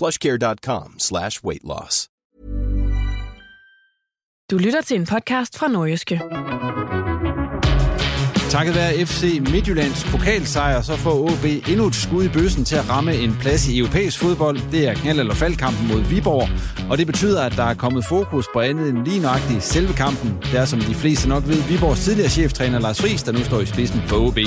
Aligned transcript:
plushcare.com 0.00 0.94
slash 0.98 1.44
weight 1.44 1.64
loss. 1.64 2.08
Du 4.50 4.58
lytter 4.58 4.82
til 4.82 4.96
en 4.96 5.06
podcast 5.06 5.58
fra 5.58 5.68
Nordjyske. 5.68 6.20
Takket 8.50 8.74
være 8.74 9.06
FC 9.06 9.40
Midtjyllands 9.52 10.04
pokalsejr, 10.04 10.82
så 10.82 10.96
får 10.96 11.22
OB 11.22 11.44
endnu 11.68 11.86
et 11.86 11.94
skud 11.94 12.24
i 12.24 12.28
bøssen 12.28 12.64
til 12.64 12.76
at 12.76 12.90
ramme 12.90 13.14
en 13.14 13.36
plads 13.40 13.68
i 13.68 13.78
europæisk 13.78 14.18
fodbold. 14.18 14.58
Det 14.72 14.88
er 14.88 14.94
knald- 14.94 15.20
eller 15.20 15.34
faldkampen 15.34 15.88
mod 15.88 16.00
Viborg, 16.00 16.48
og 16.90 16.98
det 16.98 17.06
betyder, 17.06 17.42
at 17.42 17.56
der 17.56 17.64
er 17.64 17.74
kommet 17.74 18.04
fokus 18.04 18.46
på 18.52 18.60
andet 18.60 18.88
end 18.88 19.04
lige 19.04 19.20
nøjagtigt 19.20 19.62
selve 19.62 19.92
kampen. 19.92 20.38
Det 20.42 20.58
er, 20.58 20.64
som 20.64 20.80
de 20.80 20.94
fleste 20.94 21.28
nok 21.28 21.42
ved, 21.46 21.62
Viborgs 21.68 22.04
tidligere 22.04 22.30
cheftræner 22.30 22.80
Lars 22.80 23.00
Friis, 23.00 23.22
der 23.22 23.32
nu 23.32 23.44
står 23.44 23.60
i 23.60 23.66
spidsen 23.66 24.02
for 24.06 24.16
OB. 24.16 24.38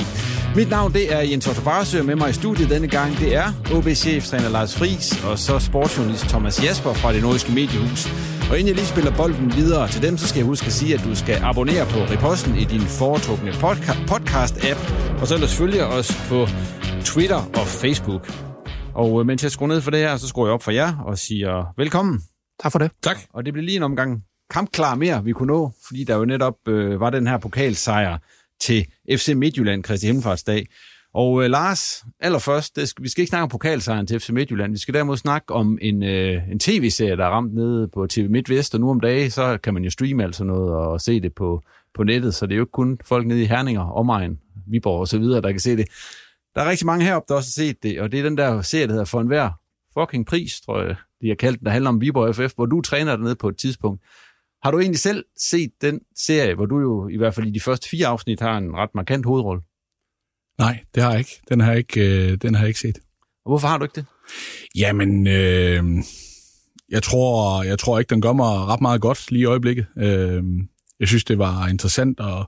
Mit 0.56 0.70
navn 0.70 0.92
det 0.92 1.14
er 1.14 1.20
Jens 1.20 1.46
Otto 1.46 1.62
Barsø, 1.62 2.02
med 2.02 2.16
mig 2.16 2.30
i 2.30 2.32
studiet 2.32 2.70
denne 2.70 2.88
gang. 2.88 3.18
Det 3.18 3.36
er 3.36 3.52
OB-cheftræner 3.74 4.48
Lars 4.48 4.74
Friis, 4.76 5.24
og 5.24 5.38
så 5.38 5.58
sportsjournalist 5.58 6.24
Thomas 6.24 6.64
Jasper 6.64 6.92
fra 6.92 7.12
det 7.12 7.22
nordiske 7.22 7.52
mediehus. 7.52 8.08
Og 8.50 8.58
inden 8.58 8.68
jeg 8.68 8.74
lige 8.74 8.86
spiller 8.86 9.16
bolden 9.16 9.56
videre 9.56 9.88
til 9.88 10.02
dem, 10.02 10.18
så 10.18 10.28
skal 10.28 10.38
jeg 10.38 10.46
huske 10.46 10.66
at 10.66 10.72
sige, 10.72 10.94
at 10.94 11.04
du 11.04 11.14
skal 11.14 11.40
abonnere 11.42 11.86
på 11.86 11.98
Reposten 11.98 12.56
i 12.56 12.64
din 12.64 12.80
foretrukne 12.80 13.52
podcast 13.52 13.93
podcast-app, 14.10 14.80
og 15.20 15.26
så 15.26 15.34
ellers 15.34 15.56
følge 15.56 15.86
os 15.86 16.08
på 16.28 16.46
Twitter 17.04 17.36
og 17.36 17.66
Facebook. 17.66 18.32
Og 18.94 19.20
øh, 19.20 19.26
mens 19.26 19.42
jeg 19.42 19.50
skruer 19.50 19.68
ned 19.68 19.80
for 19.80 19.90
det 19.90 20.00
her, 20.00 20.16
så 20.16 20.28
skruer 20.28 20.46
jeg 20.46 20.54
op 20.54 20.62
for 20.62 20.70
jer 20.70 20.98
og 20.98 21.18
siger 21.18 21.74
velkommen. 21.76 22.22
Tak 22.62 22.72
for 22.72 22.78
det. 22.78 22.90
Tak. 23.02 23.16
Og 23.32 23.44
det 23.44 23.52
bliver 23.52 23.64
lige 23.64 23.76
en 23.76 23.82
omgang 23.82 24.24
kampklar 24.50 24.94
mere, 24.94 25.24
vi 25.24 25.32
kunne 25.32 25.46
nå, 25.46 25.72
fordi 25.86 26.04
der 26.04 26.16
jo 26.16 26.24
netop 26.24 26.68
øh, 26.68 27.00
var 27.00 27.10
den 27.10 27.26
her 27.26 27.38
pokalsejr 27.38 28.18
til 28.60 28.86
FC 29.10 29.28
Midtjylland, 29.28 29.82
Kristi 29.82 30.06
Himmelfartsdag. 30.06 30.66
Og 31.14 31.44
øh, 31.44 31.50
Lars, 31.50 32.04
allerførst, 32.20 32.76
det 32.76 32.88
skal, 32.88 33.04
vi 33.04 33.08
skal 33.08 33.22
ikke 33.22 33.28
snakke 33.28 33.42
om 33.42 33.48
pokalsejren 33.48 34.06
til 34.06 34.20
FC 34.20 34.30
Midtjylland. 34.30 34.72
Vi 34.72 34.78
skal 34.78 34.94
derimod 34.94 35.16
snakke 35.16 35.54
om 35.54 35.78
en, 35.82 36.02
øh, 36.02 36.42
en 36.50 36.58
tv-serie, 36.58 37.16
der 37.16 37.24
er 37.24 37.30
ramt 37.30 37.54
nede 37.54 37.88
på 37.88 38.06
TV 38.06 38.30
MidtVest, 38.30 38.74
og 38.74 38.80
nu 38.80 38.90
om 38.90 39.00
dagen, 39.00 39.30
så 39.30 39.58
kan 39.62 39.74
man 39.74 39.84
jo 39.84 39.90
streame 39.90 40.24
altså 40.24 40.44
noget 40.44 40.72
og 40.72 41.00
se 41.00 41.20
det 41.20 41.34
på, 41.34 41.62
på 41.94 42.04
nettet, 42.04 42.34
så 42.34 42.46
det 42.46 42.52
er 42.52 42.56
jo 42.56 42.62
ikke 42.62 42.70
kun 42.70 42.98
folk 43.04 43.26
nede 43.26 43.42
i 43.42 43.46
Herninger, 43.46 43.82
omegn, 43.82 44.38
Viborg 44.66 45.00
og 45.00 45.08
så 45.08 45.18
videre, 45.18 45.40
der 45.40 45.50
kan 45.50 45.60
se 45.60 45.76
det. 45.76 45.88
Der 46.54 46.60
er 46.60 46.70
rigtig 46.70 46.86
mange 46.86 47.04
heroppe, 47.04 47.26
der 47.28 47.34
også 47.34 47.60
har 47.60 47.66
set 47.66 47.82
det, 47.82 48.00
og 48.00 48.12
det 48.12 48.20
er 48.20 48.24
den 48.24 48.36
der 48.36 48.62
serie, 48.62 48.86
der 48.86 48.92
hedder 48.92 49.04
For 49.04 49.20
enhver 49.20 49.50
fucking 49.98 50.26
pris, 50.26 50.60
tror 50.60 50.82
jeg, 50.82 50.96
de 51.22 51.28
har 51.28 51.34
kaldt 51.34 51.58
den, 51.58 51.66
der 51.66 51.72
handler 51.72 51.88
om 51.88 52.00
Viborg 52.00 52.34
FF, 52.34 52.54
hvor 52.54 52.66
du 52.66 52.80
træner 52.80 53.16
dernede 53.16 53.36
på 53.36 53.48
et 53.48 53.56
tidspunkt. 53.56 54.02
Har 54.62 54.70
du 54.70 54.78
egentlig 54.78 55.00
selv 55.00 55.24
set 55.38 55.70
den 55.80 56.00
serie, 56.16 56.54
hvor 56.54 56.66
du 56.66 56.80
jo 56.80 57.08
i 57.08 57.16
hvert 57.16 57.34
fald 57.34 57.46
i 57.46 57.50
de 57.50 57.60
første 57.60 57.88
fire 57.88 58.06
afsnit 58.06 58.40
har 58.40 58.58
en 58.58 58.76
ret 58.76 58.94
markant 58.94 59.26
hovedrolle? 59.26 59.62
Nej, 60.58 60.84
det 60.94 61.02
har 61.02 61.10
jeg 61.10 61.18
ikke. 61.18 61.40
Den 61.48 61.60
har 61.60 61.70
jeg 61.70 61.78
ikke, 61.78 62.30
øh, 62.32 62.38
den 62.42 62.54
har 62.54 62.62
jeg 62.62 62.68
ikke 62.68 62.80
set. 62.80 62.98
Og 63.44 63.50
hvorfor 63.50 63.68
har 63.68 63.78
du 63.78 63.84
ikke 63.84 63.94
det? 63.94 64.06
Jamen, 64.76 65.26
øh, 65.26 65.84
jeg, 66.88 67.02
tror, 67.02 67.62
jeg 67.62 67.78
tror 67.78 67.98
ikke, 67.98 68.10
den 68.10 68.20
gør 68.20 68.32
mig 68.32 68.46
ret 68.46 68.80
meget 68.80 69.00
godt 69.00 69.30
lige 69.30 69.42
i 69.42 69.44
øjeblikket. 69.44 69.86
Øh, 69.98 70.42
jeg 71.00 71.08
synes, 71.08 71.24
det 71.24 71.38
var 71.38 71.68
interessant 71.68 72.20
at, 72.20 72.46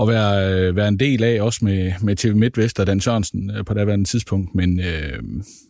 at 0.00 0.08
være, 0.08 0.74
være 0.74 0.88
en 0.88 0.98
del 0.98 1.24
af, 1.24 1.42
også 1.42 1.64
med, 1.64 1.92
med 2.02 2.16
TV 2.16 2.34
MidtVest 2.34 2.80
og 2.80 2.86
Dan 2.86 3.00
Sørensen 3.00 3.50
øh, 3.50 3.64
på 3.64 3.74
daværende 3.74 4.04
tidspunkt. 4.04 4.54
Men, 4.54 4.80
øh, 4.80 5.22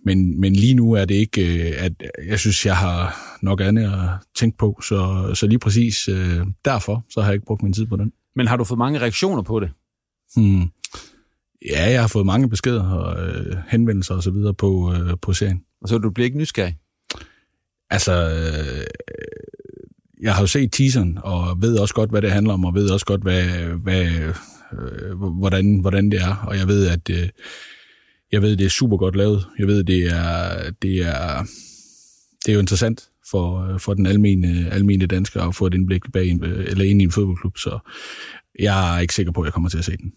men, 0.04 0.40
men 0.40 0.52
lige 0.56 0.74
nu 0.74 0.92
er 0.92 1.04
det 1.04 1.14
ikke, 1.14 1.68
øh, 1.68 1.84
at 1.84 1.92
jeg 2.26 2.38
synes, 2.38 2.66
jeg 2.66 2.76
har 2.76 3.16
nok 3.42 3.60
andet 3.60 3.84
at 3.84 4.08
tænke 4.36 4.58
på. 4.58 4.80
Så, 4.82 5.30
så 5.34 5.46
lige 5.46 5.58
præcis 5.58 6.08
øh, 6.08 6.40
derfor, 6.64 7.04
så 7.10 7.20
har 7.20 7.28
jeg 7.28 7.34
ikke 7.34 7.46
brugt 7.46 7.62
min 7.62 7.72
tid 7.72 7.86
på 7.86 7.96
den. 7.96 8.12
Men 8.36 8.46
har 8.46 8.56
du 8.56 8.64
fået 8.64 8.78
mange 8.78 9.00
reaktioner 9.00 9.42
på 9.42 9.60
det? 9.60 9.70
Hmm. 10.36 10.62
Ja, 11.66 11.90
jeg 11.90 12.00
har 12.00 12.08
fået 12.08 12.26
mange 12.26 12.48
beskeder 12.48 12.90
og 12.90 13.28
øh, 13.28 13.56
henvendelser 13.68 14.14
og 14.14 14.22
så 14.22 14.30
videre 14.30 14.54
på, 14.54 14.94
øh, 14.94 15.14
på 15.22 15.32
serien. 15.32 15.62
Og 15.82 15.88
så 15.88 15.98
du 15.98 16.10
bliver 16.10 16.24
ikke 16.24 16.38
nysgerrig? 16.38 16.76
Altså, 17.90 18.12
øh, 18.12 18.86
jeg 20.20 20.34
har 20.34 20.40
jo 20.40 20.46
set 20.46 20.72
teaseren, 20.72 21.18
og 21.22 21.62
ved 21.62 21.78
også 21.78 21.94
godt, 21.94 22.10
hvad 22.10 22.22
det 22.22 22.32
handler 22.32 22.52
om, 22.52 22.64
og 22.64 22.74
ved 22.74 22.90
også 22.90 23.06
godt, 23.06 23.22
hvad, 23.22 23.44
hvad, 23.82 24.06
øh, 24.72 25.16
hvordan, 25.38 25.78
hvordan 25.80 26.10
det 26.10 26.20
er. 26.20 26.34
Og 26.34 26.58
jeg 26.58 26.68
ved, 26.68 26.86
at 26.86 27.10
øh, 27.10 27.28
jeg 28.32 28.42
ved, 28.42 28.56
det 28.56 28.64
er 28.64 28.70
super 28.70 28.96
godt 28.96 29.16
lavet. 29.16 29.46
Jeg 29.58 29.66
ved, 29.66 29.84
det 29.84 30.06
er, 30.06 30.70
det 30.82 30.98
er, 30.98 31.42
det 32.46 32.48
er 32.48 32.54
jo 32.54 32.60
interessant 32.60 33.08
for, 33.30 33.72
øh, 33.72 33.80
for 33.80 33.94
den 33.94 34.06
almene, 34.06 34.70
almene 34.70 35.06
dansker 35.06 35.42
at 35.42 35.54
få 35.54 35.66
et 35.66 35.74
indblik 35.74 36.02
bag 36.12 36.28
en, 36.28 36.44
øh, 36.44 36.64
eller 36.68 36.84
ind 36.84 37.00
i 37.02 37.04
en 37.04 37.12
fodboldklub, 37.12 37.58
så 37.58 37.78
jeg 38.58 38.96
er 38.96 39.00
ikke 39.00 39.14
sikker 39.14 39.32
på, 39.32 39.40
at 39.40 39.44
jeg 39.44 39.52
kommer 39.52 39.68
til 39.68 39.78
at 39.78 39.84
se 39.84 39.96
den. 39.96 40.12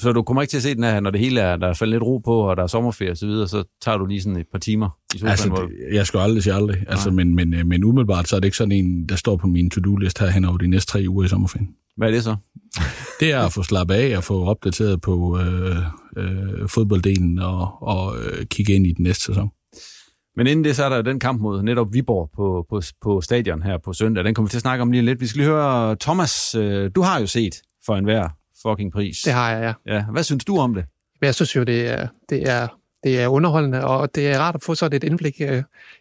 Så 0.00 0.12
du 0.12 0.22
kommer 0.22 0.42
ikke 0.42 0.50
til 0.50 0.56
at 0.56 0.62
se 0.62 0.74
den 0.74 0.84
her, 0.84 1.00
når 1.00 1.10
det 1.10 1.20
hele 1.20 1.40
er, 1.40 1.56
der 1.56 1.68
er 1.68 1.74
faldet 1.74 1.94
lidt 1.94 2.02
ro 2.02 2.18
på, 2.18 2.40
og 2.50 2.56
der 2.56 2.62
er 2.62 2.66
sommerferie 2.66 3.10
og 3.10 3.16
så 3.16 3.46
så 3.46 3.64
tager 3.82 3.98
du 3.98 4.06
lige 4.06 4.22
sådan 4.22 4.36
et 4.36 4.46
par 4.52 4.58
timer 4.58 4.88
i 5.14 5.18
sofaen? 5.18 5.30
Altså, 5.30 5.68
det, 5.68 5.94
jeg 5.94 6.06
skal 6.06 6.20
aldrig 6.20 6.42
sige 6.42 6.54
aldrig. 6.54 6.84
Altså, 6.88 7.10
men, 7.10 7.34
men, 7.34 7.68
men 7.68 7.84
umiddelbart, 7.84 8.28
så 8.28 8.36
er 8.36 8.40
det 8.40 8.46
ikke 8.46 8.56
sådan 8.56 8.72
en, 8.72 9.08
der 9.08 9.16
står 9.16 9.36
på 9.36 9.46
min 9.46 9.70
to-do-list 9.70 10.18
her 10.18 10.26
hen 10.30 10.44
over 10.44 10.58
de 10.58 10.68
næste 10.68 10.92
tre 10.92 11.04
uger 11.08 11.24
i 11.24 11.28
sommerferien. 11.28 11.68
Hvad 11.96 12.08
er 12.08 12.12
det 12.12 12.24
så? 12.24 12.36
det 13.20 13.32
er 13.32 13.40
at 13.40 13.52
få 13.52 13.62
slappet 13.62 13.94
af 13.94 14.16
og 14.16 14.24
få 14.24 14.44
opdateret 14.44 15.00
på 15.00 15.38
øh, 15.38 15.76
øh, 16.16 16.68
fodbolddelen 16.68 17.38
og, 17.38 17.82
og 17.82 18.16
øh, 18.18 18.46
kigge 18.46 18.72
ind 18.72 18.86
i 18.86 18.92
den 18.92 19.02
næste 19.02 19.24
sæson. 19.24 19.50
Men 20.36 20.46
inden 20.46 20.64
det, 20.64 20.76
så 20.76 20.84
er 20.84 20.88
der 20.88 21.02
den 21.02 21.20
kamp 21.20 21.40
mod 21.40 21.62
netop 21.62 21.92
Viborg 21.92 22.30
på, 22.36 22.66
på, 22.70 22.82
på 23.02 23.20
stadion 23.20 23.62
her 23.62 23.78
på 23.84 23.92
søndag. 23.92 24.24
Den 24.24 24.34
kommer 24.34 24.48
vi 24.48 24.50
til 24.50 24.58
at 24.58 24.62
snakke 24.62 24.82
om 24.82 24.92
lige 24.92 25.02
lidt. 25.02 25.20
Vi 25.20 25.26
skal 25.26 25.38
lige 25.38 25.50
høre, 25.50 25.96
Thomas, 25.96 26.54
øh, 26.54 26.90
du 26.94 27.02
har 27.02 27.20
jo 27.20 27.26
set 27.26 27.54
for 27.86 27.96
enhver 27.96 28.28
fucking 28.62 28.92
pris. 28.92 29.18
Det 29.24 29.32
har 29.32 29.50
jeg, 29.50 29.74
ja. 29.86 29.94
ja. 29.94 30.04
Hvad 30.04 30.22
synes 30.22 30.44
du 30.44 30.58
om 30.58 30.74
det? 30.74 30.84
Jeg 31.22 31.34
synes 31.34 31.56
jo, 31.56 31.62
det 31.62 31.88
er, 31.88 32.08
det 32.28 32.48
er, 32.48 32.68
det 33.04 33.20
er 33.20 33.28
underholdende, 33.28 33.84
og 33.84 34.14
det 34.14 34.28
er 34.28 34.38
rart 34.38 34.54
at 34.54 34.62
få 34.62 34.74
sådan 34.74 34.96
et 34.96 35.04
indblik. 35.04 35.40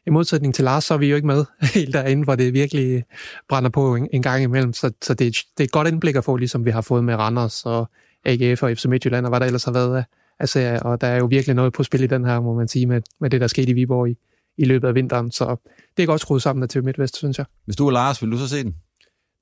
I 0.07 0.09
modsætning 0.09 0.55
til 0.55 0.63
Lars, 0.63 0.83
så 0.83 0.93
er 0.93 0.97
vi 0.97 1.09
jo 1.09 1.15
ikke 1.15 1.27
med 1.27 1.45
helt 1.75 1.93
derinde, 1.93 2.23
hvor 2.23 2.35
det 2.35 2.53
virkelig 2.53 3.03
brænder 3.49 3.69
på 3.69 3.95
en, 3.95 4.07
en 4.13 4.21
gang 4.21 4.43
imellem. 4.43 4.73
Så, 4.73 4.91
så 5.01 5.13
det, 5.13 5.19
det 5.57 5.63
er 5.63 5.63
et 5.63 5.71
godt 5.71 5.87
indblik 5.87 6.15
at 6.15 6.23
få, 6.23 6.35
ligesom 6.35 6.65
vi 6.65 6.71
har 6.71 6.81
fået 6.81 7.03
med 7.03 7.15
Randers 7.15 7.65
og 7.65 7.89
AGF 8.25 8.63
og 8.63 8.77
FC 8.77 8.85
Midtjylland, 8.85 9.25
og 9.25 9.29
hvad 9.29 9.39
der 9.39 9.45
ellers 9.45 9.63
har 9.63 9.71
været 9.71 9.97
af, 9.97 10.03
af 10.39 10.49
serier. 10.49 10.79
Og 10.79 11.01
der 11.01 11.07
er 11.07 11.17
jo 11.17 11.25
virkelig 11.25 11.55
noget 11.55 11.73
på 11.73 11.83
spil 11.83 12.03
i 12.03 12.07
den 12.07 12.25
her, 12.25 12.39
må 12.39 12.53
man 12.53 12.67
sige, 12.67 12.85
med, 12.85 13.01
med 13.19 13.29
det, 13.29 13.41
der 13.41 13.47
skete 13.47 13.69
i 13.69 13.73
Viborg 13.73 14.09
i, 14.09 14.15
i 14.57 14.65
løbet 14.65 14.87
af 14.87 14.95
vinteren. 14.95 15.31
Så 15.31 15.55
det 15.97 16.03
er 16.03 16.07
godt 16.07 16.21
skruet 16.21 16.41
sammen 16.41 16.69
TV 16.69 16.83
MidtVest, 16.83 17.17
synes 17.17 17.37
jeg. 17.37 17.45
Hvis 17.65 17.75
du 17.75 17.87
er 17.87 17.91
Lars, 17.91 18.21
vil 18.21 18.31
du 18.31 18.37
så 18.37 18.47
se 18.47 18.63
den? 18.63 18.75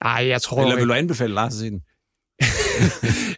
Nej, 0.03 0.27
jeg 0.27 0.41
tror 0.41 0.61
Eller 0.61 0.75
vil 0.75 0.87
du 0.87 0.93
anbefale 0.93 1.33
Lars 1.33 1.53
at 1.53 1.59
se 1.59 1.69
den? 1.69 1.81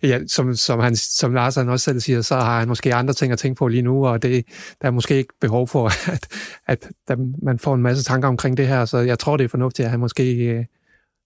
Ja, 0.04 0.20
som, 0.28 0.56
som, 0.56 0.80
han, 0.80 0.96
som 0.96 1.34
Lars 1.34 1.56
han 1.56 1.70
også 1.70 1.84
selv 1.84 2.00
siger, 2.00 2.22
så 2.22 2.36
har 2.36 2.60
han 2.60 2.68
måske 2.68 2.96
andre 2.96 3.14
ting 3.14 3.34
at 3.34 3.40
tænke 3.40 3.60
på 3.60 3.68
lige 3.68 3.82
nu, 3.82 4.08
og 4.08 4.22
det, 4.22 4.46
der 4.82 4.88
er 4.88 4.92
måske 4.92 5.18
ikke 5.18 5.34
behov 5.42 5.68
for, 5.68 5.86
at, 6.12 6.28
at 6.68 6.90
der, 7.08 7.16
man 7.44 7.60
får 7.60 7.76
en 7.76 7.82
masse 7.82 8.04
tanker 8.04 8.28
omkring 8.28 8.58
det 8.58 8.68
her, 8.68 8.86
så 8.86 8.98
jeg 8.98 9.20
tror, 9.20 9.38
det 9.38 9.44
er 9.44 9.48
fornuftigt, 9.50 9.86
at 9.86 9.92
han 9.92 10.00
måske 10.00 10.36
øh, 10.36 10.66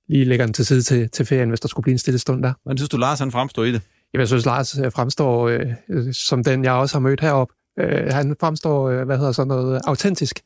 lige 0.09 0.25
lægger 0.25 0.45
den 0.45 0.53
til 0.53 0.65
side 0.65 0.81
til, 0.81 1.09
til 1.09 1.25
ferien, 1.25 1.49
hvis 1.49 1.59
der 1.59 1.67
skulle 1.67 1.83
blive 1.83 1.93
en 1.93 1.99
stille 1.99 2.19
stund 2.19 2.43
der. 2.43 2.53
Hvordan 2.63 2.77
synes 2.77 2.89
du, 2.89 2.97
Lars 2.97 3.19
han 3.19 3.31
fremstår 3.31 3.63
i 3.63 3.71
det? 3.71 3.81
Jamen, 4.13 4.19
jeg 4.19 4.27
synes, 4.27 4.45
Lars 4.45 4.77
øh, 4.77 4.91
fremstår 4.91 5.47
øh, 5.47 6.13
som 6.13 6.43
den, 6.43 6.63
jeg 6.63 6.73
også 6.73 6.95
har 6.95 6.99
mødt 6.99 7.21
herop. 7.21 7.49
Øh, 7.79 8.13
han 8.13 8.35
fremstår, 8.39 8.89
øh, 8.89 9.05
hvad 9.05 9.17
hedder 9.17 9.31
sådan 9.31 9.47
noget, 9.47 9.81
autentisk. 9.87 10.39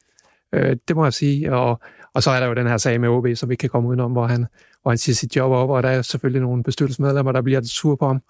Øh, 0.54 0.78
det 0.88 0.96
må 0.96 1.04
jeg 1.04 1.14
sige. 1.14 1.54
Og, 1.54 1.80
og 2.14 2.24
så 2.24 2.32
er 2.32 2.40
der 2.40 2.48
jo 2.48 2.54
den 2.54 2.68
her 2.68 2.78
sag 2.78 3.02
med 3.02 3.10
OB, 3.10 3.28
som 3.36 3.50
vi 3.50 3.56
kan 3.56 3.70
komme 3.70 3.90
udenom, 3.90 4.12
hvor 4.12 4.28
han, 4.28 4.46
hvor 4.86 4.92
han 4.92 4.98
siger 4.98 5.16
sit 5.16 5.36
job 5.36 5.52
op, 5.52 5.70
og 5.70 5.84
der 5.84 5.90
er 5.90 6.02
selvfølgelig 6.02 6.42
nogle 6.42 6.64
bestyrelsesmedlemmer, 6.64 7.32
der 7.32 7.42
bliver 7.42 7.62
sur 7.64 7.96
på 7.96 8.08
ham. 8.08 8.22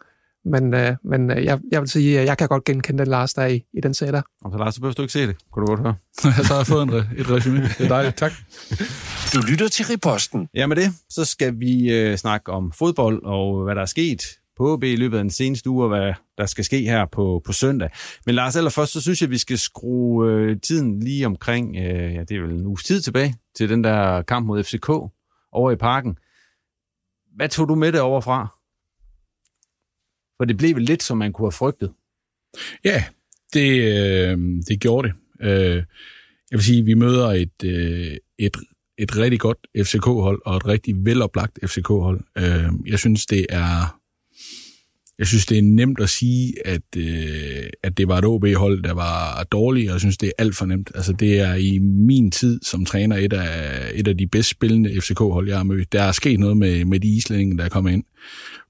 Men, 0.46 0.74
øh, 0.74 0.96
men 1.04 1.32
øh, 1.32 1.46
jeg, 1.46 1.60
jeg 1.72 1.82
vil 1.82 1.90
sige, 1.90 2.20
at 2.20 2.26
jeg 2.26 2.38
kan 2.38 2.48
godt 2.48 2.64
genkende 2.64 3.00
den 3.00 3.08
Lars, 3.08 3.34
der 3.34 3.42
er 3.42 3.48
i, 3.48 3.66
i 3.74 3.82
den 3.82 3.94
sag 3.94 4.14
der. 4.14 4.22
Og 4.46 4.52
så 4.52 4.58
Lars, 4.58 4.76
så 4.76 4.82
behøver 4.82 4.94
du 4.94 5.02
ikke 5.02 5.14
se 5.14 5.28
det. 5.28 5.36
Kunne 5.52 5.68
du 5.68 5.68
godt 5.68 5.80
høre. 5.80 5.96
så 6.22 6.30
har 6.30 6.56
jeg 6.56 6.68
fået 6.68 6.84
en, 6.84 6.90
et 6.94 7.32
resume. 7.32 7.62
Det 7.62 7.80
er 7.80 7.88
dejligt. 7.88 8.18
Tak. 8.18 8.32
Du 9.34 9.40
lytter 9.50 9.68
til 9.68 9.86
Riposten. 9.86 10.48
Ja, 10.54 10.68
med 10.68 10.76
det, 10.76 10.94
så 11.10 11.26
skal 11.26 11.60
vi 11.60 11.94
øh, 11.94 12.18
snakke 12.18 12.52
om 12.52 12.72
fodbold 12.72 13.24
og 13.24 13.64
hvad 13.64 13.76
der 13.76 13.82
er 13.82 13.86
sket 13.86 14.22
på 14.58 14.74
OB 14.74 14.84
i 14.84 14.96
løbet 14.96 15.18
af 15.18 15.24
den 15.24 15.32
seneste 15.32 15.70
uge, 15.70 15.84
og 15.84 15.90
hvad 15.90 16.14
der 16.38 16.46
skal 16.46 16.64
ske 16.64 16.82
her 16.82 17.06
på, 17.06 17.42
på 17.46 17.54
søndag. 17.54 17.90
Men 18.26 18.36
Lars, 18.36 18.56
allerførst, 18.56 18.94
så 18.94 19.02
synes 19.02 19.22
jeg, 19.22 19.28
at 19.28 19.32
vi 19.32 19.38
skal 19.38 19.58
skrue 19.58 20.32
øh, 20.32 20.58
tiden 20.62 21.00
lige 21.00 21.26
omkring, 21.26 21.78
øh, 21.78 22.14
ja, 22.14 22.20
det 22.20 22.32
er 22.32 22.42
vel 22.42 22.52
en 22.52 22.66
uges 22.66 22.84
tid 22.84 23.02
tilbage, 23.02 23.36
til 23.56 23.70
den 23.70 23.84
der 23.84 24.22
kamp 24.22 24.46
mod 24.48 24.64
FCK 24.64 24.90
over 25.52 25.72
i 25.72 25.76
parken. 25.76 26.18
Hvad 27.36 27.50
tog 27.50 27.70
du 27.70 27.76
med 27.76 27.92
det 27.92 28.02
overfra? 28.02 28.48
For 30.38 30.46
det 30.46 30.58
blev 30.58 30.76
vel 30.76 30.84
lidt, 30.84 31.04
som 31.04 31.18
man 31.18 31.34
kunne 31.34 31.46
have 31.46 31.52
frygtet. 31.52 31.94
Ja, 32.84 33.04
det, 33.54 33.70
øh, 33.82 34.38
det 34.68 34.80
gjorde 34.80 35.08
det. 35.08 35.16
Øh, 35.42 35.76
jeg 36.52 36.58
vil 36.58 36.64
sige, 36.64 36.80
at 36.80 36.86
vi 36.86 36.94
møder 36.94 37.28
et, 37.32 37.64
øh, 37.64 38.18
et, 38.40 38.58
et 38.98 39.18
rigtig 39.18 39.40
godt 39.40 39.58
FCK-hold 39.78 40.42
og 40.46 40.58
et 40.58 40.68
rigtig 40.68 41.06
veloplagt 41.06 41.60
FCK-hold. 41.64 42.22
Øh, 42.38 42.70
jeg 42.86 43.00
synes, 43.00 43.26
det 43.26 43.46
er 43.50 44.00
jeg 45.20 45.28
synes, 45.28 45.46
det 45.46 45.58
er 45.58 45.62
nemt 45.62 46.00
at 46.00 46.10
sige, 46.10 46.68
at, 46.68 46.82
øh, 46.98 47.70
at 47.84 47.98
det 47.98 48.08
var 48.08 48.18
et 48.18 48.26
OB-hold, 48.26 48.84
der 48.84 48.94
var 48.94 49.44
dårligt, 49.52 49.90
og 49.90 49.94
jeg 49.94 50.00
synes, 50.00 50.18
det 50.18 50.28
er 50.28 50.32
alt 50.38 50.56
for 50.56 50.66
nemt. 50.66 50.92
Altså, 50.96 51.14
det 51.14 51.40
er 51.40 51.56
i 51.56 51.80
min 51.80 52.32
tid 52.32 52.60
som 52.64 52.86
træner 52.86 53.16
et 53.16 53.34
af, 53.34 53.92
et 53.94 54.08
af 54.08 54.18
de 54.18 54.28
bedst 54.28 54.50
spillende 54.50 55.02
FCK-hold, 55.02 55.48
jeg 55.48 55.58
har 55.58 55.64
mødt. 55.64 55.94
Der 55.94 56.04
er 56.04 56.12
sket 56.12 56.40
noget 56.40 56.58
med, 56.58 56.86
med 56.86 57.00
de 57.00 57.08
islændinge, 57.08 57.58
der 57.58 57.64
er 57.64 57.70
kommet 57.70 57.94
ind. 57.94 58.04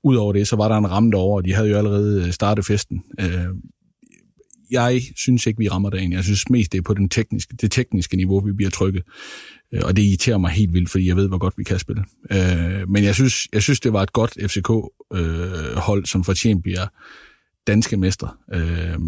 Udover 0.04 0.34
det, 0.34 0.48
så 0.48 0.56
var 0.56 0.68
der 0.68 0.78
en 0.78 0.92
ramme 0.92 1.12
derovre, 1.12 1.40
og 1.40 1.46
de 1.46 1.54
havde 1.54 1.70
jo 1.70 1.78
allerede 1.78 2.26
øh, 2.26 2.32
startet 2.32 2.66
festen. 2.66 3.04
Øh, 3.20 3.46
jeg 4.72 5.02
synes 5.16 5.46
ikke, 5.46 5.58
vi 5.58 5.68
rammer 5.68 5.90
dagen. 5.90 6.14
Jeg 6.14 6.24
synes 6.24 6.50
mest, 6.50 6.72
det 6.72 6.78
er 6.78 6.82
på 6.82 6.94
den 6.94 7.10
tekniske, 7.10 7.56
det 7.62 7.72
tekniske 7.72 8.18
niveau, 8.18 8.40
vi 8.40 8.54
bliver 8.54 8.70
trykket. 8.70 9.04
Øh, 9.74 9.82
og 9.84 9.96
det 9.96 10.04
irriterer 10.04 10.38
mig 10.38 10.52
helt 10.52 10.74
vildt, 10.74 10.90
fordi 10.90 11.08
jeg 11.08 11.16
ved, 11.16 11.28
hvor 11.28 11.38
godt 11.38 11.58
vi 11.58 11.64
kan 11.64 11.80
spille. 11.80 12.04
Øh, 12.32 12.90
men 12.90 13.04
jeg 13.04 13.16
synes, 13.16 13.48
jeg 13.54 13.64
synes 13.64 13.80
det 13.80 13.94
var 13.94 14.04
et 14.04 14.14
godt 14.14 14.38
FCK-hold, 14.42 16.06
som 16.06 16.24
fortjent 16.24 16.64
bliver 16.64 16.88
danske 17.68 17.98
mestre. 17.98 18.30
Øh, 18.54 19.00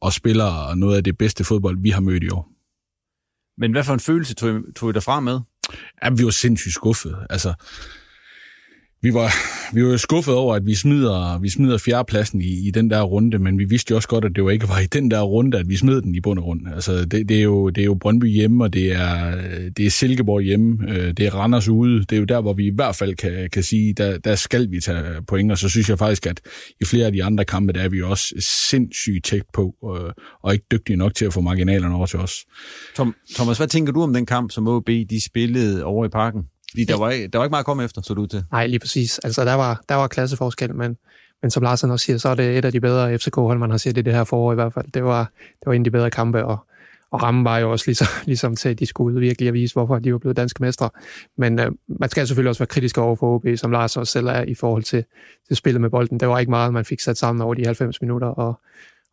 og 0.00 0.12
spiller 0.12 0.74
noget 0.74 0.96
af 0.96 1.04
det 1.04 1.18
bedste 1.18 1.44
fodbold, 1.44 1.78
vi 1.82 1.90
har 1.90 2.00
mødt 2.00 2.22
i 2.22 2.28
år. 2.28 2.52
Men 3.58 3.72
hvad 3.72 3.84
for 3.84 3.94
en 3.94 4.00
følelse 4.00 4.34
tog 4.34 4.58
I, 4.58 4.72
tog 4.76 4.90
I 4.90 4.92
derfra 4.92 5.20
med? 5.20 5.40
Ja, 6.04 6.10
vi 6.10 6.24
var 6.24 6.30
sindssygt 6.30 6.74
skuffede. 6.74 7.26
Altså, 7.30 7.54
vi 9.02 9.14
var, 9.14 9.32
vi 9.74 9.84
var 9.84 9.96
skuffet 9.96 10.34
over, 10.34 10.54
at 10.54 10.66
vi 10.66 10.74
smider, 10.74 11.38
vi 11.38 11.48
smider 11.48 11.78
fjerdepladsen 11.78 12.40
i, 12.40 12.68
i 12.68 12.70
den 12.70 12.90
der 12.90 13.02
runde, 13.02 13.38
men 13.38 13.58
vi 13.58 13.64
vidste 13.64 13.90
jo 13.90 13.96
også 13.96 14.08
godt, 14.08 14.24
at 14.24 14.30
det 14.30 14.38
jo 14.38 14.48
ikke 14.48 14.68
var 14.68 14.78
i 14.78 14.86
den 14.86 15.10
der 15.10 15.20
runde, 15.20 15.58
at 15.58 15.68
vi 15.68 15.76
smed 15.76 16.02
den 16.02 16.14
i 16.14 16.20
bund 16.20 16.38
og 16.38 16.42
grund. 16.44 16.60
Altså, 16.74 17.04
det, 17.04 17.28
det, 17.28 17.38
er 17.38 17.42
jo, 17.42 17.68
det 17.68 17.80
er 17.80 17.84
jo 17.84 17.94
Brøndby 17.94 18.26
hjemme, 18.26 18.64
og 18.64 18.72
det 18.72 18.92
er, 18.92 19.36
det 19.70 19.86
er 19.86 19.90
Silkeborg 19.90 20.42
hjemme, 20.42 20.78
øh, 20.88 21.12
det 21.16 21.20
er 21.20 21.34
Randers 21.34 21.68
ude. 21.68 22.00
Det 22.00 22.12
er 22.12 22.16
jo 22.16 22.24
der, 22.24 22.40
hvor 22.40 22.52
vi 22.52 22.66
i 22.66 22.72
hvert 22.74 22.96
fald 22.96 23.14
kan, 23.14 23.50
kan 23.52 23.62
sige, 23.62 23.92
der, 23.92 24.18
der 24.18 24.34
skal 24.34 24.70
vi 24.70 24.80
tage 24.80 25.22
point, 25.28 25.52
og 25.52 25.58
så 25.58 25.68
synes 25.68 25.88
jeg 25.88 25.98
faktisk, 25.98 26.26
at 26.26 26.40
i 26.80 26.84
flere 26.84 27.06
af 27.06 27.12
de 27.12 27.24
andre 27.24 27.44
kampe, 27.44 27.72
der 27.72 27.80
er 27.80 27.88
vi 27.88 28.02
også 28.02 28.34
sindssygt 28.70 29.24
tæt 29.24 29.42
på, 29.54 29.74
og, 29.82 30.14
og 30.42 30.52
ikke 30.52 30.66
dygtige 30.72 30.96
nok 30.96 31.14
til 31.14 31.24
at 31.24 31.32
få 31.32 31.40
marginalerne 31.40 31.94
over 31.94 32.06
til 32.06 32.18
os. 32.18 32.44
Tom, 32.96 33.14
Thomas, 33.34 33.56
hvad 33.56 33.68
tænker 33.68 33.92
du 33.92 34.02
om 34.02 34.12
den 34.12 34.26
kamp, 34.26 34.50
som 34.50 34.68
OB 34.68 34.86
de 34.86 35.24
spillede 35.24 35.84
over 35.84 36.06
i 36.06 36.08
parken? 36.08 36.42
Fordi 36.76 36.84
der 36.84 36.98
var, 36.98 37.10
der 37.32 37.38
var 37.38 37.44
ikke 37.44 37.52
meget 37.52 37.62
at 37.62 37.66
komme 37.66 37.84
efter, 37.84 38.02
så 38.02 38.14
du 38.14 38.26
til. 38.26 38.44
Nej, 38.52 38.66
lige 38.66 38.78
præcis. 38.78 39.18
Altså, 39.18 39.44
der 39.44 39.54
var, 39.54 39.82
der 39.88 39.94
var 39.94 40.08
klasseforskel, 40.08 40.74
men, 40.74 40.96
men 41.42 41.50
som 41.50 41.62
Larsen 41.62 41.90
også 41.90 42.04
siger, 42.04 42.18
så 42.18 42.28
er 42.28 42.34
det 42.34 42.58
et 42.58 42.64
af 42.64 42.72
de 42.72 42.80
bedre 42.80 43.18
FCK-hold, 43.18 43.58
man 43.58 43.70
har 43.70 43.78
set 43.78 43.98
i 43.98 44.02
det 44.02 44.12
her 44.12 44.24
forår 44.24 44.52
i 44.52 44.54
hvert 44.54 44.72
fald. 44.72 44.86
Det 44.94 45.04
var, 45.04 45.30
det 45.48 45.66
var 45.66 45.72
en 45.72 45.80
af 45.80 45.84
de 45.84 45.90
bedre 45.90 46.10
kampe, 46.10 46.44
og, 46.44 46.58
og 47.10 47.22
rammen 47.22 47.44
var 47.44 47.58
jo 47.58 47.72
også 47.72 47.84
ligesom, 47.86 48.06
ligesom 48.26 48.56
til, 48.56 48.68
at 48.68 48.78
de 48.78 48.86
skulle 48.86 49.14
ud 49.14 49.20
virkelig 49.20 49.48
at 49.48 49.54
vise, 49.54 49.74
hvorfor 49.74 49.98
de 49.98 50.12
var 50.12 50.18
blevet 50.18 50.36
danske 50.36 50.62
mestre. 50.62 50.90
Men 51.36 51.58
øh, 51.58 51.72
man 51.88 52.08
skal 52.08 52.26
selvfølgelig 52.26 52.48
også 52.48 52.58
være 52.60 52.66
kritisk 52.66 52.98
over 52.98 53.16
for 53.16 53.34
OB, 53.34 53.46
som 53.56 53.70
Lars 53.70 53.96
også 53.96 54.12
selv 54.12 54.26
er 54.26 54.42
i 54.42 54.54
forhold 54.54 54.82
til, 54.82 55.04
til 55.48 55.56
spillet 55.56 55.80
med 55.80 55.90
bolden. 55.90 56.20
Det 56.20 56.28
var 56.28 56.38
ikke 56.38 56.50
meget, 56.50 56.72
man 56.72 56.84
fik 56.84 57.00
sat 57.00 57.18
sammen 57.18 57.42
over 57.42 57.54
de 57.54 57.64
90 57.64 58.00
minutter, 58.00 58.28
og, 58.28 58.60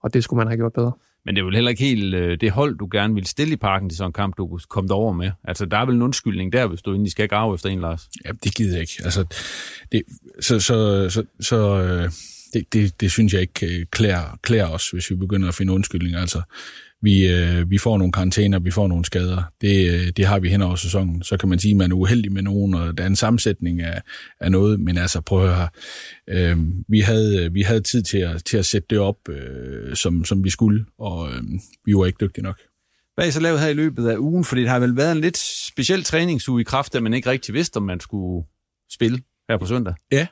og 0.04 0.13
det 0.13 0.24
skulle 0.24 0.38
man 0.38 0.48
have 0.48 0.57
gjort 0.57 0.74
bedre. 0.74 0.92
Men 1.25 1.36
det 1.36 1.42
er 1.42 1.46
vel 1.46 1.56
heller 1.56 1.70
ikke 1.70 1.84
helt 1.84 2.14
øh, 2.14 2.38
det 2.42 2.52
hold, 2.52 2.78
du 2.78 2.88
gerne 2.92 3.14
vil 3.14 3.25
stille 3.25 3.54
i 3.54 3.58
parken 3.58 3.90
til 3.90 3.98
sådan 3.98 4.10
en 4.10 4.14
kamp, 4.14 4.38
du 4.38 4.60
kom 4.70 4.92
over 4.92 5.14
med. 5.14 5.31
Altså, 5.44 5.66
der 5.66 5.78
er 5.78 5.86
vel 5.86 5.96
en 5.96 6.02
undskyldning 6.02 6.54
der, 6.54 6.68
hvis 6.68 6.81
du 6.81 6.92
egentlig 6.92 7.12
skal 7.12 7.28
grave 7.28 7.56
efter 7.56 7.70
en, 7.70 7.81
Lars? 7.81 8.10
Ja, 8.25 8.31
det 8.44 8.56
gider 8.56 8.72
jeg 8.72 8.81
ikke. 8.81 9.02
Altså, 9.04 9.25
det, 9.92 10.04
så, 10.42 10.60
så, 10.60 11.10
så, 11.10 11.24
så 11.40 11.81
øh, 11.81 12.12
det, 12.54 12.74
det, 12.74 13.02
det 13.02 13.12
synes 13.12 13.34
jeg 13.34 13.42
ikke 13.42 13.80
øh, 13.80 13.86
klæder, 13.92 14.40
klæder 14.42 14.68
os, 14.68 14.90
hvis 14.90 15.10
vi 15.10 15.16
begynder 15.16 15.48
at 15.48 15.56
finde 15.56 15.74
undskyldninger. 15.74 16.20
Altså, 16.22 16.42
vi, 17.03 17.27
øh, 17.27 17.69
vi 17.69 17.77
får 17.77 17.97
nogle 17.97 18.11
karantæner, 18.11 18.59
vi 18.59 18.71
får 18.71 18.88
nogle 18.88 19.05
skader. 19.05 19.44
Det, 19.61 19.91
øh, 19.91 20.07
det 20.17 20.25
har 20.25 20.39
vi 20.39 20.50
hen 20.50 20.61
over 20.61 20.75
sæsonen. 20.75 21.23
Så 21.23 21.38
kan 21.38 21.50
man 21.50 21.59
sige, 21.59 21.71
at 21.71 21.77
man 21.77 21.91
er 21.91 21.95
uheldig 21.95 22.31
med 22.31 22.41
nogen, 22.41 22.73
og 22.73 22.97
der 22.97 23.03
er 23.03 23.07
en 23.07 23.15
sammensætning 23.15 23.81
af, 23.81 24.01
af 24.39 24.51
noget, 24.51 24.79
men 24.79 24.97
altså 24.97 25.21
prøv 25.21 25.44
at 25.44 25.55
høre, 25.55 25.67
øh, 26.29 26.57
vi, 26.88 27.00
havde, 27.00 27.53
vi 27.53 27.61
havde 27.61 27.81
tid 27.81 28.03
til 28.03 28.17
at, 28.17 28.44
til 28.45 28.57
at 28.57 28.65
sætte 28.65 28.88
det 28.89 29.00
op, 29.00 29.29
øh, 29.29 29.95
som, 29.95 30.25
som 30.25 30.44
vi 30.44 30.50
skulle, 30.50 30.85
og 31.00 31.29
øh, 31.31 31.44
vi 31.85 31.94
var 31.94 32.05
ikke 32.05 32.25
dygtige 32.25 32.44
nok. 32.44 32.59
Hvad 33.15 33.25
er 33.25 33.29
I 33.29 33.31
så 33.31 33.39
lavet 33.39 33.59
her 33.59 33.67
i 33.67 33.73
løbet 33.73 34.07
af 34.07 34.17
ugen? 34.17 34.45
Fordi 34.45 34.61
det 34.61 34.69
har 34.69 34.79
vel 34.79 34.97
været 34.97 35.11
en 35.11 35.21
lidt 35.21 35.38
speciel 35.73 36.03
træningsuge 36.03 36.61
i 36.61 36.63
kraft, 36.63 36.95
at 36.95 37.03
man 37.03 37.13
ikke 37.13 37.29
rigtig 37.29 37.53
vidste, 37.53 37.77
om 37.77 37.83
man 37.83 38.00
skulle 38.00 38.45
spille 38.91 39.19
her 39.50 39.57
på 39.57 39.65
søndag. 39.65 39.94
Ja, 40.11 40.27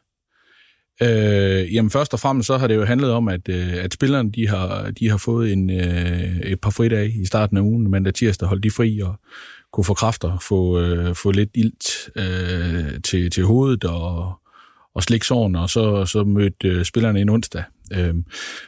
Øh, 1.01 1.73
jamen 1.73 1.89
først 1.89 2.13
og 2.13 2.19
fremmest 2.19 2.47
så 2.47 2.57
har 2.57 2.67
det 2.67 2.75
jo 2.75 2.85
handlet 2.85 3.11
om, 3.11 3.27
at, 3.27 3.49
øh, 3.49 3.73
at 3.83 3.93
spillerne 3.93 4.31
de 4.31 4.47
har, 4.47 4.91
de 4.99 5.09
har 5.09 5.17
fået 5.17 5.51
en, 5.51 5.69
øh, 5.69 6.39
et 6.39 6.61
par 6.61 6.69
fridage 6.69 7.21
i 7.21 7.25
starten 7.25 7.57
af 7.57 7.61
ugen, 7.61 7.91
mandag 7.91 8.13
tirsdag 8.13 8.47
holdt 8.47 8.63
de 8.63 8.71
fri 8.71 8.99
og 8.99 9.15
kunne 9.73 9.85
få 9.85 9.93
kræfter, 9.93 10.37
få, 10.37 10.79
øh, 10.79 11.15
få 11.15 11.31
lidt 11.31 11.49
ilt 11.53 12.09
øh, 12.15 13.01
til, 13.03 13.31
til 13.31 13.43
hovedet 13.43 13.83
og, 13.83 14.33
og 14.95 15.03
slikke 15.03 15.25
såren, 15.25 15.55
og 15.55 15.69
så, 15.69 16.05
så 16.05 16.23
mødte 16.23 16.67
øh, 16.67 16.85
spillerne 16.85 17.21
en 17.21 17.29
onsdag. 17.29 17.63
Øh, 17.91 18.13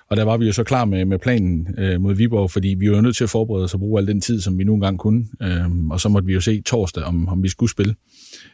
og 0.09 0.17
der 0.17 0.23
var 0.23 0.37
vi 0.37 0.45
jo 0.45 0.53
så 0.53 0.63
klar 0.63 0.85
med, 0.85 1.05
med 1.05 1.19
planen 1.19 1.67
øh, 1.77 2.01
mod 2.01 2.15
Viborg, 2.15 2.51
fordi 2.51 2.67
vi 2.79 2.91
var 2.91 3.01
nødt 3.01 3.15
til 3.15 3.23
at 3.23 3.29
forberede 3.29 3.63
os 3.63 3.73
og 3.73 3.79
bruge 3.79 4.01
al 4.01 4.07
den 4.07 4.21
tid, 4.21 4.41
som 4.41 4.57
vi 4.57 4.63
nu 4.63 4.73
engang 4.73 4.99
kunne. 4.99 5.25
Øh, 5.41 5.87
og 5.91 6.01
så 6.01 6.09
måtte 6.09 6.25
vi 6.25 6.33
jo 6.33 6.41
se 6.41 6.61
torsdag, 6.61 7.03
om, 7.03 7.27
om 7.27 7.43
vi 7.43 7.49
skulle 7.49 7.71
spille. 7.71 7.95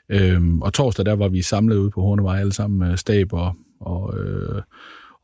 Øh, 0.10 0.42
og 0.62 0.74
torsdag, 0.74 1.06
der 1.06 1.16
var 1.16 1.28
vi 1.28 1.42
samlet 1.42 1.78
ude 1.78 1.92
på 1.92 2.02
Hornevej 2.02 2.40
alle 2.40 2.54
sammen, 2.54 2.98
stab 2.98 3.34
og, 3.34 3.56
og, 3.82 4.18
øh, 4.18 4.62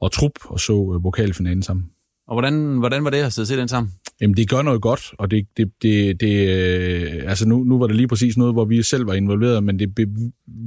og 0.01 0.11
trup, 0.11 0.31
og 0.43 0.59
så 0.59 0.73
øh, 0.95 1.03
vokalfinalen 1.03 1.63
sammen. 1.63 1.85
Og 2.27 2.33
hvordan, 2.33 2.77
hvordan 2.77 3.03
var 3.03 3.09
det 3.09 3.17
at 3.17 3.33
sidde 3.33 3.43
og 3.43 3.47
se 3.47 3.57
den 3.57 3.67
sammen? 3.67 3.93
Jamen, 4.21 4.37
det 4.37 4.49
gør 4.49 4.61
noget 4.61 4.81
godt, 4.81 5.13
og 5.19 5.31
det, 5.31 5.47
det, 5.57 5.71
det, 5.81 6.21
det 6.21 6.49
øh, 6.49 7.23
altså 7.27 7.47
nu, 7.47 7.63
nu 7.63 7.79
var 7.79 7.87
det 7.87 7.95
lige 7.95 8.07
præcis 8.07 8.37
noget, 8.37 8.53
hvor 8.53 8.65
vi 8.65 8.83
selv 8.83 9.07
var 9.07 9.13
involveret, 9.13 9.63
men 9.63 9.79
det 9.79 10.07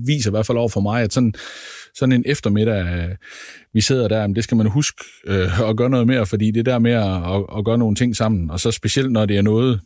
viser 0.06 0.30
i 0.30 0.32
hvert 0.32 0.46
fald 0.46 0.58
over 0.58 0.68
for 0.68 0.80
mig, 0.80 1.02
at 1.02 1.12
sådan, 1.12 1.34
sådan 1.94 2.12
en 2.12 2.22
eftermiddag, 2.26 2.86
øh, 2.86 3.16
vi 3.74 3.80
sidder 3.80 4.08
der, 4.08 4.26
det 4.26 4.44
skal 4.44 4.56
man 4.56 4.66
huske 4.66 5.04
øh, 5.26 5.68
at 5.70 5.76
gøre 5.76 5.90
noget 5.90 6.06
mere, 6.06 6.26
fordi 6.26 6.50
det 6.50 6.66
der 6.66 6.78
med 6.78 6.92
at, 6.92 7.34
at, 7.34 7.58
at 7.58 7.64
gøre 7.64 7.78
nogle 7.78 7.96
ting 7.96 8.16
sammen, 8.16 8.50
og 8.50 8.60
så 8.60 8.70
specielt 8.70 9.12
når 9.12 9.26
det 9.26 9.36
er 9.36 9.42
noget, 9.42 9.80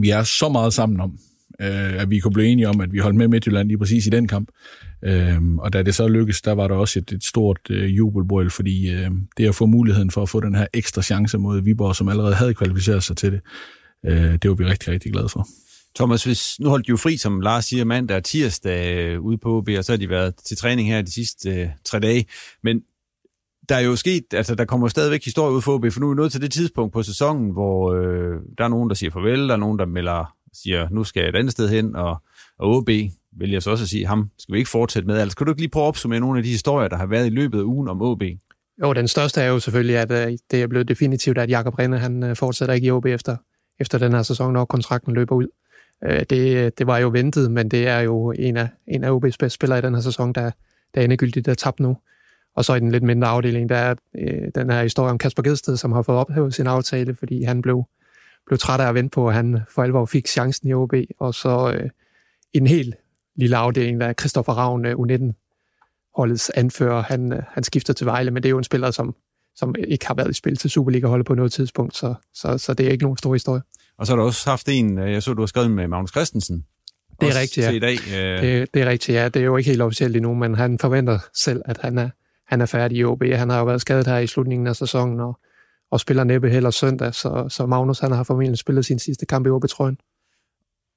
vi 0.00 0.10
er 0.10 0.22
så 0.22 0.48
meget 0.48 0.72
sammen 0.72 1.00
om, 1.00 1.18
øh, 1.60 2.02
at 2.02 2.10
vi 2.10 2.18
kunne 2.18 2.32
blive 2.32 2.48
enige 2.48 2.68
om, 2.68 2.80
at 2.80 2.92
vi 2.92 2.98
holdt 2.98 3.16
med 3.16 3.28
Midtjylland 3.28 3.68
lige 3.68 3.78
præcis 3.78 4.06
i 4.06 4.10
den 4.10 4.28
kamp. 4.28 4.48
Øh, 5.04 5.42
og 5.58 5.72
da 5.72 5.82
det 5.82 5.94
så 5.94 6.08
lykkedes, 6.08 6.42
der 6.42 6.52
var 6.52 6.68
der 6.68 6.74
også 6.74 6.98
et, 6.98 7.12
et 7.12 7.24
stort 7.24 7.58
øh, 7.70 7.96
jubelbrøl, 7.96 8.50
fordi 8.50 8.90
øh, 8.90 9.10
det 9.36 9.48
at 9.48 9.54
få 9.54 9.66
muligheden 9.66 10.10
for 10.10 10.22
at 10.22 10.28
få 10.28 10.40
den 10.40 10.54
her 10.54 10.66
ekstra 10.72 11.02
chance 11.02 11.38
mod 11.38 11.60
Viborg, 11.60 11.96
som 11.96 12.08
allerede 12.08 12.34
havde 12.34 12.54
kvalificeret 12.54 13.02
sig 13.02 13.16
til 13.16 13.32
det, 13.32 13.40
øh, 14.06 14.32
det 14.32 14.50
var 14.50 14.54
vi 14.54 14.64
rigtig, 14.64 14.92
rigtig 14.92 15.12
glade 15.12 15.28
for. 15.28 15.46
Thomas, 15.96 16.24
hvis, 16.24 16.60
nu 16.60 16.68
holdt 16.68 16.86
de 16.86 16.90
jo 16.90 16.96
fri, 16.96 17.16
som 17.16 17.40
Lars 17.40 17.64
siger, 17.64 17.84
mandag 17.84 18.16
og 18.16 18.24
tirsdag 18.24 18.96
øh, 18.96 19.20
ude 19.20 19.38
på 19.38 19.56
OB, 19.56 19.68
og 19.78 19.84
så 19.84 19.92
har 19.92 19.96
de 19.96 20.08
været 20.08 20.34
til 20.46 20.56
træning 20.56 20.88
her 20.88 21.02
de 21.02 21.12
sidste 21.12 21.50
øh, 21.50 21.68
tre 21.84 22.00
dage. 22.00 22.26
Men 22.62 22.80
der 23.68 23.74
er 23.74 23.80
jo 23.80 23.96
sket, 23.96 24.24
altså 24.32 24.54
der 24.54 24.64
kommer 24.64 24.88
stadigvæk 24.88 25.24
historie 25.24 25.56
ud 25.56 25.62
for 25.62 25.74
OB, 25.74 25.92
for 25.92 26.00
nu 26.00 26.06
er 26.06 26.14
vi 26.14 26.16
nået 26.16 26.32
til 26.32 26.40
det 26.40 26.52
tidspunkt 26.52 26.92
på 26.92 27.02
sæsonen, 27.02 27.50
hvor 27.50 27.94
øh, 27.94 28.40
der 28.58 28.64
er 28.64 28.68
nogen, 28.68 28.88
der 28.88 28.94
siger 28.94 29.10
farvel, 29.10 29.48
der 29.48 29.54
er 29.54 29.58
nogen, 29.58 29.78
der 29.78 29.86
melder 29.86 30.34
siger, 30.52 30.88
nu 30.90 31.04
skal 31.04 31.20
jeg 31.20 31.28
et 31.28 31.36
andet 31.36 31.52
sted 31.52 31.68
hen, 31.68 31.96
og, 31.96 32.22
og 32.58 32.76
OB, 32.76 32.90
vil 33.38 33.50
jeg 33.50 33.62
så 33.62 33.70
også 33.70 33.86
sige, 33.86 34.06
ham 34.06 34.30
skal 34.38 34.52
vi 34.52 34.58
ikke 34.58 34.70
fortsætte 34.70 35.06
med. 35.06 35.18
Altså, 35.18 35.36
kan 35.36 35.46
du 35.46 35.52
ikke 35.52 35.62
lige 35.62 35.70
prøve 35.70 35.84
at 35.84 35.88
opsummere 35.88 36.20
nogle 36.20 36.38
af 36.38 36.44
de 36.44 36.50
historier, 36.50 36.88
der 36.88 36.96
har 36.96 37.06
været 37.06 37.26
i 37.26 37.30
løbet 37.30 37.58
af 37.58 37.62
ugen 37.62 37.88
om 37.88 38.02
OB? 38.02 38.22
Jo, 38.82 38.92
den 38.92 39.08
største 39.08 39.40
er 39.40 39.46
jo 39.46 39.58
selvfølgelig, 39.58 39.96
at 39.96 40.10
øh, 40.10 40.38
det 40.50 40.62
er 40.62 40.66
blevet 40.66 40.88
definitivt, 40.88 41.38
at 41.38 41.50
Jakob 41.50 41.78
Rinde, 41.78 41.98
han 41.98 42.22
øh, 42.22 42.36
fortsætter 42.36 42.74
ikke 42.74 42.86
i 42.86 42.90
OB 42.90 43.06
efter, 43.06 43.36
efter 43.80 43.98
den 43.98 44.12
her 44.12 44.22
sæson, 44.22 44.52
når 44.52 44.64
kontrakten 44.64 45.14
løber 45.14 45.34
ud. 45.34 45.46
Øh, 46.04 46.22
det, 46.30 46.78
det 46.78 46.86
var 46.86 46.98
jo 46.98 47.08
ventet, 47.08 47.50
men 47.50 47.68
det 47.68 47.88
er 47.88 48.00
jo 48.00 48.32
en 48.38 48.56
af, 48.56 48.68
en 48.88 49.04
af 49.04 49.10
OB's 49.10 49.36
bedste 49.38 49.50
spillere 49.50 49.78
i 49.78 49.82
den 49.82 49.94
her 49.94 50.00
sæson, 50.00 50.32
der, 50.32 50.50
der 50.94 51.00
er 51.00 51.04
endegyldigt 51.04 51.48
er 51.48 51.54
tabt 51.54 51.80
nu. 51.80 51.96
Og 52.56 52.64
så 52.64 52.74
i 52.74 52.80
den 52.80 52.90
lidt 52.90 53.02
mindre 53.02 53.28
afdeling, 53.28 53.68
der 53.68 53.76
er 53.76 53.94
øh, 54.18 54.48
den 54.54 54.70
her 54.70 54.82
historie 54.82 55.10
om 55.10 55.18
Kasper 55.18 55.42
Gedsted, 55.42 55.76
som 55.76 55.92
har 55.92 56.02
fået 56.02 56.18
ophævet 56.18 56.54
sin 56.54 56.66
aftale, 56.66 57.14
fordi 57.14 57.42
han 57.42 57.62
blev, 57.62 57.84
blev 58.46 58.58
træt 58.58 58.80
af 58.80 58.88
at 58.88 58.94
vente 58.94 59.14
på, 59.14 59.28
at 59.28 59.34
han 59.34 59.60
for 59.68 59.82
alvor 59.82 60.06
fik 60.06 60.26
chancen 60.26 60.68
i 60.68 60.74
OB. 60.74 60.94
Og 61.18 61.34
så 61.34 61.74
øh, 61.76 61.90
en 62.52 62.66
helt 62.66 62.94
lille 63.36 63.56
afdeling, 63.56 64.00
der 64.00 64.06
er 64.06 64.12
Christoffer 64.12 64.52
Ravn, 64.52 64.86
øh, 64.86 64.94
U19 64.94 65.32
holdets 66.16 66.50
anfører, 66.50 67.02
han, 67.02 67.32
øh, 67.32 67.42
han 67.48 67.64
skifter 67.64 67.92
til 67.92 68.06
Vejle, 68.06 68.30
men 68.30 68.42
det 68.42 68.48
er 68.48 68.50
jo 68.50 68.58
en 68.58 68.64
spiller, 68.64 68.90
som, 68.90 69.14
som 69.56 69.74
ikke 69.88 70.06
har 70.06 70.14
været 70.14 70.30
i 70.30 70.34
spil 70.34 70.56
til 70.56 70.70
Superliga-holdet 70.70 71.26
på 71.26 71.34
noget 71.34 71.52
tidspunkt, 71.52 71.96
så, 71.96 72.14
så, 72.34 72.58
så 72.58 72.74
det 72.74 72.86
er 72.86 72.90
ikke 72.90 73.04
nogen 73.04 73.18
stor 73.18 73.32
historie. 73.32 73.62
Og 73.98 74.06
så 74.06 74.12
har 74.12 74.16
du 74.16 74.22
også 74.22 74.50
haft 74.50 74.68
en, 74.68 74.98
øh, 74.98 75.12
jeg 75.12 75.22
så, 75.22 75.34
du 75.34 75.42
har 75.42 75.46
skrevet 75.46 75.70
med 75.70 75.88
Magnus 75.88 76.10
Christensen. 76.10 76.64
Det 77.20 77.28
er 77.28 77.40
rigtigt, 77.40 77.66
ja. 77.66 77.70
I 77.70 77.78
dag. 77.78 77.96
Øh... 78.14 78.42
Det, 78.42 78.74
det 78.74 78.82
er 78.82 78.86
rigtigt, 78.86 79.16
ja. 79.16 79.28
Det 79.28 79.40
er 79.40 79.44
jo 79.44 79.56
ikke 79.56 79.70
helt 79.70 79.82
officielt 79.82 80.16
endnu, 80.16 80.34
men 80.34 80.54
han 80.54 80.78
forventer 80.78 81.18
selv, 81.34 81.62
at 81.64 81.78
han 81.80 81.98
er, 81.98 82.08
han 82.46 82.60
er 82.60 82.66
færdig 82.66 82.98
i 82.98 83.04
OB. 83.04 83.22
Han 83.24 83.50
har 83.50 83.58
jo 83.58 83.64
været 83.64 83.80
skadet 83.80 84.06
her 84.06 84.18
i 84.18 84.26
slutningen 84.26 84.66
af 84.66 84.76
sæsonen, 84.76 85.20
og, 85.20 85.38
og 85.90 86.00
spiller 86.00 86.24
næppe 86.24 86.50
heller 86.50 86.70
søndag, 86.70 87.14
så, 87.14 87.46
så 87.48 87.66
Magnus 87.66 87.98
han 87.98 88.12
har 88.12 88.22
formentlig 88.22 88.58
spillet 88.58 88.84
sin 88.84 88.98
sidste 88.98 89.26
kamp 89.26 89.46
i 89.46 89.50
OB-trøjen. 89.50 89.98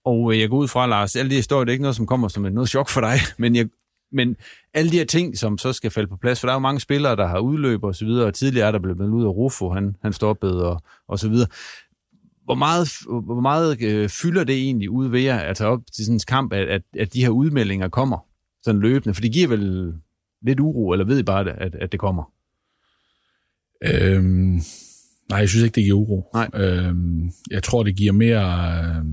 Og 0.07 0.33
øh, 0.33 0.39
jeg 0.39 0.49
går 0.49 0.57
ud 0.57 0.67
fra, 0.67 0.87
Lars, 0.87 1.15
alle 1.15 1.29
de 1.29 1.35
historier, 1.35 1.63
det 1.63 1.71
er 1.71 1.73
ikke 1.73 1.81
noget, 1.81 1.95
som 1.95 2.05
kommer 2.05 2.27
som 2.27 2.45
et 2.45 2.53
noget 2.53 2.69
chok 2.69 2.89
for 2.89 3.01
dig, 3.01 3.17
men, 3.41 3.55
jeg, 3.55 3.69
men 4.11 4.35
alle 4.73 4.91
de 4.91 4.97
her 4.97 5.05
ting, 5.05 5.37
som 5.37 5.57
så 5.57 5.73
skal 5.73 5.91
falde 5.91 6.07
på 6.07 6.17
plads, 6.17 6.39
for 6.39 6.47
der 6.47 6.51
er 6.51 6.55
jo 6.55 6.59
mange 6.59 6.79
spillere, 6.79 7.15
der 7.15 7.27
har 7.27 7.39
udløb 7.39 7.83
og 7.83 7.95
så 7.95 8.05
videre, 8.05 8.25
og 8.25 8.33
tidligere 8.33 8.67
er 8.67 8.71
der 8.71 8.79
blevet 8.79 9.09
ud 9.09 9.23
af 9.23 9.29
Rufo, 9.29 9.69
han, 9.69 9.95
han 10.01 10.13
stoppede 10.13 10.69
og, 10.69 10.81
og 11.07 11.19
så 11.19 11.29
videre. 11.29 11.47
Hvor 12.43 12.55
meget, 12.55 12.89
hvor 13.25 13.41
meget 13.41 13.81
øh, 13.81 14.09
fylder 14.09 14.43
det 14.43 14.55
egentlig 14.55 14.89
ud 14.89 15.07
ved 15.07 15.19
jer 15.19 15.39
at 15.39 15.55
tage 15.55 15.69
op 15.69 15.81
til 15.95 16.05
sådan 16.05 16.15
en 16.15 16.21
kamp, 16.27 16.53
at, 16.53 16.67
at, 16.67 16.81
at 16.99 17.13
de 17.13 17.21
her 17.21 17.29
udmeldinger 17.29 17.89
kommer 17.89 18.17
sådan 18.63 18.81
løbende? 18.81 19.13
For 19.13 19.21
det 19.21 19.31
giver 19.31 19.47
vel 19.47 19.93
lidt 20.41 20.59
uro, 20.59 20.91
eller 20.91 21.05
ved 21.05 21.19
I 21.19 21.23
bare, 21.23 21.49
at, 21.49 21.75
at 21.75 21.91
det 21.91 21.99
kommer? 21.99 22.31
Øhm, 23.83 24.61
nej, 25.29 25.39
jeg 25.39 25.49
synes 25.49 25.63
ikke, 25.63 25.75
det 25.75 25.83
giver 25.83 25.97
uro. 25.97 26.29
Nej. 26.33 26.49
Øhm, 26.53 27.31
jeg 27.51 27.63
tror, 27.63 27.83
det 27.83 27.95
giver 27.95 28.13
mere... 28.13 28.79
Øh, 28.79 29.05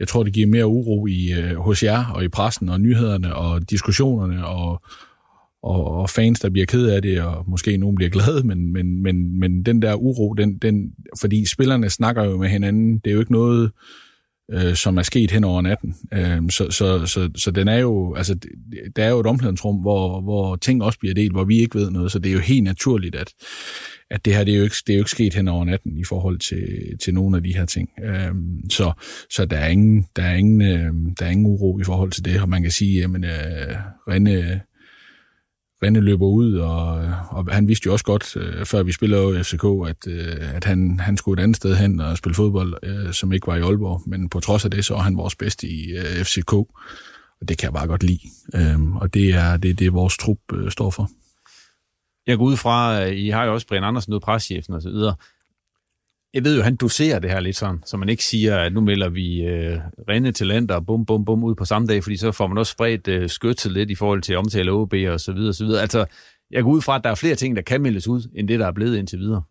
jeg 0.00 0.08
tror, 0.08 0.22
det 0.22 0.32
giver 0.32 0.46
mere 0.46 0.66
uro 0.66 1.06
i, 1.06 1.32
øh, 1.32 1.56
hos 1.56 1.82
jer 1.82 2.04
og 2.04 2.24
i 2.24 2.28
pressen 2.28 2.68
og 2.68 2.80
nyhederne 2.80 3.34
og 3.34 3.70
diskussionerne 3.70 4.46
og, 4.46 4.82
og, 5.62 5.84
og 5.84 6.10
fans, 6.10 6.40
der 6.40 6.50
bliver 6.50 6.66
ked 6.66 6.86
af 6.86 7.02
det, 7.02 7.22
og 7.22 7.44
måske 7.50 7.76
nogen 7.76 7.96
bliver 7.96 8.10
glade, 8.10 8.46
men, 8.46 8.72
men, 8.72 9.02
men, 9.02 9.40
men 9.40 9.62
den 9.62 9.82
der 9.82 9.94
uro, 9.94 10.32
den, 10.32 10.58
den, 10.58 10.92
fordi 11.20 11.46
spillerne 11.46 11.90
snakker 11.90 12.24
jo 12.24 12.36
med 12.36 12.48
hinanden, 12.48 12.98
det 12.98 13.10
er 13.10 13.14
jo 13.14 13.20
ikke 13.20 13.32
noget, 13.32 13.64
øh, 13.64 13.70
Øh, 14.52 14.74
som 14.74 14.98
er 14.98 15.02
sket 15.02 15.30
hen 15.30 15.44
over 15.44 15.62
natten. 15.62 15.94
Øh, 16.12 16.50
så, 16.50 16.70
så, 16.70 17.06
så, 17.06 17.30
så 17.36 17.50
den 17.50 17.68
er 17.68 17.78
jo, 17.78 18.14
altså, 18.14 18.38
der 18.96 19.04
er 19.04 19.08
jo 19.08 19.20
et 19.20 19.26
omklædningsrum, 19.26 19.76
hvor, 19.76 20.20
hvor 20.20 20.56
ting 20.56 20.82
også 20.82 20.98
bliver 20.98 21.14
delt, 21.14 21.32
hvor 21.32 21.44
vi 21.44 21.58
ikke 21.58 21.78
ved 21.78 21.90
noget, 21.90 22.12
så 22.12 22.18
det 22.18 22.28
er 22.28 22.34
jo 22.34 22.40
helt 22.40 22.64
naturligt, 22.64 23.14
at, 23.14 23.32
at 24.10 24.24
det 24.24 24.34
her, 24.34 24.44
det 24.44 24.54
er, 24.54 24.58
jo 24.58 24.64
ikke, 24.64 24.76
det 24.86 24.92
er 24.92 24.96
jo 24.96 25.00
ikke 25.00 25.10
sket 25.10 25.34
hen 25.34 25.48
over 25.48 25.64
natten 25.64 25.98
i 25.98 26.04
forhold 26.04 26.38
til, 26.38 26.98
til 27.00 27.14
nogle 27.14 27.36
af 27.36 27.42
de 27.42 27.54
her 27.54 27.66
ting. 27.66 27.88
Øh, 28.04 28.34
så, 28.70 28.92
så 29.30 29.44
der 29.44 29.56
er 29.56 29.68
ingen, 29.68 30.06
der 30.16 30.22
er 30.22 30.34
ingen, 30.34 30.62
øh, 30.62 30.92
der 31.18 31.26
er 31.26 31.30
ingen 31.30 31.46
uro 31.46 31.78
i 31.80 31.84
forhold 31.84 32.10
til 32.10 32.24
det, 32.24 32.40
og 32.40 32.48
man 32.48 32.62
kan 32.62 32.70
sige, 32.70 33.00
jamen, 33.00 33.24
øh, 33.24 33.76
Rene, 34.08 34.60
Rene 35.82 36.00
løber 36.00 36.26
ud, 36.26 36.54
og, 36.54 37.12
og 37.28 37.46
han 37.50 37.68
vidste 37.68 37.86
jo 37.86 37.92
også 37.92 38.04
godt, 38.04 38.36
øh, 38.36 38.64
før 38.66 38.82
vi 38.82 38.92
spillede 38.92 39.40
i 39.40 39.42
FCK, 39.42 39.64
at, 39.88 40.06
øh, 40.06 40.54
at 40.56 40.64
han, 40.64 41.00
han 41.00 41.16
skulle 41.16 41.40
et 41.40 41.44
andet 41.44 41.56
sted 41.56 41.76
hen 41.76 42.00
og 42.00 42.16
spille 42.16 42.34
fodbold, 42.34 42.74
øh, 42.82 43.12
som 43.12 43.32
ikke 43.32 43.46
var 43.46 43.56
i 43.56 43.60
Aalborg. 43.60 44.02
Men 44.06 44.28
på 44.28 44.40
trods 44.40 44.64
af 44.64 44.70
det, 44.70 44.84
så 44.84 44.94
er 44.94 44.98
han 44.98 45.16
vores 45.16 45.34
bedste 45.34 45.66
i 45.66 45.90
øh, 45.96 46.24
FCK, 46.24 46.52
og 46.52 47.48
det 47.48 47.58
kan 47.58 47.64
jeg 47.64 47.72
bare 47.72 47.86
godt 47.86 48.02
lide. 48.02 48.20
Øh, 48.54 48.96
og 48.96 49.14
det 49.14 49.34
er 49.34 49.56
det, 49.56 49.78
det 49.78 49.92
vores 49.92 50.16
trup 50.16 50.38
øh, 50.52 50.70
står 50.70 50.90
for. 50.90 51.10
Jeg 52.26 52.38
går 52.38 52.44
ud 52.44 52.56
fra, 52.56 53.04
øh, 53.04 53.16
I 53.16 53.28
har 53.28 53.44
jo 53.44 53.52
også 53.52 53.66
Brian 53.66 53.84
Andersen 53.84 54.14
ud, 54.14 54.20
preschefen 54.20 54.74
og 54.74 54.82
så 54.82 54.90
videre 54.90 55.14
jeg 56.36 56.44
ved 56.44 56.56
jo, 56.56 56.62
han 56.62 56.76
doserer 56.76 57.18
det 57.18 57.30
her 57.30 57.40
lidt 57.40 57.56
sådan, 57.56 57.82
så 57.86 57.96
man 57.96 58.08
ikke 58.08 58.24
siger, 58.24 58.58
at 58.58 58.72
nu 58.72 58.80
melder 58.80 59.08
vi 59.08 59.42
øh, 59.42 59.78
rende 60.08 60.32
talenter 60.32 60.74
og 60.74 60.86
bum, 60.86 61.06
bum, 61.06 61.24
bum 61.24 61.44
ud 61.44 61.54
på 61.54 61.64
samme 61.64 61.88
dag, 61.88 62.02
fordi 62.02 62.16
så 62.16 62.32
får 62.32 62.46
man 62.46 62.58
også 62.58 62.72
spredt 62.72 63.08
øh, 63.08 63.28
skytset 63.28 63.72
lidt 63.72 63.90
i 63.90 63.94
forhold 63.94 64.22
til 64.22 64.36
omtale 64.36 64.72
OB 64.72 64.94
og 65.08 65.20
så 65.20 65.32
videre, 65.32 65.48
og 65.48 65.54
så 65.54 65.64
videre. 65.64 65.82
Altså, 65.82 66.06
jeg 66.50 66.62
går 66.62 66.70
ud 66.70 66.82
fra, 66.82 66.96
at 66.96 67.04
der 67.04 67.10
er 67.10 67.14
flere 67.14 67.34
ting, 67.34 67.56
der 67.56 67.62
kan 67.62 67.82
meldes 67.82 68.08
ud, 68.08 68.30
end 68.34 68.48
det, 68.48 68.60
der 68.60 68.66
er 68.66 68.72
blevet 68.72 68.98
indtil 68.98 69.18
videre. 69.18 69.42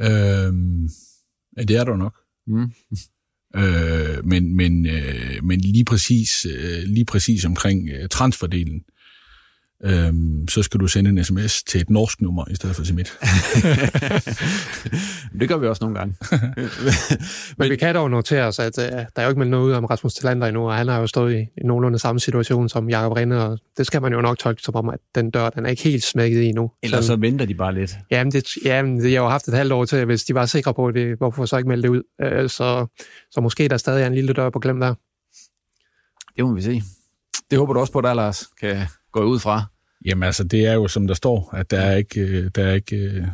Øhm, 0.00 0.88
ja, 1.56 1.62
det 1.62 1.76
er 1.76 1.84
der 1.84 1.96
nok. 1.96 2.16
Mm. 2.46 2.70
øh, 3.56 4.24
men, 4.24 4.56
men, 4.56 4.86
øh, 4.86 5.44
men 5.44 5.60
lige 5.60 5.84
præcis, 5.84 6.46
øh, 6.46 6.82
lige 6.86 7.04
præcis 7.04 7.44
omkring 7.44 7.88
øh, 7.88 8.08
transferdelen, 8.08 8.84
øhm, 9.84 10.48
så 10.48 10.62
skal 10.62 10.80
du 10.80 10.86
sende 10.86 11.10
en 11.10 11.24
sms 11.24 11.62
til 11.62 11.80
et 11.80 11.90
norsk 11.90 12.20
nummer, 12.20 12.44
i 12.50 12.54
stedet 12.54 12.76
for 12.76 12.84
til 12.84 12.94
mit. 12.94 13.06
det 15.40 15.48
gør 15.48 15.56
vi 15.56 15.66
også 15.66 15.84
nogle 15.84 15.98
gange. 15.98 16.14
Men 17.58 17.70
vi 17.70 17.76
kan 17.76 17.94
dog 17.94 18.10
notere 18.10 18.44
os, 18.44 18.58
at 18.58 18.78
uh, 18.78 18.84
der 18.84 19.06
er 19.16 19.22
jo 19.22 19.28
ikke 19.28 19.38
meldt 19.38 19.50
noget 19.50 19.64
ud 19.64 19.72
om 19.72 19.84
Rasmus 19.84 20.14
Tillander 20.14 20.46
endnu, 20.46 20.68
og 20.68 20.76
han 20.76 20.88
har 20.88 21.00
jo 21.00 21.06
stået 21.06 21.34
i, 21.34 21.40
i 21.40 21.64
nogenlunde 21.64 21.98
samme 21.98 22.20
situation 22.20 22.68
som 22.68 22.90
Jakob 22.90 23.16
Rinde, 23.16 23.46
og 23.46 23.58
det 23.76 23.86
skal 23.86 24.02
man 24.02 24.12
jo 24.12 24.20
nok 24.20 24.38
tolke 24.38 24.62
som 24.62 24.74
om, 24.74 24.88
at 24.88 24.98
den 25.14 25.30
dør, 25.30 25.50
den 25.50 25.66
er 25.66 25.70
ikke 25.70 25.82
helt 25.82 26.04
smækket 26.04 26.42
i 26.42 26.52
nu. 26.52 26.70
Ellers 26.82 27.04
så, 27.04 27.06
så 27.06 27.16
venter 27.16 27.46
de 27.46 27.54
bare 27.54 27.74
lidt. 27.74 27.98
Jamen, 28.10 28.32
det, 28.32 28.44
jamen, 28.64 29.00
det, 29.00 29.12
jeg 29.12 29.20
har 29.20 29.24
jo 29.24 29.30
haft 29.30 29.48
et 29.48 29.54
halvt 29.54 29.72
år 29.72 29.84
til, 29.84 30.04
hvis 30.04 30.24
de 30.24 30.34
var 30.34 30.46
sikre 30.46 30.74
på 30.74 30.90
det, 30.90 31.18
hvorfor 31.18 31.44
så 31.44 31.56
ikke 31.56 31.68
melde 31.68 31.82
det 31.82 31.88
ud? 31.88 32.02
Uh, 32.24 32.48
så, 32.48 32.86
så 33.30 33.40
måske 33.40 33.68
der 33.68 33.76
stadig 33.76 34.02
er 34.02 34.06
en 34.06 34.14
lille 34.14 34.32
dør 34.32 34.50
på 34.50 34.58
glem 34.58 34.80
der. 34.80 34.94
Det 36.36 36.44
må 36.44 36.54
vi 36.54 36.62
se. 36.62 36.82
Det 37.50 37.58
håber 37.58 37.72
du 37.72 37.80
også 37.80 37.92
på, 37.92 38.00
der, 38.00 38.14
Lars, 38.14 38.44
kan 38.60 38.86
gå 39.12 39.24
ud 39.24 39.38
fra. 39.38 39.64
Jamen 40.04 40.22
altså, 40.22 40.44
det 40.44 40.66
er 40.66 40.72
jo 40.72 40.88
som 40.88 41.06
der 41.06 41.14
står, 41.14 41.54
at 41.54 41.70
der 41.70 41.80
er 41.80 41.96
ikke, 41.96 42.20
øh, 42.20 42.50
der 42.54 42.64
er 42.64 42.74
ikke, 42.74 42.96
øh, 42.96 43.24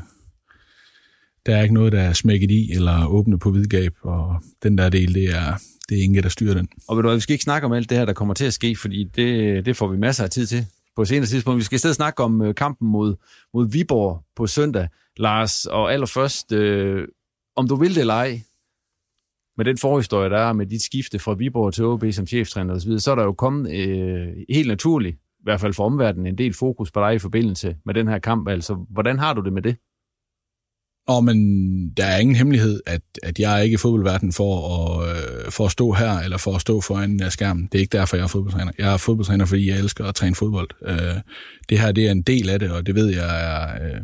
der 1.46 1.56
er 1.56 1.62
ikke 1.62 1.74
noget, 1.74 1.92
der 1.92 2.00
er 2.00 2.12
smækket 2.12 2.50
i 2.50 2.72
eller 2.72 3.06
åbnet 3.06 3.40
på 3.40 3.50
vidgab, 3.50 3.92
og 4.02 4.42
den 4.62 4.78
der 4.78 4.88
del, 4.88 5.14
det 5.14 5.24
er, 5.24 5.60
det 5.88 5.98
er 5.98 6.02
ingen, 6.02 6.22
der 6.22 6.28
styrer 6.28 6.54
den. 6.54 6.68
Og 6.88 6.96
ved 6.96 7.02
du 7.02 7.10
vi 7.10 7.20
skal 7.20 7.32
ikke 7.32 7.44
snakke 7.44 7.66
om 7.66 7.72
alt 7.72 7.90
det 7.90 7.98
her, 7.98 8.04
der 8.04 8.12
kommer 8.12 8.34
til 8.34 8.44
at 8.44 8.54
ske, 8.54 8.76
fordi 8.76 9.04
det, 9.04 9.66
det 9.66 9.76
får 9.76 9.88
vi 9.88 9.96
masser 9.96 10.24
af 10.24 10.30
tid 10.30 10.46
til 10.46 10.66
på 10.96 11.04
senere 11.04 11.26
tidspunkt. 11.26 11.58
Vi 11.58 11.64
skal 11.64 11.76
i 11.76 11.78
stedet 11.78 11.96
snakke 11.96 12.22
om 12.22 12.42
øh, 12.42 12.54
kampen 12.54 12.88
mod, 12.88 13.14
mod 13.54 13.70
Viborg 13.70 14.24
på 14.36 14.46
søndag, 14.46 14.88
Lars, 15.16 15.66
og 15.66 15.92
allerførst, 15.92 16.52
øh, 16.52 17.08
om 17.56 17.68
du 17.68 17.76
vil 17.76 17.94
det 17.94 18.00
eller 18.00 18.14
ej, 18.14 18.40
med 19.56 19.64
den 19.64 19.78
forhistorie, 19.78 20.30
der 20.30 20.38
er 20.38 20.52
med 20.52 20.66
dit 20.66 20.82
skifte 20.82 21.18
fra 21.18 21.34
Viborg 21.34 21.74
til 21.74 21.84
OB 21.84 22.04
som 22.12 22.26
cheftræner 22.26 22.74
osv., 22.74 22.98
så 22.98 23.10
er 23.10 23.14
der 23.14 23.22
jo 23.22 23.32
kommet 23.32 23.72
øh, 23.72 24.28
helt 24.48 24.68
naturligt 24.68 25.18
hvert 25.46 25.60
fald 25.60 25.74
for 25.74 25.84
omverdenen, 25.84 26.26
en 26.26 26.38
del 26.38 26.54
fokus 26.54 26.90
på 26.90 27.00
dig 27.00 27.14
i 27.14 27.18
forbindelse 27.18 27.76
med 27.86 27.94
den 27.94 28.08
her 28.08 28.18
kamp. 28.18 28.48
Altså, 28.48 28.86
hvordan 28.90 29.18
har 29.18 29.34
du 29.34 29.40
det 29.40 29.52
med 29.52 29.62
det? 29.62 29.76
Og 31.08 31.24
men 31.24 31.38
der 31.96 32.04
er 32.04 32.18
ingen 32.18 32.36
hemmelighed, 32.36 32.80
at, 32.86 33.00
at 33.22 33.38
jeg 33.38 33.58
er 33.58 33.62
ikke 33.62 33.74
i 33.74 33.76
fodboldverdenen 33.76 34.32
for 34.32 34.52
at, 34.74 35.08
øh, 35.08 35.50
for 35.50 35.64
at 35.64 35.70
stå 35.70 35.92
her, 35.92 36.18
eller 36.18 36.36
for 36.36 36.54
at 36.54 36.60
stå 36.60 36.80
foran 36.80 37.20
af 37.20 37.32
skærmen. 37.32 37.68
Det 37.72 37.78
er 37.78 37.82
ikke 37.82 37.98
derfor, 37.98 38.16
jeg 38.16 38.24
er 38.24 38.28
fodboldtræner. 38.28 38.72
Jeg 38.78 38.92
er 38.92 38.96
fodboldtræner, 38.96 39.44
fordi 39.44 39.70
jeg 39.70 39.78
elsker 39.78 40.04
at 40.04 40.14
træne 40.14 40.34
fodbold. 40.34 40.68
Øh, 40.82 41.20
det 41.68 41.78
her, 41.78 41.92
det 41.92 42.06
er 42.06 42.10
en 42.10 42.22
del 42.22 42.48
af 42.50 42.58
det, 42.58 42.70
og 42.70 42.86
det 42.86 42.94
ved 42.94 43.06
jeg 43.06 43.28
er... 43.52 43.86
Øh, 43.86 44.00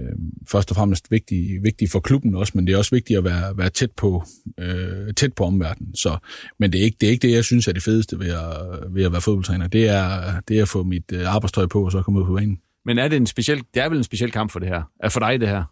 øh, 0.00 0.12
først 0.48 0.70
og 0.70 0.76
fremmest 0.76 1.10
vigtigt 1.10 1.62
vigtig 1.62 1.90
for 1.90 2.00
klubben 2.00 2.34
også, 2.34 2.52
men 2.54 2.66
det 2.66 2.72
er 2.72 2.78
også 2.78 2.94
vigtigt 2.94 3.18
at 3.18 3.24
være, 3.24 3.56
være 3.56 3.70
tæt 3.70 3.90
på 3.92 4.24
øh, 4.58 5.14
tæt 5.16 5.32
på 5.32 5.44
omverdenen. 5.44 5.94
Så, 5.94 6.16
men 6.58 6.72
det 6.72 6.80
er, 6.80 6.84
ikke, 6.84 6.96
det 7.00 7.06
er 7.06 7.10
ikke 7.10 7.28
det, 7.28 7.34
jeg 7.34 7.44
synes 7.44 7.68
er 7.68 7.72
det 7.72 7.82
fedeste 7.82 8.18
ved 8.18 8.28
at, 8.28 8.94
ved 8.94 9.04
at 9.04 9.12
være 9.12 9.20
fodboldtræner. 9.20 9.66
Det 9.66 9.88
er, 9.88 10.40
det 10.48 10.58
er 10.58 10.62
at 10.62 10.68
få 10.68 10.82
mit 10.82 11.12
øh, 11.12 11.34
arbejdstøj 11.34 11.66
på, 11.66 11.84
og 11.84 11.92
så 11.92 12.02
komme 12.02 12.20
ud 12.20 12.26
på 12.26 12.34
banen. 12.34 12.60
Men 12.84 12.98
er 12.98 13.08
det 13.08 13.16
en 13.16 13.26
speciel, 13.26 13.62
det 13.74 13.82
er 13.82 13.88
vel 13.88 13.98
en 13.98 14.04
speciel 14.04 14.30
kamp 14.30 14.50
for 14.50 14.58
det 14.58 14.68
her? 14.68 14.82
Er 15.00 15.08
for 15.08 15.20
dig 15.20 15.40
det 15.40 15.48
her? 15.48 15.64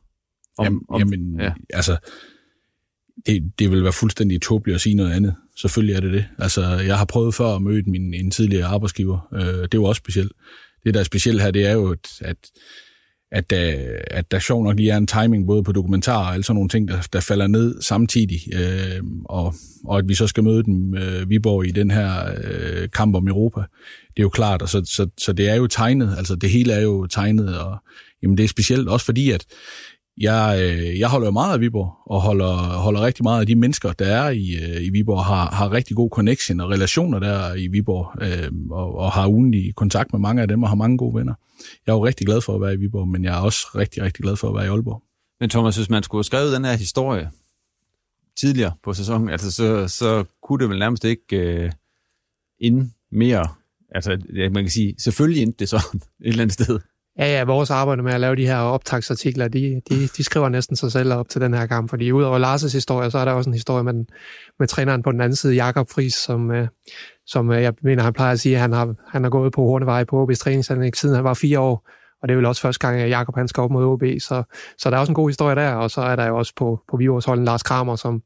Om, 0.59 0.65
jamen, 0.65 0.81
om, 0.89 0.99
jamen 1.01 1.41
ja. 1.41 1.53
altså, 1.75 1.97
det, 3.27 3.53
det 3.59 3.71
vil 3.71 3.83
være 3.83 3.93
fuldstændig 3.93 4.43
tåbeligt 4.43 4.75
at 4.75 4.81
sige 4.81 4.95
noget 4.95 5.13
andet. 5.13 5.35
Selvfølgelig 5.57 5.95
er 5.95 6.01
det 6.01 6.13
det. 6.13 6.25
Altså, 6.39 6.63
jeg 6.63 6.99
har 6.99 7.05
prøvet 7.05 7.35
før 7.35 7.47
at 7.47 7.63
møde 7.63 7.83
min 7.91 8.15
en 8.15 8.31
tidligere 8.31 8.67
arbejdsgiver. 8.67 9.29
Øh, 9.35 9.69
det 9.73 9.81
var 9.81 9.87
også 9.87 9.99
specielt. 9.99 10.33
Det, 10.85 10.95
der 10.95 11.01
er 11.01 11.05
specielt 11.05 11.43
her, 11.43 11.51
det 11.51 11.67
er 11.67 11.73
jo, 11.73 11.93
at, 11.93 12.09
at 12.21 12.37
Øh, 13.33 13.39
at, 13.39 13.51
der, 13.51 13.75
at 14.11 14.31
der 14.31 14.39
sjov 14.39 14.65
nok 14.65 14.77
lige 14.77 14.91
er 14.91 14.97
en 14.97 15.07
timing 15.07 15.47
både 15.47 15.63
på 15.63 15.73
dokumentarer 15.73 16.27
og 16.27 16.33
alle 16.33 16.45
sådan 16.45 16.55
nogle 16.55 16.69
ting, 16.69 16.89
der, 16.89 17.09
der 17.13 17.21
falder 17.21 17.47
ned 17.47 17.83
samtidig, 17.83 18.41
øh, 18.55 19.01
og, 19.25 19.55
og 19.85 19.99
at 19.99 20.09
vi 20.09 20.15
så 20.15 20.27
skal 20.27 20.45
møde 20.45 20.63
dem, 20.63 20.95
øh, 20.95 21.31
Viborg, 21.31 21.67
i 21.67 21.71
den 21.71 21.91
her 21.91 22.33
øh, 22.45 22.89
kamp 22.95 23.15
om 23.15 23.29
Europa. 23.29 23.61
Det 24.09 24.19
er 24.19 24.23
jo 24.23 24.29
klart, 24.29 24.63
og 24.63 24.69
så, 24.69 24.83
så, 24.85 25.09
så 25.19 25.33
det 25.33 25.49
er 25.49 25.55
jo 25.55 25.67
tegnet, 25.67 26.15
altså 26.17 26.35
det 26.35 26.51
hele 26.51 26.73
er 26.73 26.81
jo 26.81 27.07
tegnet, 27.07 27.59
og 27.59 27.77
jamen 28.23 28.37
det 28.37 28.45
er 28.45 28.49
specielt 28.49 28.89
også 28.89 29.07
fordi, 29.07 29.31
at 29.31 29.45
jeg, 30.21 30.59
øh, 30.63 30.99
jeg 30.99 31.09
holder 31.09 31.27
jo 31.27 31.31
meget 31.31 31.55
af 31.55 31.61
Viborg, 31.61 31.95
og 32.07 32.21
holder, 32.21 32.53
holder 32.79 33.01
rigtig 33.01 33.23
meget 33.23 33.41
af 33.41 33.47
de 33.47 33.55
mennesker, 33.55 33.93
der 33.93 34.07
er 34.07 34.31
i, 34.31 34.57
øh, 34.63 34.87
i 34.87 34.91
Viborg, 34.91 35.25
har, 35.25 35.51
har 35.51 35.73
rigtig 35.73 35.97
god 35.97 36.11
connection 36.11 36.61
og 36.61 36.71
relationer 36.71 37.19
der 37.19 37.55
i 37.55 37.69
Viborg, 37.69 38.23
øh, 38.23 38.53
og, 38.71 38.95
og 38.95 39.13
har 39.13 39.29
ugenlig 39.29 39.75
kontakt 39.75 40.13
med 40.13 40.21
mange 40.21 40.43
af 40.43 40.49
dem, 40.49 40.63
og 40.63 40.69
har 40.69 40.77
mange 40.77 40.99
gode 40.99 41.15
venner. 41.19 41.35
Jeg 41.87 41.93
er 41.93 41.97
jo 41.97 42.07
rigtig 42.07 42.27
glad 42.27 42.41
for 42.41 42.55
at 42.55 42.61
være 42.61 42.75
i 42.75 42.77
Viborg, 42.77 43.09
men 43.09 43.25
jeg 43.25 43.39
er 43.39 43.41
også 43.41 43.67
rigtig, 43.75 44.03
rigtig 44.03 44.23
glad 44.23 44.37
for 44.37 44.49
at 44.49 44.55
være 44.55 44.65
i 44.65 44.69
Aalborg. 44.69 45.03
Men 45.41 45.51
Thomas, 45.51 45.77
hvis 45.77 45.91
man 45.91 46.03
skulle 46.03 46.19
have 46.19 46.25
skrevet 46.25 46.53
den 46.53 46.65
her 46.65 46.77
historie 46.77 47.31
tidligere 48.41 48.73
på 48.85 48.93
sæsonen, 48.93 49.29
altså 49.29 49.53
så, 49.53 49.89
så 49.89 50.25
kunne 50.43 50.59
det 50.59 50.69
vel 50.69 50.79
nærmest 50.79 51.05
ikke 51.05 51.37
øh, 51.37 51.73
ind 52.61 52.91
mere, 53.13 53.49
altså 53.95 54.19
man 54.35 54.65
kan 54.65 54.71
sige, 54.71 54.95
selvfølgelig 54.99 55.43
endte 55.43 55.59
det 55.59 55.69
sådan 55.69 56.01
et 56.01 56.03
eller 56.21 56.43
andet 56.43 56.55
sted. 56.55 56.81
Ja, 57.19 57.27
ja, 57.27 57.45
vores 57.45 57.71
arbejde 57.71 58.03
med 58.03 58.13
at 58.13 58.21
lave 58.21 58.37
de 58.37 58.47
her 58.47 58.57
optagsartikler, 58.57 59.49
de, 59.49 59.83
de, 59.89 60.07
de 60.17 60.25
skriver 60.25 60.49
næsten 60.49 60.77
sig 60.77 60.93
selv 60.93 61.13
op 61.13 61.29
til 61.29 61.41
den 61.41 61.55
her 61.55 61.67
kamp, 61.67 61.91
fordi 61.91 62.13
udover 62.13 62.39
Lars' 62.39 62.73
historie, 62.73 63.11
så 63.11 63.19
er 63.19 63.25
der 63.25 63.33
også 63.33 63.51
en 63.51 63.55
historie 63.55 63.85
med, 63.85 64.05
med 64.59 64.69
træneren 64.69 65.03
på 65.03 65.13
den 65.13 65.21
anden 65.21 65.37
side, 65.37 65.55
Jakob 65.55 65.91
Friis, 65.91 66.15
som, 66.15 66.51
øh, 66.51 66.69
som 67.27 67.51
øh, 67.51 67.63
jeg 67.63 67.75
mener, 67.83 68.03
han 68.03 68.13
plejer 68.13 68.33
at 68.33 68.41
sige, 68.41 68.55
at 68.55 68.61
han 68.61 68.73
har, 68.73 68.95
han 69.09 69.23
har 69.23 69.31
gået 69.31 69.53
på 69.53 69.61
Hornevej 69.61 70.05
på 70.05 70.25
OB's 70.25 70.35
træningsanlæg, 70.35 70.97
siden 70.97 71.15
han 71.15 71.25
var 71.25 71.35
fire 71.35 71.61
år, 71.61 71.89
og 72.23 72.29
det 72.29 72.35
er 72.35 72.37
vel 72.37 72.47
også 72.47 72.63
første 72.63 72.87
gang, 72.87 73.01
at 73.01 73.11
Jakob 73.11 73.35
han 73.35 73.49
skal 73.49 73.61
op 73.61 73.71
mod 73.71 73.85
OB, 73.85 74.03
så, 74.21 74.43
så 74.79 74.91
der 74.91 74.97
er 74.97 75.01
også 75.01 75.11
en 75.11 75.15
god 75.15 75.29
historie 75.29 75.57
der, 75.57 75.73
og 75.73 75.91
så 75.91 76.01
er 76.01 76.17
der 76.17 76.27
jo 76.27 76.37
også 76.37 76.53
på, 76.57 76.81
på 76.91 76.97
Vivors 76.97 77.25
holden 77.25 77.45
Lars 77.45 77.63
Kramer, 77.63 77.97
som, 77.97 78.23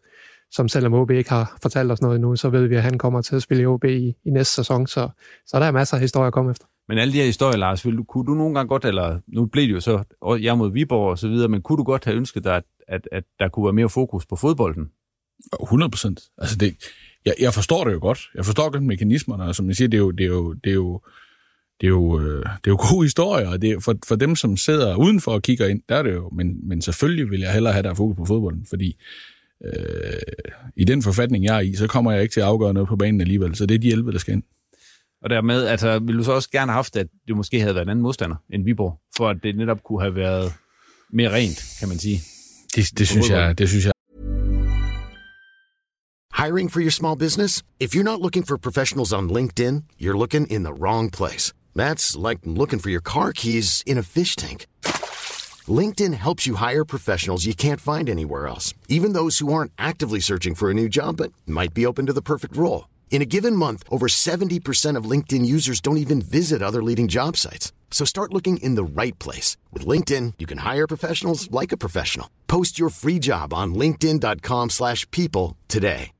som 0.50 0.68
selvom 0.68 0.94
OB 0.94 1.10
ikke 1.10 1.30
har 1.30 1.56
fortalt 1.62 1.92
os 1.92 2.02
noget 2.02 2.16
endnu, 2.16 2.36
så 2.36 2.48
ved 2.50 2.66
vi, 2.66 2.76
at 2.76 2.82
han 2.82 2.98
kommer 2.98 3.22
til 3.22 3.36
at 3.36 3.42
spille 3.42 3.62
i 3.62 3.66
OB 3.66 3.84
i, 3.84 4.14
i 4.24 4.30
næste 4.30 4.54
sæson, 4.54 4.86
så, 4.86 5.08
så 5.46 5.58
der 5.58 5.66
er 5.66 5.70
masser 5.70 5.96
af 5.96 6.00
historier 6.00 6.26
at 6.26 6.32
komme 6.32 6.50
efter. 6.50 6.66
Men 6.88 6.98
alle 6.98 7.12
de 7.12 7.18
her 7.18 7.24
historier, 7.24 7.56
Lars, 7.56 7.86
vil 7.86 7.96
du, 7.96 8.04
kunne 8.04 8.26
du 8.26 8.34
nogle 8.34 8.54
gange 8.54 8.68
godt, 8.68 8.84
eller 8.84 9.20
nu 9.26 9.46
blev 9.46 9.66
det 9.66 9.72
jo 9.72 9.80
så 9.80 10.04
jeg 10.40 10.58
mod 10.58 10.72
Viborg 10.72 11.10
og 11.10 11.18
så 11.18 11.28
videre, 11.28 11.48
men 11.48 11.62
kunne 11.62 11.76
du 11.76 11.82
godt 11.82 12.04
have 12.04 12.16
ønsket 12.16 12.44
dig, 12.44 12.56
at, 12.56 12.64
at, 12.88 13.08
at 13.12 13.24
der 13.38 13.48
kunne 13.48 13.64
være 13.64 13.72
mere 13.72 13.88
fokus 13.88 14.26
på 14.26 14.36
fodbolden? 14.36 14.90
100 15.62 15.90
procent. 15.90 16.20
Altså 16.38 16.56
det, 16.56 16.76
jeg, 17.24 17.34
jeg 17.40 17.54
forstår 17.54 17.84
det 17.84 17.92
jo 17.92 17.98
godt. 18.00 18.30
Jeg 18.34 18.44
forstår 18.44 18.70
godt 18.70 18.82
mekanismerne, 18.82 19.44
og 19.44 19.54
som 19.54 19.68
jeg 19.68 19.76
siger, 19.76 19.88
det 19.88 19.96
er 19.96 20.00
jo, 20.00 20.10
det 20.10 20.24
er 20.24 20.28
jo, 20.28 20.52
det 20.52 20.70
er 20.70 20.74
jo, 20.74 21.00
det 21.80 21.86
er 21.86 21.90
jo, 21.90 22.20
øh, 22.20 22.44
det 22.44 22.66
er 22.66 22.70
jo 22.70 22.78
gode 22.90 23.04
historier, 23.04 23.48
og 23.48 23.62
det 23.62 23.70
er, 23.70 23.80
for, 23.80 23.94
for 24.08 24.16
dem, 24.16 24.36
som 24.36 24.56
sidder 24.56 24.96
udenfor 24.96 25.32
og 25.32 25.42
kigger 25.42 25.66
ind, 25.66 25.82
der 25.88 25.96
er 25.96 26.02
det 26.02 26.12
jo, 26.12 26.30
men, 26.32 26.68
men 26.68 26.82
selvfølgelig 26.82 27.30
vil 27.30 27.40
jeg 27.40 27.52
hellere 27.52 27.72
have 27.72 27.82
der 27.82 27.94
fokus 27.94 28.16
på 28.16 28.24
fodbolden, 28.24 28.66
fordi 28.68 28.96
øh, 29.64 29.72
i 30.76 30.84
den 30.84 31.02
forfatning, 31.02 31.44
jeg 31.44 31.56
er 31.56 31.60
i, 31.60 31.74
så 31.74 31.86
kommer 31.86 32.12
jeg 32.12 32.22
ikke 32.22 32.32
til 32.32 32.40
at 32.40 32.46
afgøre 32.46 32.74
noget 32.74 32.88
på 32.88 32.96
banen 32.96 33.20
alligevel, 33.20 33.54
så 33.54 33.66
det 33.66 33.74
er 33.74 33.78
de 33.78 33.92
11, 33.92 34.12
der 34.12 34.18
skal 34.18 34.34
ind. 34.34 34.42
Og 35.24 35.30
dermed, 35.30 35.66
altså, 35.66 35.98
ville 35.98 36.18
du 36.18 36.24
så 36.24 36.32
også 36.32 36.50
gerne 36.50 36.72
have 36.72 36.76
haft, 36.76 36.96
at 36.96 37.06
det 37.28 37.36
måske 37.36 37.60
havde 37.60 37.74
været 37.74 37.84
en 37.84 37.90
anden 37.90 38.02
modstander 38.02 38.36
end 38.52 38.64
Viborg, 38.64 39.00
for 39.16 39.28
at 39.28 39.36
det 39.42 39.56
netop 39.56 39.82
kunne 39.82 40.00
have 40.00 40.16
været 40.16 40.52
mere 41.12 41.32
rent, 41.32 41.76
kan 41.78 41.88
man 41.88 41.98
sige? 41.98 42.20
Det, 42.76 42.98
det, 42.98 43.08
synes, 43.08 43.30
jeg, 43.30 43.58
det 43.58 43.68
synes 43.68 43.84
jeg. 43.84 43.92
Hiring 46.44 46.72
for 46.72 46.80
your 46.80 46.90
small 46.90 47.18
business? 47.18 47.62
If 47.80 47.94
you're 47.94 48.02
not 48.02 48.20
looking 48.20 48.46
for 48.46 48.56
professionals 48.56 49.12
on 49.12 49.30
LinkedIn, 49.30 49.84
you're 50.00 50.18
looking 50.18 50.46
in 50.50 50.64
the 50.64 50.72
wrong 50.72 51.10
place. 51.12 51.52
That's 51.76 52.16
like 52.28 52.40
looking 52.44 52.80
for 52.82 52.90
your 52.90 53.00
car 53.00 53.32
keys 53.32 53.82
in 53.86 53.98
a 53.98 54.02
fish 54.02 54.36
tank. 54.36 54.66
LinkedIn 55.68 56.14
helps 56.14 56.46
you 56.46 56.56
hire 56.56 56.84
professionals 56.84 57.46
you 57.46 57.54
can't 57.54 57.80
find 57.80 58.08
anywhere 58.08 58.48
else, 58.48 58.74
even 58.88 59.12
those 59.12 59.38
who 59.38 59.52
aren't 59.52 59.72
actively 59.78 60.20
searching 60.20 60.54
for 60.54 60.70
a 60.70 60.74
new 60.74 60.88
job 60.88 61.16
but 61.16 61.32
might 61.46 61.74
be 61.74 61.86
open 61.86 62.06
to 62.06 62.12
the 62.12 62.22
perfect 62.22 62.56
role. 62.56 62.86
In 63.12 63.22
a 63.22 63.26
given 63.26 63.54
month, 63.54 63.84
over 63.88 64.08
70% 64.08 64.96
of 64.96 65.10
LinkedIn 65.10 65.44
users 65.56 65.80
don't 65.80 65.98
even 65.98 66.20
visit 66.20 66.62
other 66.62 66.82
leading 66.82 67.08
job 67.08 67.36
sites. 67.36 67.72
So 67.90 68.04
start 68.04 68.32
looking 68.32 68.56
in 68.56 68.74
the 68.74 68.82
right 69.02 69.16
place. 69.20 69.56
With 69.70 69.86
LinkedIn, 69.86 70.32
you 70.38 70.46
can 70.46 70.58
hire 70.58 70.88
professionals 70.88 71.48
like 71.50 71.72
a 71.72 71.76
professional. 71.76 72.28
Post 72.48 72.80
your 72.80 72.90
free 72.90 73.20
job 73.20 73.52
on 73.54 73.74
linkedin.com 73.74 74.70
slash 74.70 75.08
people 75.10 75.56
today. 75.68 76.10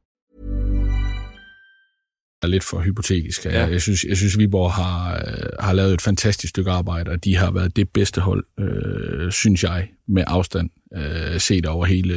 er 2.43 2.47
lidt 2.47 2.65
for 2.65 2.81
hypotetisk. 2.81 3.45
Ja. 3.45 3.61
Jeg, 3.61 3.71
jeg, 3.71 3.83
synes, 3.83 4.05
jeg 4.05 4.17
synes, 4.17 4.39
Viborg 4.39 4.73
har, 4.73 5.15
øh, 5.15 5.49
har 5.61 5.73
lavet 5.73 5.95
et 5.95 6.03
fantastisk 6.03 6.51
stykke 6.51 6.71
arbejde, 6.71 7.11
og 7.11 7.25
de 7.25 7.37
har 7.37 7.51
været 7.51 7.77
det 7.77 7.89
bedste 7.89 8.21
hold, 8.21 8.45
øh, 8.59 9.33
synes 9.33 9.65
jeg, 9.65 9.89
med 10.09 10.25
afstand, 10.27 10.71
øh, 10.97 11.41
set 11.41 11.67
over 11.67 11.87
hele, 11.87 12.15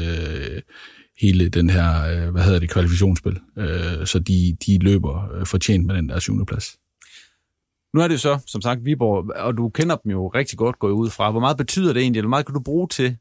hele 1.22 1.50
den 1.50 1.70
her, 1.70 2.06
øh, 2.06 2.32
hvad 2.32 2.44
hedder 2.44 2.60
det, 2.60 2.70
kvalifikationsspil. 2.70 3.40
Øh, 3.58 4.06
så 4.06 4.20
de, 4.20 4.58
de 4.66 4.80
løber 4.80 5.34
øh, 5.34 5.46
fortjent 5.46 5.86
med 5.86 5.96
den 5.96 6.10
der 6.10 6.20
syvende 6.20 6.46
plads. 6.46 6.78
Nu 7.94 8.02
er 8.02 8.08
det 8.08 8.14
jo 8.14 8.20
så, 8.20 8.40
som 8.48 8.62
sagt, 8.62 8.86
Viborg, 8.86 9.36
og 9.36 9.58
du 9.58 9.70
kender 9.70 9.96
dem 9.96 10.12
jo 10.12 10.28
rigtig 10.28 10.58
godt, 10.58 10.80
går 10.80 10.90
ud 10.90 11.10
fra. 11.10 11.32
Hvor 11.32 11.40
meget 11.40 11.58
betyder 11.58 11.94
det 11.94 12.02
egentlig, 12.02 12.20
eller 12.20 12.28
hvor 12.28 12.30
meget 12.30 12.46
kan 12.46 12.54
du 12.54 12.60
bruge 12.60 12.88
til 12.88 13.18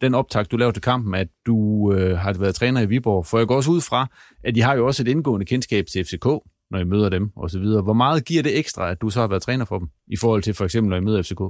den 0.00 0.14
optakt, 0.14 0.50
du 0.50 0.56
lavede 0.56 0.74
til 0.74 0.82
kampen, 0.82 1.14
at 1.14 1.28
du 1.46 1.92
øh, 1.92 2.18
har 2.18 2.32
været 2.32 2.54
træner 2.54 2.80
i 2.80 2.86
Viborg? 2.86 3.26
For 3.26 3.38
jeg 3.38 3.46
går 3.46 3.56
også 3.56 3.70
ud 3.70 3.80
fra, 3.80 4.06
at 4.44 4.54
de 4.54 4.62
har 4.62 4.74
jo 4.74 4.86
også 4.86 5.02
et 5.02 5.08
indgående 5.08 5.46
kendskab 5.46 5.86
til 5.86 6.04
FCK, 6.04 6.24
når 6.70 6.78
I 6.78 6.84
møder 6.84 7.08
dem 7.08 7.30
osv. 7.36 7.62
Hvor 7.62 7.92
meget 7.92 8.24
giver 8.24 8.42
det 8.42 8.58
ekstra, 8.58 8.90
at 8.90 9.00
du 9.00 9.10
så 9.10 9.20
har 9.20 9.26
været 9.26 9.42
træner 9.42 9.64
for 9.64 9.78
dem, 9.78 9.88
i 10.06 10.16
forhold 10.16 10.42
til 10.42 10.54
for 10.54 10.64
eksempel, 10.64 10.90
når 10.90 10.96
I 10.96 11.00
møder 11.00 11.22
FCK? 11.22 11.40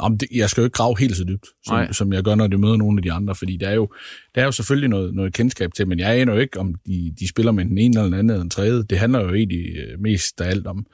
Om 0.00 0.18
det, 0.18 0.28
jeg 0.34 0.50
skal 0.50 0.60
jo 0.60 0.64
ikke 0.64 0.74
grave 0.74 0.98
helt 0.98 1.16
så 1.16 1.24
dybt, 1.24 1.46
som, 1.66 1.92
som 1.92 2.12
jeg 2.12 2.22
gør, 2.22 2.34
når 2.34 2.46
de 2.46 2.58
møder 2.58 2.76
nogle 2.76 2.98
af 2.98 3.02
de 3.02 3.12
andre, 3.12 3.34
fordi 3.34 3.56
der 3.56 3.68
er 3.68 3.74
jo, 3.74 3.88
der 4.34 4.40
er 4.40 4.44
jo 4.44 4.52
selvfølgelig 4.52 4.90
noget, 4.90 5.14
noget 5.14 5.34
kendskab 5.34 5.72
til, 5.72 5.88
men 5.88 5.98
jeg 5.98 6.20
aner 6.20 6.32
jo 6.32 6.38
ikke, 6.38 6.60
om 6.60 6.74
de, 6.86 7.14
de 7.20 7.28
spiller 7.28 7.52
med 7.52 7.64
den 7.64 7.78
ene 7.78 7.94
eller 7.94 8.04
den 8.04 8.14
anden 8.14 8.30
eller 8.30 8.42
den 8.42 8.50
tredje. 8.50 8.82
Det 8.82 8.98
handler 8.98 9.20
jo 9.20 9.34
egentlig 9.34 9.76
øh, 9.76 10.00
mest 10.00 10.40
af 10.40 10.50
alt 10.50 10.66
om, 10.66 10.86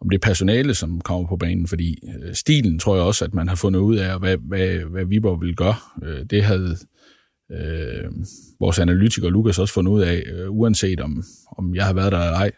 om 0.00 0.10
det 0.10 0.20
personale, 0.20 0.74
som 0.74 1.00
kommer 1.00 1.28
på 1.28 1.36
banen, 1.36 1.68
fordi 1.68 1.98
øh, 2.08 2.34
stilen 2.34 2.78
tror 2.78 2.94
jeg 2.94 3.04
også, 3.04 3.24
at 3.24 3.34
man 3.34 3.48
har 3.48 3.56
fundet 3.56 3.80
ud 3.80 3.96
af, 3.96 4.18
hvad, 4.18 4.36
hvad, 4.36 4.76
hvad 4.76 5.04
Viborg 5.04 5.42
vil 5.42 5.56
gøre. 5.56 5.74
Øh, 6.02 6.24
det 6.30 6.44
havde 6.44 6.76
øh, 7.52 8.10
vores 8.60 8.78
analytiker 8.78 9.30
Lukas 9.30 9.58
også 9.58 9.74
fundet 9.74 9.92
ud 9.92 10.02
af, 10.02 10.22
øh, 10.26 10.50
uanset 10.50 11.00
om, 11.00 11.22
om 11.58 11.74
jeg 11.74 11.86
har 11.86 11.92
været 11.92 12.12
der 12.12 12.18
eller 12.18 12.32
ej. 12.32 12.50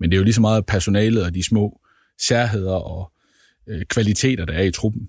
Men 0.00 0.10
det 0.10 0.16
er 0.16 0.18
jo 0.18 0.24
lige 0.24 0.34
så 0.34 0.40
meget 0.40 0.66
personalet 0.66 1.24
og 1.24 1.34
de 1.34 1.42
små 1.44 1.80
særheder 2.20 2.72
og 2.72 3.12
øh, 3.68 3.82
kvaliteter, 3.84 4.44
der 4.44 4.52
er 4.52 4.62
i 4.62 4.70
truppen. 4.70 5.08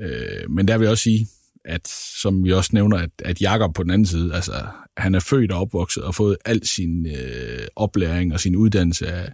Øh, 0.00 0.50
men 0.50 0.68
der 0.68 0.78
vil 0.78 0.84
jeg 0.84 0.90
også 0.90 1.02
sige, 1.02 1.28
at 1.64 1.88
som 2.20 2.44
vi 2.44 2.52
også 2.52 2.70
nævner, 2.72 2.96
at, 2.96 3.10
at 3.24 3.40
Jakob 3.40 3.74
på 3.74 3.82
den 3.82 3.90
anden 3.90 4.06
side, 4.06 4.34
altså 4.34 4.66
han 4.96 5.14
er 5.14 5.20
født 5.20 5.52
og 5.52 5.60
opvokset 5.60 6.02
og 6.02 6.14
fået 6.14 6.36
al 6.44 6.66
sin 6.66 7.06
øh, 7.06 7.66
oplæring 7.76 8.32
og 8.32 8.40
sin 8.40 8.56
uddannelse 8.56 9.06
af, 9.06 9.32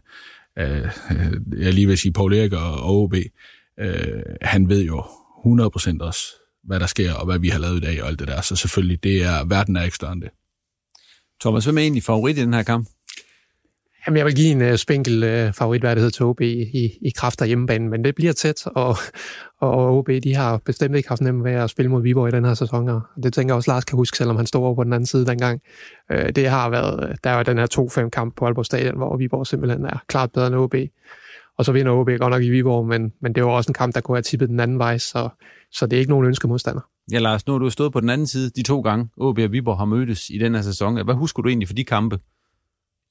af 0.56 0.90
øh, 1.10 1.62
jeg 1.64 1.74
lige 1.74 1.86
vil 1.86 1.98
sige, 1.98 2.12
Paul 2.12 2.34
Erik 2.34 2.52
og 2.52 3.02
OB. 3.02 3.14
Øh, 3.80 4.22
han 4.42 4.68
ved 4.68 4.82
jo 4.84 5.00
100% 5.00 5.96
også, 6.00 6.22
hvad 6.64 6.80
der 6.80 6.86
sker, 6.86 7.12
og 7.12 7.26
hvad 7.26 7.38
vi 7.38 7.48
har 7.48 7.58
lavet 7.58 7.76
i 7.76 7.86
dag 7.86 8.02
og 8.02 8.08
alt 8.08 8.18
det 8.18 8.28
der. 8.28 8.40
Så 8.40 8.56
selvfølgelig, 8.56 9.02
det 9.02 9.22
er, 9.22 9.44
verden 9.44 9.76
er 9.76 9.82
ikke 9.82 9.96
større 9.96 10.12
end 10.12 10.22
det. 10.22 10.30
Thomas, 11.40 11.64
hvem 11.64 11.78
er 11.78 11.82
egentlig 11.82 12.02
favorit 12.02 12.38
i 12.38 12.40
den 12.40 12.54
her 12.54 12.62
kamp? 12.62 12.88
Jamen, 14.06 14.18
jeg 14.18 14.26
vil 14.26 14.34
give 14.34 14.50
en 14.50 14.72
uh, 14.72 14.76
spinkel 14.76 15.22
uh, 15.22 15.54
favoritværdighed 15.54 16.10
til 16.10 16.24
OB 16.24 16.40
i, 16.40 16.62
i, 16.62 16.98
i 17.02 17.10
kraft 17.16 17.42
af 17.42 17.46
hjemmebanen, 17.46 17.88
men 17.88 18.04
det 18.04 18.14
bliver 18.14 18.32
tæt, 18.32 18.66
og, 18.66 18.96
og 19.60 19.98
OB 19.98 20.08
de 20.24 20.34
har 20.34 20.56
bestemt 20.56 20.96
ikke 20.96 21.08
haft 21.08 21.20
nemt 21.20 21.44
ved 21.44 21.52
at 21.52 21.70
spille 21.70 21.90
mod 21.90 22.02
Viborg 22.02 22.28
i 22.28 22.30
den 22.30 22.44
her 22.44 22.54
sæson, 22.54 22.88
og 22.88 23.00
det 23.22 23.32
tænker 23.32 23.52
jeg 23.52 23.56
også, 23.56 23.70
Lars 23.70 23.84
kan 23.84 23.96
huske, 23.96 24.16
selvom 24.16 24.36
han 24.36 24.46
stod 24.46 24.62
over 24.62 24.74
på 24.74 24.84
den 24.84 24.92
anden 24.92 25.06
side 25.06 25.26
dengang. 25.26 25.60
Uh, 26.14 26.28
det 26.36 26.48
har 26.48 26.70
været, 26.70 27.16
der 27.24 27.32
var 27.32 27.42
den 27.42 27.58
her 27.58 28.00
2-5 28.04 28.08
kamp 28.08 28.36
på 28.36 28.44
Aalborg 28.44 28.66
Stadion, 28.66 28.96
hvor 28.96 29.16
Viborg 29.16 29.46
simpelthen 29.46 29.84
er 29.84 30.02
klart 30.08 30.32
bedre 30.32 30.46
end 30.46 30.56
OB. 30.56 30.74
Og 31.58 31.64
så 31.64 31.72
vinder 31.72 31.92
OB 31.92 32.06
godt 32.06 32.30
nok 32.30 32.42
i 32.42 32.50
Viborg, 32.50 32.86
men, 32.86 33.12
men 33.22 33.34
det 33.34 33.44
var 33.44 33.50
også 33.50 33.70
en 33.70 33.74
kamp, 33.74 33.94
der 33.94 34.00
kunne 34.00 34.16
have 34.16 34.22
tippet 34.22 34.48
den 34.48 34.60
anden 34.60 34.78
vej, 34.78 34.98
så, 34.98 35.28
så 35.72 35.86
det 35.86 35.96
er 35.96 36.00
ikke 36.00 36.10
nogen 36.10 36.26
ønskemodstander. 36.26 36.80
Ja, 37.12 37.18
Lars, 37.18 37.46
nu 37.46 37.52
har 37.52 37.58
du 37.58 37.70
stået 37.70 37.92
på 37.92 38.00
den 38.00 38.10
anden 38.10 38.26
side 38.26 38.50
de 38.50 38.62
to 38.62 38.80
gange, 38.80 39.08
OB 39.16 39.38
og 39.38 39.52
Viborg 39.52 39.78
har 39.78 39.84
mødtes 39.84 40.30
i 40.30 40.38
den 40.38 40.54
her 40.54 40.62
sæson. 40.62 41.04
Hvad 41.04 41.14
husker 41.14 41.42
du 41.42 41.48
egentlig 41.48 41.68
for 41.68 41.74
de 41.74 41.84
kampe? 41.84 42.18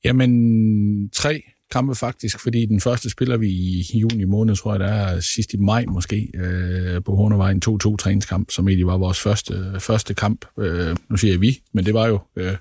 Jamen, 0.03 1.09
tre 1.09 1.43
kampe 1.71 1.95
faktisk, 1.95 2.39
fordi 2.39 2.65
den 2.65 2.79
første 2.79 3.09
spiller 3.09 3.37
vi 3.37 3.47
i 3.49 3.99
juni 3.99 4.23
måned, 4.23 4.55
tror 4.55 4.73
jeg, 4.73 4.79
der 4.79 4.85
er 4.85 5.19
sidst 5.19 5.53
i 5.53 5.57
maj 5.57 5.85
måske, 5.85 6.31
øh, 6.35 7.03
på 7.03 7.15
Hornevejen 7.15 7.61
2-2 7.65 7.95
træningskamp, 7.95 8.51
som 8.51 8.67
egentlig 8.67 8.87
var 8.87 8.97
vores 8.97 9.19
første, 9.19 9.75
første 9.79 10.13
kamp. 10.13 10.45
Øh, 10.59 10.95
nu 11.09 11.17
siger 11.17 11.33
jeg 11.33 11.41
vi, 11.41 11.59
men 11.73 11.85
det 11.85 11.93
var 11.93 12.07
jo, 12.07 12.19
øh, 12.35 12.55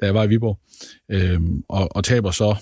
da 0.00 0.06
jeg 0.06 0.14
var 0.14 0.24
i 0.24 0.28
Viborg. 0.28 0.58
Øh, 1.10 1.40
og, 1.68 1.96
og 1.96 2.04
taber 2.04 2.30
så 2.30 2.56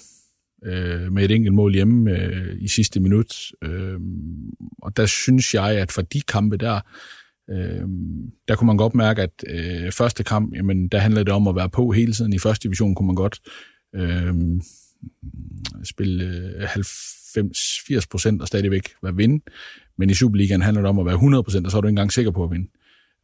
øh, 0.64 1.12
med 1.12 1.24
et 1.24 1.30
enkelt 1.30 1.54
mål 1.54 1.74
hjemme 1.74 2.10
øh, 2.10 2.56
i 2.60 2.68
sidste 2.68 3.00
minut. 3.00 3.34
Øh, 3.62 4.00
og 4.82 4.96
der 4.96 5.06
synes 5.06 5.54
jeg, 5.54 5.70
at 5.70 5.92
for 5.92 6.02
de 6.02 6.20
kampe 6.20 6.56
der, 6.56 6.80
øh, 7.50 7.88
der 8.48 8.56
kunne 8.56 8.66
man 8.66 8.76
godt 8.76 8.94
mærke, 8.94 9.22
at 9.22 9.44
øh, 9.46 9.92
første 9.92 10.24
kamp, 10.24 10.54
jamen, 10.56 10.88
der 10.88 10.98
handlede 10.98 11.24
det 11.24 11.32
om 11.32 11.48
at 11.48 11.56
være 11.56 11.70
på 11.70 11.90
hele 11.90 12.12
tiden. 12.12 12.32
I 12.32 12.38
første 12.38 12.68
division 12.68 12.94
kunne 12.94 13.06
man 13.06 13.16
godt 13.16 13.40
Øhm, 13.94 14.56
øh, 14.56 14.60
spille 15.84 16.52
90-80 16.66 18.06
procent 18.10 18.42
og 18.42 18.48
stadigvæk 18.48 18.88
være 19.02 19.16
vinde. 19.16 19.44
Men 19.98 20.10
i 20.10 20.14
Superligaen 20.14 20.62
handler 20.62 20.82
det 20.82 20.88
om 20.88 20.98
at 20.98 21.06
være 21.06 21.14
100 21.14 21.42
procent, 21.42 21.66
og 21.66 21.70
så 21.70 21.76
er 21.76 21.80
du 21.80 21.86
ikke 21.86 21.92
engang 21.92 22.12
sikker 22.12 22.30
på 22.30 22.44
at 22.44 22.50
vinde. 22.50 22.68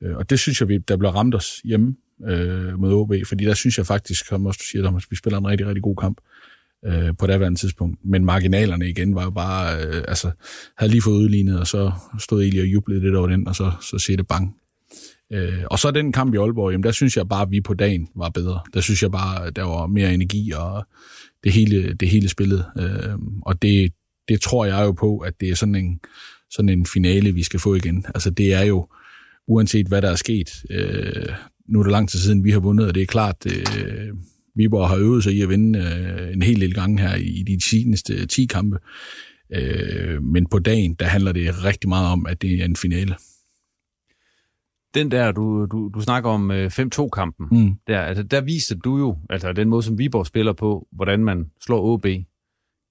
Øh, 0.02 0.16
og 0.16 0.30
det 0.30 0.38
synes 0.38 0.60
jeg, 0.60 0.68
vi, 0.68 0.78
der 0.78 0.96
bliver 0.96 1.12
ramt 1.12 1.34
os 1.34 1.60
hjemme 1.64 1.96
øh, 2.26 2.80
mod 2.80 2.92
OB, 2.92 3.12
fordi 3.26 3.44
der 3.44 3.54
synes 3.54 3.78
jeg 3.78 3.86
faktisk, 3.86 4.26
som 4.26 4.46
også 4.46 4.58
du 4.58 4.64
siger, 4.64 4.82
Thomas, 4.82 5.10
vi 5.10 5.16
spiller 5.16 5.38
en 5.38 5.46
rigtig, 5.46 5.66
rigtig 5.66 5.82
god 5.82 5.96
kamp 5.96 6.20
øh, 6.84 7.16
på 7.18 7.26
det 7.26 7.58
tidspunkt. 7.58 7.98
Men 8.04 8.24
marginalerne 8.24 8.88
igen 8.88 9.14
var 9.14 9.24
jo 9.24 9.30
bare, 9.30 9.86
øh, 9.86 10.04
altså, 10.08 10.30
havde 10.76 10.92
lige 10.92 11.02
fået 11.02 11.16
udlignet, 11.16 11.60
og 11.60 11.66
så 11.66 11.92
stod 12.18 12.42
Eli 12.42 12.58
og 12.58 12.66
jublede 12.66 13.00
lidt 13.00 13.14
over 13.14 13.28
den, 13.28 13.48
og 13.48 13.56
så, 13.56 13.72
så 13.80 13.98
siger 13.98 14.16
det 14.16 14.28
bang. 14.28 14.56
Øh, 15.32 15.64
og 15.70 15.78
så 15.78 15.90
den 15.90 16.12
kamp 16.12 16.34
i 16.34 16.36
Aalborg, 16.36 16.72
jamen 16.72 16.84
der 16.84 16.92
synes 16.92 17.16
jeg 17.16 17.28
bare, 17.28 17.42
at 17.42 17.50
vi 17.50 17.60
på 17.60 17.74
dagen 17.74 18.08
var 18.16 18.28
bedre. 18.28 18.60
Der 18.74 18.80
synes 18.80 19.02
jeg 19.02 19.10
bare, 19.10 19.46
at 19.46 19.56
der 19.56 19.62
var 19.62 19.86
mere 19.86 20.14
energi, 20.14 20.52
og 20.56 20.86
det 21.44 21.52
hele, 21.52 21.94
det 21.94 22.08
hele 22.08 22.28
spillet. 22.28 22.64
Øh, 22.78 23.18
og 23.42 23.62
det, 23.62 23.92
det 24.28 24.40
tror 24.40 24.64
jeg 24.64 24.84
jo 24.84 24.92
på, 24.92 25.18
at 25.18 25.40
det 25.40 25.50
er 25.50 25.54
sådan 25.54 25.74
en, 25.74 26.00
sådan 26.50 26.68
en 26.68 26.86
finale, 26.86 27.32
vi 27.32 27.42
skal 27.42 27.60
få 27.60 27.74
igen. 27.74 28.06
Altså 28.14 28.30
det 28.30 28.54
er 28.54 28.62
jo, 28.62 28.88
uanset 29.46 29.86
hvad 29.86 30.02
der 30.02 30.10
er 30.10 30.16
sket, 30.16 30.64
øh, 30.70 31.28
nu 31.68 31.78
er 31.78 31.82
det 31.82 31.92
lang 31.92 32.08
tid 32.08 32.18
siden, 32.18 32.44
vi 32.44 32.50
har 32.50 32.60
vundet, 32.60 32.86
og 32.86 32.94
det 32.94 33.02
er 33.02 33.06
klart, 33.06 33.36
øh, 33.46 34.08
Viborg 34.56 34.88
har 34.88 34.96
øvet 34.96 35.24
sig 35.24 35.32
i 35.32 35.40
at 35.40 35.48
vinde 35.48 35.78
øh, 35.78 36.32
en 36.32 36.42
hel 36.42 36.60
del 36.60 36.74
gange 36.74 37.00
her 37.00 37.14
i 37.16 37.42
de 37.46 37.64
seneste 37.70 38.26
10 38.26 38.46
kampe. 38.46 38.78
Øh, 39.52 40.22
men 40.22 40.46
på 40.46 40.58
dagen, 40.58 40.94
der 40.94 41.06
handler 41.06 41.32
det 41.32 41.64
rigtig 41.64 41.88
meget 41.88 42.08
om, 42.08 42.26
at 42.26 42.42
det 42.42 42.60
er 42.60 42.64
en 42.64 42.76
finale. 42.76 43.14
Den 44.94 45.10
der, 45.10 45.32
du, 45.32 45.66
du, 45.66 45.90
du 45.94 46.00
snakker 46.00 46.30
om 46.30 46.50
5-2-kampen, 46.50 47.46
Mm. 47.50 47.74
der, 47.86 48.00
altså, 48.00 48.22
der 48.22 48.40
viser 48.40 48.74
du 48.76 48.98
jo, 48.98 49.16
altså 49.30 49.52
den 49.52 49.68
måde, 49.68 49.82
som 49.82 49.98
Viborg 49.98 50.26
spiller 50.26 50.52
på, 50.52 50.86
hvordan 50.92 51.24
man 51.24 51.46
slår 51.64 51.80
OB. 51.82 52.06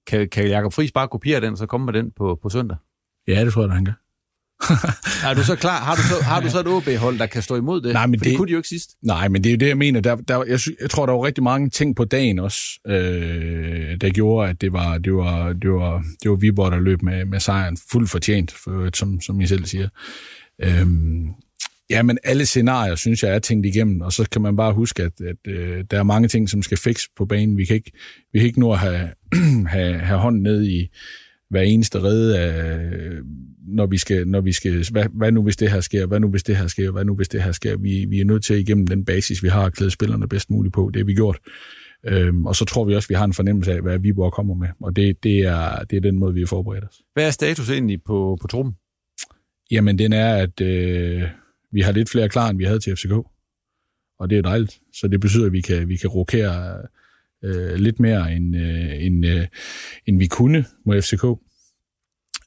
Kan, 0.06 0.28
kan 0.28 0.48
Jakob 0.48 0.72
Friis 0.72 0.92
bare 0.92 1.08
kopiere 1.08 1.40
den, 1.40 1.56
så 1.56 1.66
komme 1.66 1.84
med 1.84 1.92
den 1.92 2.10
på, 2.16 2.38
på 2.42 2.48
søndag? 2.48 2.76
Ja, 3.28 3.44
det 3.44 3.52
tror 3.52 3.62
jeg, 3.62 3.72
han 3.72 3.84
kan. 3.84 3.94
er 5.28 5.34
du 5.34 5.42
så 5.44 5.56
klar? 5.56 5.78
Har 5.80 5.94
du 5.94 6.02
så, 6.02 6.14
har 6.24 6.40
du 6.40 6.50
så 6.50 6.60
et 6.60 6.66
OB-hold, 6.66 7.18
der 7.18 7.26
kan 7.26 7.42
stå 7.42 7.56
imod 7.56 7.80
det? 7.80 7.92
Nej, 7.92 8.06
men 8.06 8.18
det, 8.20 8.24
det 8.28 8.36
kunne 8.36 8.46
de 8.46 8.52
jo 8.52 8.58
ikke 8.58 8.68
sidst. 8.68 8.90
Nej, 9.02 9.28
men 9.28 9.44
det 9.44 9.50
er 9.50 9.54
jo 9.54 9.58
det, 9.58 9.68
jeg 9.68 9.78
mener. 9.78 10.00
Der, 10.00 10.16
der, 10.16 10.44
jeg, 10.44 10.60
sy, 10.60 10.68
jeg 10.80 10.90
tror, 10.90 11.06
der 11.06 11.12
var 11.12 11.24
rigtig 11.24 11.44
mange 11.44 11.70
ting 11.70 11.96
på 11.96 12.04
dagen 12.04 12.38
også, 12.38 12.58
øh, 12.86 14.00
der 14.00 14.10
gjorde, 14.10 14.48
at 14.50 14.60
det 14.60 14.72
var, 14.72 14.98
det 14.98 15.14
var, 15.14 15.52
det 15.52 15.70
var, 15.70 16.04
det 16.22 16.30
var 16.30 16.36
Viborg, 16.36 16.72
der 16.72 16.80
løb 16.80 17.02
med, 17.02 17.24
med 17.24 17.40
sejren 17.40 17.76
fuldt 17.92 18.10
fortjent, 18.10 18.52
for, 18.52 18.88
som, 18.94 19.20
som 19.20 19.40
I 19.40 19.46
selv 19.46 19.64
siger. 19.64 19.88
Øhm, 20.62 21.28
ja, 21.94 22.02
men 22.02 22.18
alle 22.24 22.46
scenarier, 22.46 22.94
synes 22.94 23.22
jeg, 23.22 23.34
er 23.34 23.38
tænkt 23.38 23.66
igennem, 23.66 24.00
og 24.00 24.12
så 24.12 24.28
kan 24.32 24.42
man 24.42 24.56
bare 24.56 24.72
huske, 24.72 25.02
at, 25.02 25.20
at 25.20 25.36
øh, 25.48 25.84
der 25.90 25.98
er 25.98 26.02
mange 26.02 26.28
ting, 26.28 26.50
som 26.50 26.62
skal 26.62 26.78
fikse 26.78 27.08
på 27.16 27.26
banen. 27.26 27.56
Vi 27.56 27.64
kan 27.64 27.76
ikke, 27.76 27.92
vi 28.32 28.38
kan 28.38 28.46
ikke 28.46 28.60
nå 28.60 28.72
at 28.72 28.78
have, 28.78 29.08
have, 29.74 29.98
have 29.98 30.20
hånden 30.20 30.42
ned 30.42 30.64
i 30.64 30.88
hver 31.50 31.60
eneste 31.60 32.02
redde 32.02 32.38
af, 32.38 32.90
når 33.66 33.86
vi 33.86 33.98
skal, 33.98 34.28
når 34.28 34.40
vi 34.40 34.52
skal 34.52 34.86
hvad, 34.92 35.04
hvad 35.12 35.32
nu 35.32 35.42
hvis 35.42 35.56
det 35.56 35.70
her 35.70 35.80
sker, 35.80 36.06
hvad 36.06 36.20
nu 36.20 36.28
hvis 36.28 36.42
det 36.42 36.56
her 36.56 36.66
sker, 36.66 36.90
hvad 36.90 37.04
nu 37.04 37.14
hvis 37.14 37.28
det 37.28 37.42
her 37.42 37.52
sker. 37.52 37.76
Vi, 37.76 38.06
vi 38.08 38.20
er 38.20 38.24
nødt 38.24 38.44
til 38.44 38.58
igennem 38.58 38.86
den 38.86 39.04
basis, 39.04 39.42
vi 39.42 39.48
har 39.48 39.64
at 39.64 39.74
klæde 39.74 39.90
spillerne 39.90 40.28
bedst 40.28 40.50
muligt 40.50 40.74
på. 40.74 40.90
Det 40.94 41.00
har 41.00 41.04
vi 41.04 41.14
gjort. 41.14 41.38
Øhm, 42.06 42.46
og 42.46 42.56
så 42.56 42.64
tror 42.64 42.84
vi 42.84 42.94
også, 42.94 43.06
at 43.06 43.10
vi 43.10 43.14
har 43.14 43.24
en 43.24 43.32
fornemmelse 43.32 43.72
af, 43.72 43.82
hvad 43.82 43.98
Viborg 43.98 44.32
kommer 44.32 44.54
med. 44.54 44.68
Og 44.80 44.96
det, 44.96 45.22
det, 45.22 45.38
er, 45.38 45.84
det 45.90 45.96
er 45.96 46.00
den 46.00 46.18
måde, 46.18 46.34
vi 46.34 46.40
har 46.40 46.46
forberedt 46.46 46.84
os. 46.84 47.02
Hvad 47.14 47.26
er 47.26 47.30
status 47.30 47.70
egentlig 47.70 48.02
på, 48.06 48.38
på 48.40 48.46
truppen? 48.46 48.74
Jamen, 49.70 49.98
den 49.98 50.12
er, 50.12 50.34
at 50.36 50.60
øh, 50.60 51.22
vi 51.74 51.80
har 51.80 51.92
lidt 51.92 52.10
flere 52.10 52.28
klar, 52.28 52.48
end 52.48 52.58
vi 52.58 52.64
havde 52.64 52.78
til 52.78 52.96
FCK. 52.96 53.12
Og 54.18 54.30
det 54.30 54.38
er 54.38 54.42
dejligt. 54.42 54.80
Så 54.92 55.08
det 55.08 55.20
betyder, 55.20 55.46
at 55.46 55.52
vi 55.52 55.60
kan, 55.60 55.88
vi 55.88 55.96
kan 55.96 56.10
rokere 56.10 56.76
øh, 57.44 57.74
lidt 57.74 58.00
mere, 58.00 58.32
end, 58.32 58.56
øh, 58.56 59.04
end, 59.06 59.26
øh, 59.26 59.46
end 60.06 60.18
vi 60.18 60.26
kunne 60.26 60.64
mod 60.86 61.02
FCK. 61.02 61.24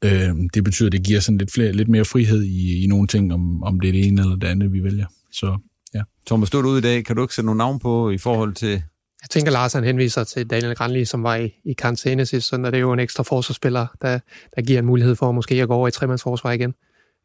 Øh, 0.04 0.36
det 0.54 0.64
betyder, 0.64 0.88
at 0.88 0.92
det 0.92 1.04
giver 1.04 1.20
sådan 1.20 1.38
lidt, 1.38 1.54
flere, 1.54 1.72
lidt 1.72 1.88
mere 1.88 2.06
frihed 2.06 2.44
i, 2.44 2.84
i 2.84 2.88
nogle 2.88 3.08
ting, 3.08 3.34
om, 3.34 3.64
om 3.64 3.80
det 3.80 3.88
er 3.88 3.92
det 3.92 4.08
ene 4.08 4.22
eller 4.22 4.36
det 4.36 4.48
andet, 4.48 4.74
vi 4.74 4.84
vælger. 4.84 5.06
Så 5.32 5.58
ja. 5.94 6.02
Thomas, 6.28 6.48
stod 6.48 6.64
du 6.64 6.70
ude 6.70 6.80
i 6.80 6.82
dag. 6.82 7.06
Kan 7.06 7.16
du 7.16 7.22
ikke 7.22 7.36
sætte 7.36 7.46
nogle 7.46 7.58
navn 7.58 7.80
på 7.80 8.10
i 8.10 8.18
forhold 8.18 8.54
til... 8.54 8.84
Jeg 9.22 9.30
tænker, 9.30 9.52
Lars 9.52 9.74
han 9.74 9.84
henviser 9.84 10.24
til 10.24 10.50
Daniel 10.50 10.76
Granli, 10.76 11.06
som 11.06 11.24
var 11.24 11.36
i, 11.36 11.54
i 11.66 11.74
karantæne 11.74 12.26
sidst, 12.26 12.48
så 12.48 12.58
det 12.58 12.76
er 12.76 12.80
jo 12.80 12.94
en 12.94 13.00
ekstra 13.00 13.24
forsvarsspiller, 13.24 13.88
der, 14.02 14.20
der 14.56 14.62
giver 14.62 14.80
en 14.80 14.86
mulighed 14.86 15.16
for 15.16 15.32
måske 15.32 15.62
at 15.62 15.68
gå 15.68 15.74
over 15.74 15.88
i 15.88 15.92
tremandsforsvar 15.92 16.52
igen. 16.52 16.74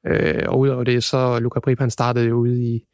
Øh, 0.06 0.42
og 0.48 0.58
udover 0.58 0.84
det, 0.84 1.04
så 1.04 1.38
Luca 1.38 1.60
Prip, 1.60 1.78
han 1.78 1.90
startede 1.90 2.26
jo 2.26 2.36
ude 2.36 2.62
i, 2.62 2.84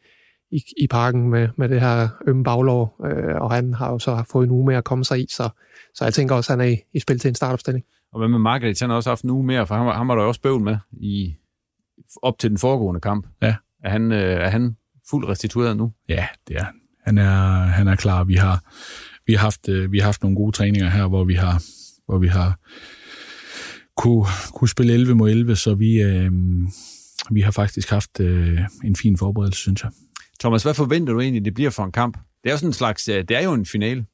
i, 0.50 0.62
i 0.76 0.86
parken 0.86 1.30
med, 1.30 1.48
med 1.56 1.68
det 1.68 1.80
her 1.80 2.08
ømme 2.26 2.44
baglov, 2.44 2.94
øh, 3.06 3.40
og 3.40 3.52
han 3.52 3.74
har 3.74 3.90
jo 3.92 3.98
så 3.98 4.24
fået 4.30 4.44
en 4.44 4.50
uge 4.50 4.66
med 4.66 4.76
at 4.76 4.84
komme 4.84 5.04
sig 5.04 5.20
i, 5.20 5.26
så, 5.30 5.48
så 5.94 6.04
jeg 6.04 6.14
tænker 6.14 6.34
også, 6.34 6.52
at 6.52 6.58
han 6.58 6.68
er 6.68 6.72
i, 6.72 6.76
i 6.92 7.00
spil 7.00 7.18
til 7.18 7.28
en 7.28 7.34
startopstilling. 7.34 7.84
Og 8.12 8.18
hvad 8.18 8.28
med 8.28 8.38
Margaret? 8.38 8.80
Han 8.80 8.90
har 8.90 8.96
også 8.96 9.10
haft 9.10 9.22
en 9.22 9.30
uge 9.30 9.46
mere, 9.46 9.66
for 9.66 9.74
han 9.74 9.86
var, 9.86 9.98
han 9.98 10.08
var 10.08 10.14
der 10.14 10.22
jo 10.22 10.28
også 10.28 10.40
bøvl 10.40 10.62
med 10.62 10.76
i, 10.92 11.34
op 12.22 12.38
til 12.38 12.50
den 12.50 12.58
foregående 12.58 13.00
kamp. 13.00 13.26
Ja. 13.42 13.54
Er 13.84 13.90
han, 13.90 14.12
øh, 14.12 14.18
er 14.18 14.48
han 14.48 14.76
fuldt 15.10 15.28
restitueret 15.28 15.76
nu? 15.76 15.92
Ja, 16.08 16.26
det 16.48 16.56
er 16.56 16.64
han. 16.64 16.74
Han 17.04 17.18
er, 17.18 17.60
han 17.60 17.88
er 17.88 17.96
klar. 17.96 18.24
Vi 18.24 18.34
har, 18.34 18.62
vi, 19.26 19.32
har 19.32 19.40
haft, 19.40 19.68
øh, 19.68 19.92
vi 19.92 19.98
har 19.98 20.04
haft 20.04 20.22
nogle 20.22 20.36
gode 20.36 20.52
træninger 20.52 20.90
her, 20.90 21.06
hvor 21.06 21.24
vi 21.24 21.34
har, 21.34 21.62
hvor 22.06 22.18
vi 22.18 22.26
har 22.26 22.58
kunne, 23.96 24.24
kunne 24.54 24.68
spille 24.68 24.92
11 24.92 25.14
mod 25.14 25.30
11, 25.30 25.56
så 25.56 25.74
vi, 25.74 26.02
øh, 26.02 26.32
vi 27.32 27.40
har 27.40 27.50
faktisk 27.50 27.90
haft 27.90 28.20
øh, 28.20 28.60
en 28.84 28.96
fin 28.96 29.16
forberedelse, 29.16 29.60
synes 29.60 29.82
jeg. 29.82 29.90
Thomas, 30.40 30.62
hvad 30.62 30.74
forventer 30.74 31.12
du 31.12 31.20
egentlig, 31.20 31.44
det 31.44 31.54
bliver 31.54 31.70
for 31.70 31.84
en 31.84 31.92
kamp? 31.92 32.18
Det 32.42 32.48
er 32.48 32.50
jo 32.50 32.56
sådan 32.58 32.68
en 32.68 32.72
slags, 32.72 33.08
øh, 33.08 33.24
det 33.28 33.36
er 33.36 33.42
jo 33.42 33.52
en 33.52 33.66
finale. 33.66 34.06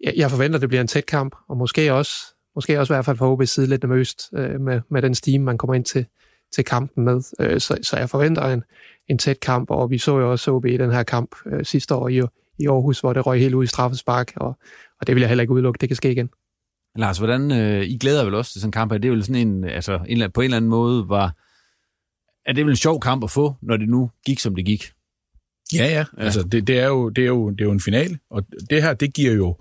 Jeg, 0.00 0.14
jeg 0.16 0.30
forventer, 0.30 0.58
det 0.58 0.68
bliver 0.68 0.80
en 0.80 0.86
tæt 0.86 1.06
kamp, 1.06 1.36
og 1.48 1.56
måske 1.56 1.92
også, 1.92 2.12
måske 2.54 2.80
også 2.80 2.92
i 2.92 2.96
hvert 2.96 3.04
fald 3.04 3.16
for 3.16 3.36
OB's 3.36 3.44
side 3.44 3.66
lidt 3.66 3.82
nervøst 3.82 4.22
øh, 4.34 4.60
med, 4.60 4.80
med 4.90 5.02
den 5.02 5.14
stime, 5.14 5.44
man 5.44 5.58
kommer 5.58 5.74
ind 5.74 5.84
til, 5.84 6.06
til 6.54 6.64
kampen 6.64 7.04
med. 7.04 7.22
Øh, 7.40 7.60
så, 7.60 7.78
så 7.82 7.96
jeg 7.96 8.10
forventer 8.10 8.42
en, 8.42 8.64
en 9.08 9.18
tæt 9.18 9.40
kamp, 9.40 9.70
og 9.70 9.90
vi 9.90 9.98
så 9.98 10.18
jo 10.18 10.30
også 10.30 10.50
OB 10.50 10.66
i 10.66 10.76
den 10.76 10.90
her 10.90 11.02
kamp 11.02 11.36
øh, 11.46 11.64
sidste 11.64 11.94
år 11.94 12.08
i, 12.08 12.20
i 12.58 12.66
Aarhus, 12.66 13.00
hvor 13.00 13.12
det 13.12 13.26
røg 13.26 13.40
helt 13.40 13.54
ud 13.54 13.64
i 13.64 13.66
straffespark, 13.66 14.32
og, 14.36 14.58
og 15.00 15.06
det 15.06 15.14
vil 15.14 15.20
jeg 15.20 15.28
heller 15.28 15.42
ikke 15.42 15.52
udelukke, 15.52 15.78
det 15.78 15.88
kan 15.88 15.96
ske 15.96 16.12
igen. 16.12 16.30
Lars, 16.96 17.18
hvordan, 17.18 17.52
øh, 17.52 17.82
I 17.82 17.98
glæder 17.98 18.24
vel 18.24 18.34
også 18.34 18.52
til 18.52 18.60
sådan 18.60 18.68
en 18.68 18.72
kamp, 18.72 18.92
er 18.92 18.98
det 18.98 19.10
vel 19.10 19.24
sådan 19.24 19.48
en, 19.48 19.64
altså 19.64 20.00
en, 20.06 20.32
på 20.32 20.40
en 20.40 20.44
eller 20.44 20.56
anden 20.56 20.70
måde 20.70 21.08
var, 21.08 21.34
er 22.50 22.54
det 22.54 22.64
vel 22.64 22.72
en 22.72 22.76
sjov 22.76 23.00
kamp 23.00 23.24
at 23.24 23.30
få, 23.30 23.54
når 23.62 23.76
det 23.76 23.88
nu 23.88 24.10
gik, 24.26 24.38
som 24.38 24.54
det 24.54 24.64
gik? 24.64 24.92
Ja, 25.74 25.86
ja. 25.86 26.04
Altså, 26.18 26.42
det, 26.42 26.66
det, 26.66 26.78
er 26.78 26.86
jo, 26.86 27.08
det, 27.08 27.22
er 27.22 27.28
jo, 27.28 27.50
det 27.50 27.60
er 27.60 27.64
jo 27.64 27.72
en 27.72 27.80
finale, 27.80 28.18
og 28.30 28.46
det 28.70 28.82
her, 28.82 28.94
det 28.94 29.14
giver 29.14 29.32
jo 29.32 29.56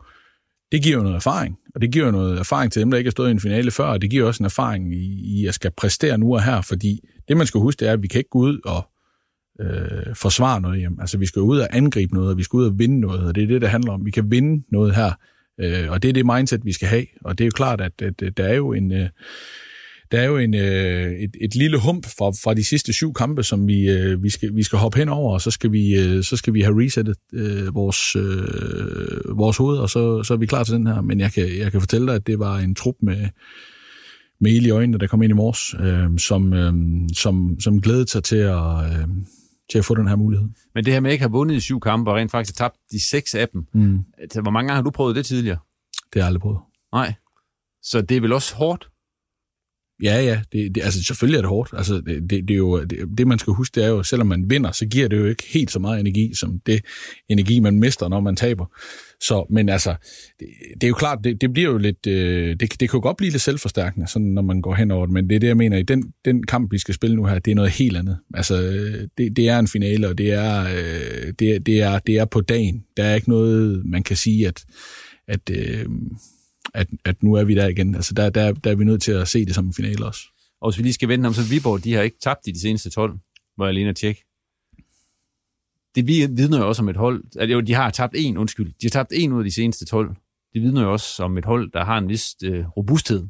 det 0.72 0.84
giver 0.84 0.98
jo 0.98 1.04
noget 1.04 1.16
erfaring, 1.16 1.58
og 1.76 1.82
det 1.82 1.92
giver 1.92 2.06
jo 2.06 2.12
noget 2.12 2.40
erfaring 2.40 2.72
til 2.72 2.80
dem, 2.80 2.92
der 2.92 2.98
ikke 2.98 3.08
har 3.08 3.12
stået 3.12 3.28
i 3.28 3.32
en 3.32 3.40
finale 3.40 3.72
før, 3.72 3.86
og 3.86 4.02
det 4.02 4.10
giver 4.10 4.28
også 4.28 4.44
en 4.44 4.46
erfaring 4.46 4.94
i, 4.96 5.40
i 5.40 5.48
at 5.48 5.54
skal 5.54 5.72
præstere 5.72 6.18
nu 6.18 6.34
og 6.34 6.44
her, 6.44 6.62
fordi 6.62 7.00
det, 7.28 7.38
man 7.38 7.48
skal 7.48 7.60
huske, 7.60 7.80
det 7.80 7.88
er, 7.88 7.94
at 7.94 8.02
vi 8.02 8.08
kan 8.08 8.20
ikke 8.20 8.30
gå 8.30 8.40
ud 8.40 8.60
og 8.66 8.90
øh, 9.62 10.16
forsvare 10.16 10.62
noget 10.62 10.80
hjem. 10.80 11.00
Altså, 11.00 11.18
vi 11.18 11.26
skal 11.26 11.42
ud 11.42 11.60
og 11.60 11.68
angribe 11.72 12.14
noget, 12.14 12.32
og 12.32 12.38
vi 12.38 12.44
skal 12.44 12.58
ud 12.58 12.66
og 12.66 12.80
vinde 12.80 13.00
noget, 13.00 13.28
og 13.28 13.36
det 13.36 13.44
er 13.44 13.48
det, 13.48 13.62
det 13.62 13.70
handler 13.70 13.92
om. 13.92 14.06
Vi 14.06 14.12
kan 14.12 14.32
vinde 14.32 14.64
noget 14.72 14.96
her, 14.96 15.12
øh, 15.60 15.92
og 15.92 16.04
det 16.04 16.10
er 16.10 16.14
det 16.14 16.26
mindset, 16.26 16.66
vi 16.66 16.74
skal 16.74 16.88
have, 16.88 17.06
og 17.24 17.38
det 17.38 17.44
er 17.44 17.48
jo 17.48 17.52
klart, 17.56 17.82
at, 17.82 18.02
at, 18.02 18.22
at 18.22 18.38
der 18.38 18.44
er 18.44 18.56
jo 18.56 18.74
en... 18.74 18.92
Øh, 18.92 19.10
der 20.12 20.20
er 20.20 20.26
jo 20.26 20.38
en, 20.38 20.54
øh, 20.54 21.12
et, 21.12 21.38
et 21.42 21.56
lille 21.56 21.78
hump 21.78 22.06
fra, 22.06 22.30
fra 22.30 22.54
de 22.54 22.64
sidste 22.64 22.94
syv 22.94 23.14
kampe, 23.14 23.44
som 23.44 23.68
vi, 23.68 23.90
øh, 23.90 24.24
vi, 24.24 24.30
skal, 24.30 24.56
vi 24.56 24.64
skal 24.64 24.80
hoppe 24.80 24.98
hen 24.98 25.10
over, 25.10 25.34
og 25.34 25.42
så 25.42 25.52
skal 25.52 25.72
vi, 25.72 26.00
øh, 26.00 26.24
så 26.24 26.38
skal 26.38 26.54
vi 26.54 26.62
have 26.62 26.86
resettet 26.86 27.18
øh, 27.34 27.76
vores, 27.76 28.16
øh, 28.16 29.38
vores 29.38 29.58
hoved, 29.58 29.78
og 29.78 29.90
så, 29.90 30.24
så 30.24 30.34
er 30.34 30.38
vi 30.38 30.46
klar 30.46 30.64
til 30.64 30.74
den 30.74 30.88
her. 30.88 31.02
Men 31.02 31.20
jeg 31.20 31.32
kan, 31.32 31.58
jeg 31.58 31.72
kan 31.72 31.82
fortælle 31.82 32.08
dig, 32.08 32.16
at 32.16 32.28
det 32.28 32.40
var 32.40 32.58
en 32.58 32.76
trup 32.76 32.96
med, 33.02 33.30
med 34.42 34.52
ild 34.52 34.66
i 34.66 34.70
øjnene, 34.70 34.98
der 34.98 35.08
kom 35.08 35.22
ind 35.22 35.32
i 35.32 35.34
morges, 35.34 35.76
øh, 35.80 36.20
som, 36.20 36.54
øh, 36.54 36.74
som, 37.14 37.60
som 37.60 37.82
glædede 37.82 38.08
sig 38.08 38.24
til 38.24 38.36
at, 38.36 38.86
øh, 38.86 39.08
til 39.72 39.78
at 39.78 39.86
få 39.86 39.96
den 39.96 40.08
her 40.08 40.16
mulighed. 40.16 40.48
Men 40.76 40.86
det 40.86 40.94
her 40.94 41.00
med 41.00 41.12
ikke 41.12 41.24
at 41.24 41.30
have 41.30 41.38
vundet 41.38 41.56
i 41.56 41.60
syv 41.60 41.80
kampe, 41.80 42.12
og 42.12 42.18
rent 42.18 42.32
faktisk 42.32 42.58
tabt 42.58 42.76
de 42.92 43.06
seks 43.10 43.36
af 43.36 43.50
dem, 43.50 43.66
mm. 43.74 44.00
altså, 44.18 44.42
hvor 44.42 44.52
mange 44.52 44.68
gange 44.68 44.76
har 44.76 44.84
du 44.84 44.92
prøvet 44.92 45.16
det 45.16 45.26
tidligere? 45.26 45.58
Det 45.94 46.14
har 46.14 46.20
jeg 46.22 46.28
aldrig 46.28 46.42
prøvet. 46.42 46.60
Nej. 46.94 47.14
Så 47.84 48.02
det 48.02 48.18
er 48.18 48.22
vel 48.22 48.34
også 48.34 48.56
hårdt? 48.56 48.90
Ja, 50.04 50.24
ja. 50.24 50.42
Det, 50.52 50.76
det, 50.76 50.84
altså, 50.84 51.04
selvfølgelig 51.04 51.38
er 51.38 51.42
det 51.42 51.50
hårdt. 51.50 51.70
Altså, 51.78 51.96
det, 51.96 52.30
det, 52.30 52.30
det, 52.30 52.52
er 52.52 52.58
jo, 52.58 52.84
det, 52.84 52.98
det, 53.18 53.28
man 53.28 53.40
skal 53.40 53.54
huske, 53.54 53.76
det 53.76 53.84
er 53.84 53.90
jo, 53.90 54.04
selvom 54.04 54.28
man 54.28 54.50
vinder, 54.50 54.72
så 54.72 54.86
giver 54.86 55.08
det 55.08 55.18
jo 55.18 55.26
ikke 55.26 55.44
helt 55.54 55.72
så 55.72 55.80
meget 55.80 56.00
energi, 56.00 56.32
som 56.36 56.60
det 56.66 56.82
energi, 57.30 57.60
man 57.60 57.80
mister, 57.80 58.10
når 58.10 58.20
man 58.20 58.36
taber. 58.36 58.66
Så, 59.22 59.46
men 59.50 59.70
altså, 59.70 59.96
det, 60.40 60.48
det 60.74 60.84
er 60.84 60.88
jo 60.88 60.94
klart, 60.94 61.20
det, 61.24 61.42
det 61.42 61.54
bliver 61.54 61.72
jo 61.72 61.78
lidt, 61.78 62.08
øh, 62.08 62.56
det, 62.60 62.80
det 62.80 62.90
kan 62.90 62.98
jo 62.98 63.02
godt 63.02 63.18
blive 63.18 63.32
lidt 63.32 63.42
selvforstærkende, 63.42 64.08
sådan, 64.08 64.28
når 64.28 64.42
man 64.42 64.62
går 64.62 64.76
hen 64.76 64.92
over 64.92 65.06
det, 65.06 65.14
men 65.14 65.30
det 65.30 65.36
er 65.36 65.40
det, 65.40 65.48
jeg 65.48 65.58
mener, 65.58 65.78
i 65.78 65.84
den, 65.84 66.14
den 66.26 66.44
kamp, 66.44 66.72
vi 66.72 66.78
skal 66.78 66.94
spille 66.94 67.16
nu 67.16 67.26
her, 67.26 67.40
det 67.40 67.52
er 67.52 67.56
noget 67.56 67.72
helt 67.72 67.98
andet. 67.98 68.18
Altså, 68.34 68.56
det, 69.18 69.36
det 69.36 69.50
er 69.50 69.60
en 69.60 69.68
finale, 69.68 70.08
og 70.10 70.18
det 70.18 70.32
er, 70.32 70.62
øh, 70.62 71.34
det, 71.40 71.66
det, 71.66 71.82
er, 71.82 72.00
det 72.00 72.18
er 72.18 72.26
på 72.26 72.42
dagen. 72.42 72.84
Der 72.98 73.04
er 73.04 73.16
ikke 73.16 73.30
noget, 73.30 73.86
man 73.86 74.04
kan 74.04 74.16
sige, 74.18 74.48
at, 74.48 74.64
at 75.28 75.50
øh, 75.52 75.86
at, 76.74 76.88
at 77.06 77.24
nu 77.24 77.34
er 77.34 77.44
vi 77.44 77.56
der 77.56 77.68
igen. 77.68 77.96
Altså 77.96 78.14
der, 78.14 78.30
der, 78.30 78.52
der 78.54 78.72
er 78.72 78.76
vi 78.76 78.84
nødt 78.84 79.02
til 79.02 79.12
at 79.12 79.28
se 79.28 79.46
det 79.46 79.56
som 79.56 79.66
en 79.66 79.74
finale 79.74 80.06
også. 80.06 80.22
Og 80.62 80.72
hvis 80.72 80.78
vi 80.78 80.84
lige 80.84 80.94
skal 80.94 81.10
vente 81.10 81.28
om, 81.28 81.34
så 81.34 81.42
Viborg, 81.50 81.84
de 81.84 81.94
har 81.94 82.02
ikke 82.02 82.18
tabt 82.22 82.48
i 82.48 82.52
de 82.52 82.62
seneste 82.62 82.90
12, 82.90 83.20
hvor 83.56 83.66
jeg 83.66 83.74
lige 83.74 83.94
tjekke. 83.94 84.26
Det 85.96 86.08
vidner 86.08 86.58
jo 86.58 86.68
også 86.68 86.82
om 86.82 86.90
et 86.90 86.96
hold, 86.96 87.24
altså 87.24 87.54
jo, 87.54 87.60
de 87.60 87.74
har 87.74 87.90
tabt 87.90 88.16
en, 88.18 88.38
undskyld, 88.38 88.68
de 88.68 88.86
har 88.86 88.90
tabt 88.90 89.12
en 89.16 89.32
ud 89.32 89.40
af 89.40 89.44
de 89.44 89.52
seneste 89.52 89.86
12. 89.86 90.16
Det 90.54 90.62
vidner 90.62 90.82
jo 90.82 90.92
også 90.92 91.24
om 91.24 91.38
et 91.38 91.46
hold, 91.46 91.72
der 91.72 91.86
har 91.86 91.98
en 91.98 92.10
vis 92.10 92.36
øh, 92.44 92.68
robusthed. 92.68 93.28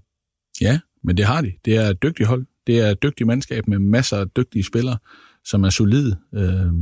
Ja, 0.62 0.80
men 1.04 1.18
det 1.18 1.26
har 1.26 1.42
de. 1.42 1.54
Det 1.66 1.76
er 1.76 1.90
et 1.90 2.04
dygtigt 2.04 2.28
hold. 2.28 2.46
Det 2.68 2.80
er 2.80 2.88
et 2.88 3.04
dygtigt 3.04 3.28
mandskab 3.28 3.68
med 3.68 3.80
masser 3.80 4.18
af 4.18 4.30
dygtige 4.30 4.64
spillere, 4.64 4.98
som 5.46 5.64
er 5.64 5.70
solide 5.70 6.18
øh, 6.34 6.74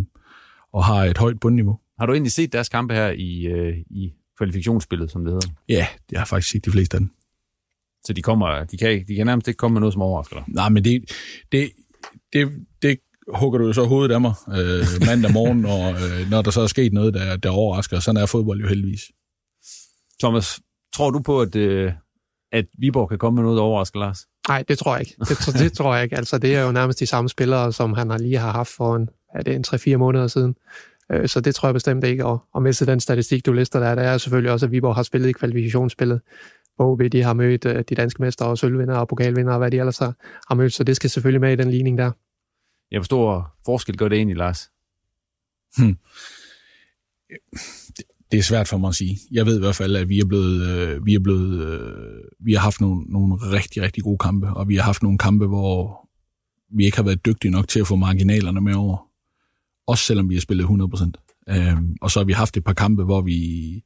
og 0.74 0.86
har 0.86 1.06
et 1.06 1.18
højt 1.18 1.40
bundniveau. 1.40 1.80
Har 2.00 2.06
du 2.06 2.14
egentlig 2.14 2.32
set 2.32 2.54
deres 2.54 2.70
kampe 2.70 2.94
her 2.94 3.10
i, 3.10 3.46
øh, 3.46 3.78
i 3.90 4.14
kvalifikationsspillet, 4.38 5.12
som 5.12 5.24
det 5.24 5.34
hedder. 5.34 5.48
Ja, 5.70 5.88
jeg 6.12 6.20
har 6.20 6.26
faktisk 6.26 6.52
set 6.52 6.66
de 6.66 6.72
fleste 6.72 6.96
af 6.98 7.02
dem. 7.02 7.10
Så 8.06 8.14
de, 8.14 8.22
kommer, 8.22 8.64
de, 8.64 8.78
kan, 8.78 9.06
de 9.08 9.16
kan 9.16 9.26
nærmest 9.26 9.48
ikke 9.48 9.58
komme 9.58 9.74
med 9.74 9.80
noget, 9.80 9.94
som 9.94 10.02
overrasker 10.02 10.36
dig? 10.36 10.44
Nej, 10.48 10.70
men 10.70 10.84
det, 10.84 11.12
det, 11.52 11.72
det, 12.34 12.52
det 12.82 13.00
hugger 13.28 13.60
du 13.60 13.66
jo 13.66 13.74
så 13.74 13.84
hovedet 13.84 14.14
af 14.14 14.22
mig 14.22 14.34
øh, 14.50 14.86
mandag 15.06 15.34
morgen, 15.34 15.66
og 15.66 15.92
øh, 15.92 16.30
når 16.30 16.42
der 16.42 16.52
så 16.52 16.62
er 16.62 16.68
sket 16.68 16.94
noget, 16.94 17.14
der, 17.14 17.38
der 17.38 17.50
overrasker. 17.50 18.00
Sådan 18.00 18.22
er 18.22 18.26
fodbold 18.26 18.62
jo 18.62 18.68
heldigvis. 18.68 19.02
Thomas, 20.20 20.60
tror 20.96 21.10
du 21.10 21.20
på, 21.20 21.42
at, 21.42 21.56
øh, 21.56 21.92
at 22.52 22.66
Viborg 22.80 23.10
kan 23.10 23.18
komme 23.18 23.36
med 23.36 23.44
noget, 23.44 23.58
der 23.58 23.64
overrasker 23.64 24.00
Lars? 24.00 24.26
Nej, 24.48 24.64
det 24.68 24.78
tror 24.78 24.96
jeg 24.96 25.02
ikke. 25.02 25.16
Det, 25.20 25.60
det 25.64 25.74
tror 25.74 25.96
jeg 25.96 26.04
ikke. 26.04 26.18
Altså, 26.18 26.38
det 26.38 26.56
er 26.56 26.62
jo 26.62 26.72
nærmest 26.72 27.00
de 27.00 27.06
samme 27.06 27.30
spillere, 27.30 27.74
som 27.74 27.94
han 27.94 28.10
har 28.10 28.18
lige 28.18 28.38
har 28.38 28.52
haft 28.52 28.70
for 28.70 28.96
en, 28.96 29.10
er 29.36 29.44
det 29.44 29.56
en 29.56 29.66
3-4 29.68 29.98
måneder 29.98 30.28
siden. 30.28 30.56
Øh, 31.12 31.28
Så 31.28 31.42
det 31.42 31.56
tror 31.56 31.68
jeg 31.68 31.74
bestemt 31.74 32.04
ikke. 32.04 32.26
Og, 32.26 32.44
og 32.54 32.62
med 32.62 32.74
til 32.74 32.88
den 32.88 33.00
statistik, 33.00 33.46
du 33.46 33.54
lister 33.54 33.80
der, 33.80 33.96
der 33.96 34.02
er 34.02 34.18
selvfølgelig 34.18 34.52
også, 34.52 34.66
at 34.66 34.72
Viborg 34.72 34.96
har 34.96 35.04
spillet 35.04 35.30
i 35.30 35.32
kvalifikationsspillet. 35.32 36.22
Hvor 36.76 36.92
OB, 36.92 37.02
de 37.12 37.24
har 37.24 37.34
mødt 37.34 37.66
øh, 37.66 37.84
de 37.90 37.96
danske 37.96 38.22
mestre 38.22 38.46
og 38.46 38.58
sølvvinder 38.58 38.96
og 38.96 39.08
pokalvinder 39.08 39.52
og 39.54 39.58
hvad 39.58 39.72
de 39.72 39.78
ellers 39.78 39.98
har, 39.98 40.16
har 40.48 40.56
mødt. 40.56 40.74
Så 40.74 40.84
det 40.84 40.96
skal 40.96 41.10
selvfølgelig 41.10 41.42
med 41.42 41.54
i 41.54 41.56
den 41.56 41.72
ligning 41.72 41.98
der. 41.98 42.12
Jeg 42.92 43.02
forstår, 43.02 43.58
forskel 43.66 43.98
gør 43.98 44.08
det 44.08 44.16
egentlig, 44.16 44.38
Lars. 44.38 44.70
det 48.32 48.38
er 48.38 48.44
svært 48.44 48.68
for 48.68 48.78
mig 48.78 48.88
at 48.88 48.96
sige. 48.96 49.20
Jeg 49.32 49.46
ved 49.46 49.58
i 49.58 49.60
hvert 49.60 49.76
fald, 49.76 49.96
at 49.96 50.10
vi 50.10 50.20
er 50.20 50.26
blevet, 50.26 50.68
øh, 50.68 51.06
vi 51.06 51.16
er 51.16 51.20
blevet, 51.20 51.68
øh, 51.68 52.24
vi 52.40 52.54
har 52.54 52.60
haft 52.60 52.82
nogle, 52.82 53.04
nogle 53.04 53.36
rigtig, 53.36 53.82
rigtig 53.82 54.04
gode 54.04 54.18
kampe, 54.18 54.48
og 54.48 54.68
vi 54.70 54.76
har 54.76 54.84
haft 54.84 55.04
nogle 55.04 55.18
kampe, 55.18 55.48
hvor 55.48 56.08
vi 56.78 56.86
ikke 56.86 56.98
har 56.98 57.04
været 57.04 57.26
dygtige 57.26 57.52
nok 57.52 57.68
til 57.68 57.80
at 57.80 57.88
få 57.88 57.96
marginalerne 57.96 58.62
med 58.62 58.76
over. 58.76 59.08
Også 59.88 60.06
selvom 60.06 60.30
vi 60.30 60.36
har 60.36 60.42
spillet 60.42 60.66
100%. 60.66 61.28
Øhm, 61.50 61.96
og 62.02 62.12
så 62.12 62.20
har 62.20 62.26
vi 62.26 62.34
haft 62.34 62.58
et 62.58 62.64
par 62.64 62.74
kampe, 62.74 63.04
hvor 63.04 63.22
vi, 63.22 63.84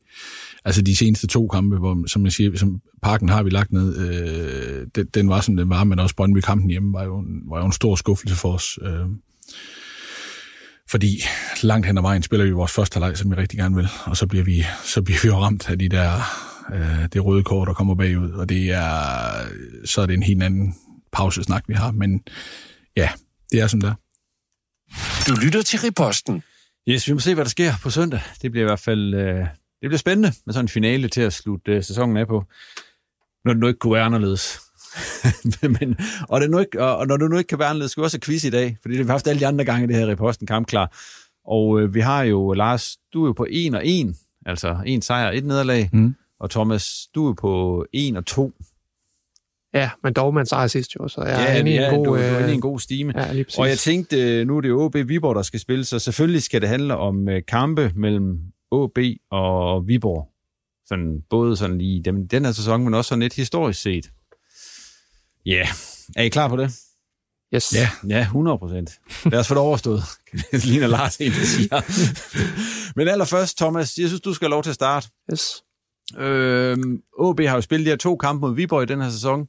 altså 0.66 0.82
de 0.82 0.96
seneste 0.96 1.28
to 1.28 1.48
kampe, 1.48 1.78
hvor, 1.78 2.08
som 2.08 2.24
jeg 2.24 2.32
siger, 2.32 2.58
som 2.58 2.82
parken 3.02 3.30
har 3.30 3.44
vi 3.44 3.50
lagt 3.50 3.72
ned, 3.72 3.98
øh, 3.98 4.88
den, 4.96 5.08
den 5.14 5.30
var 5.30 5.42
som 5.42 5.58
den 5.58 5.70
var, 5.70 5.84
men 5.84 6.00
også 6.00 6.16
Brøndby-kampen 6.16 6.70
hjemme 6.70 6.94
var 6.94 7.04
jo, 7.04 7.20
en, 7.20 7.42
var 7.50 7.60
jo 7.60 7.66
en 7.66 7.72
stor 7.72 7.96
skuffelse 7.96 8.36
for 8.36 8.54
os. 8.54 8.80
Øh, 8.82 9.06
fordi 10.90 11.24
langt 11.64 11.88
hen 11.88 11.98
ad 11.98 12.02
vejen 12.02 12.24
spiller 12.24 12.46
vi 12.46 12.52
vores 12.52 12.72
første 12.72 12.94
halvleg, 12.96 13.18
som 13.18 13.32
vi 13.32 13.36
rigtig 13.36 13.60
gerne 13.60 13.76
vil, 13.76 13.88
og 14.06 14.18
så 14.18 14.28
bliver 14.28 14.44
vi, 14.44 14.64
så 14.84 15.02
bliver 15.02 15.20
vi 15.24 15.28
jo 15.28 15.36
ramt 15.36 15.70
af 15.70 15.80
de 15.80 15.90
der, 15.90 16.22
øh, 16.74 17.08
det 17.14 17.26
røde 17.26 17.44
kort, 17.44 17.68
der 17.68 17.74
kommer 17.74 17.96
bagud, 17.96 18.32
og 18.32 18.50
det 18.50 18.72
er, 18.72 18.92
så 19.86 20.02
er 20.02 20.06
det 20.06 20.14
en 20.14 20.24
helt 20.24 20.44
anden 20.44 20.76
pausesnak, 21.12 21.64
vi 21.68 21.74
har, 21.74 21.92
men 21.92 22.24
ja, 22.98 23.10
det 23.52 23.60
er 23.60 23.68
som 23.68 23.82
det 23.82 23.90
er. 23.90 23.94
Du 25.28 25.34
lytter 25.44 25.62
til 25.62 25.80
Riposten. 25.80 26.44
Yes, 26.90 27.08
vi 27.08 27.14
må 27.14 27.20
se, 27.20 27.34
hvad 27.34 27.46
der 27.46 27.50
sker 27.50 27.74
på 27.84 27.90
søndag. 27.90 28.22
Det 28.42 28.52
bliver 28.52 28.64
i 28.64 28.70
hvert 28.70 28.80
fald 28.80 29.14
øh, 29.14 29.46
det 29.82 29.90
bliver 29.90 29.98
spændende 29.98 30.34
med 30.46 30.54
sådan 30.54 30.66
en 30.66 30.70
finale 30.70 31.08
til 31.08 31.22
at 31.22 31.34
slutte 31.34 31.72
øh, 31.72 31.84
sæsonen 31.84 32.18
af 32.18 32.28
på. 32.28 32.44
Når 33.46 33.54
det 33.54 33.60
nu 33.60 33.68
ikke 33.68 33.80
kunne 33.80 33.94
være 33.94 34.04
anderledes. 34.04 34.60
Men, 35.80 35.98
og, 36.30 36.42
det 36.42 36.50
nu 36.50 36.60
ikke, 36.60 36.84
og, 36.84 36.98
og 36.98 37.08
når 37.08 37.18
du 37.18 37.28
nu 37.28 37.38
ikke 37.38 37.48
kan 37.48 37.60
være 37.60 37.68
anderledes, 37.68 37.92
skal 37.92 38.02
vi 38.02 38.06
også 38.06 38.18
have 38.18 38.22
quiz 38.22 38.44
i 38.44 38.50
dag, 38.50 38.78
fordi 38.82 38.94
det 38.94 39.00
har 39.00 39.04
vi 39.04 39.12
haft 39.12 39.28
alle 39.28 39.40
de 39.40 39.48
andre 39.48 39.66
gange 39.66 39.84
i 39.84 39.88
det 39.88 39.96
her 39.96 40.08
Riposten 40.08 40.48
kampklar. 40.48 40.98
Og 41.48 41.82
øh, 41.82 41.94
vi 41.94 42.00
har 42.00 42.24
jo, 42.24 42.54
Lars, 42.54 42.98
du 43.14 43.24
er 43.24 43.28
jo 43.28 43.34
på 43.34 43.48
1 43.50 43.76
og 43.76 43.82
1, 43.88 44.16
altså 44.46 44.78
en 44.86 45.02
sejr, 45.02 45.32
et 45.32 45.46
nederlag. 45.46 45.90
Mm. 45.94 46.16
Og 46.40 46.50
Thomas, 46.50 47.08
du 47.16 47.30
er 47.30 47.34
på 47.34 47.86
1 47.94 48.18
og 48.18 48.26
2. 48.26 48.52
Ja, 49.74 49.90
men 50.04 50.14
dog 50.14 50.34
man 50.34 50.46
sejr 50.46 50.68
sidst 50.68 50.96
jo, 50.96 51.08
så 51.08 51.22
jeg 51.22 51.48
Ja, 51.48 51.54
er 51.54 51.60
inde 51.60 51.72
i 51.72 51.78
en 51.78 51.90
god... 51.90 52.06
du, 52.06 52.12
du 52.12 52.16
er 52.16 52.38
inde 52.38 52.40
i 52.40 52.44
øh, 52.44 52.54
en 52.54 52.62
god 52.62 52.80
stime. 52.80 53.14
Ja, 53.16 53.34
lige 53.34 53.44
præcis. 53.44 53.60
Og 53.60 53.70
jeg 53.70 53.78
tænkte, 53.78 54.22
øh, 54.22 54.48
nu 54.48 54.58
er 54.58 54.62
det 54.62 54.72
OB 54.72 54.96
Viborg, 54.96 55.36
der 55.36 55.42
skal 55.42 55.60
spille, 55.60 55.86
så 55.86 56.00
selvfølgelig 56.00 56.44
skal 56.44 56.62
det 56.62 56.70
handle 56.70 56.98
om 56.98 57.30
øh, 57.30 57.42
kampe 57.48 57.92
mellem 57.96 58.40
OB 58.72 58.98
og 59.32 59.88
Viborg. 59.88 60.28
Sådan, 60.86 61.22
både 61.30 61.58
sådan 61.58 61.82
i 61.82 62.02
den, 62.06 62.28
den 62.28 62.46
her 62.46 62.52
sæson, 62.52 62.84
men 62.84 62.94
også 62.94 63.10
sådan 63.10 63.22
lidt 63.22 63.36
historisk 63.36 63.82
set. 63.82 64.10
Ja, 65.46 65.52
yeah. 65.52 65.68
er 66.16 66.24
I 66.24 66.30
klar 66.30 66.48
på 66.48 66.58
det? 66.58 66.72
Yes. 67.56 67.74
Ja. 67.76 67.90
Ja, 68.10 68.22
100 68.22 68.58
procent. 68.58 69.00
Lad 69.26 69.40
os 69.40 69.48
få 69.48 69.54
det 69.54 69.62
overstået. 69.62 70.02
Det 70.52 70.66
ligner 70.66 70.88
Lars 70.88 71.18
en, 71.18 71.32
der 71.32 71.46
siger. 71.46 71.82
Men 72.96 73.08
allerførst, 73.08 73.58
Thomas, 73.58 73.98
jeg 73.98 74.08
synes, 74.08 74.22
du 74.22 74.34
skal 74.34 74.46
have 74.46 74.52
lov 74.52 74.64
til 74.64 74.70
at 74.70 74.76
starte. 74.76 75.10
Yes. 75.32 75.64
Øhm, 76.18 77.02
OB 77.18 77.40
har 77.40 77.56
jo 77.56 77.62
spillet 77.62 77.86
de 77.86 77.90
her 77.92 77.98
to 77.98 78.16
kampe 78.16 78.42
mod 78.42 78.56
Viborg 78.56 78.84
i 78.84 78.86
den 78.86 79.02
her 79.02 79.10
sæson, 79.10 79.48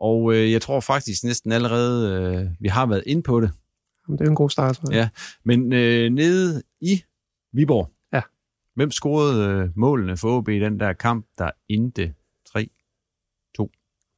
og 0.00 0.34
øh, 0.34 0.52
jeg 0.52 0.62
tror 0.62 0.80
faktisk 0.80 1.24
næsten 1.24 1.52
allerede, 1.52 2.12
øh, 2.12 2.46
vi 2.60 2.68
har 2.68 2.86
været 2.86 3.02
inde 3.06 3.22
på 3.22 3.40
det. 3.40 3.50
Jamen, 4.08 4.18
det 4.18 4.24
er 4.24 4.28
en 4.30 4.36
god 4.36 4.50
start. 4.50 4.80
Ja, 4.92 5.08
men 5.44 5.72
øh, 5.72 6.10
nede 6.10 6.62
i 6.80 7.02
Viborg, 7.52 7.90
Ja. 8.12 8.22
hvem 8.74 8.90
scorede 8.90 9.44
øh, 9.50 9.70
målene 9.76 10.16
for 10.16 10.36
OB 10.38 10.48
i 10.48 10.58
den 10.58 10.80
der 10.80 10.92
kamp, 10.92 11.26
der 11.38 11.50
endte 11.68 12.14
3? 12.52 12.68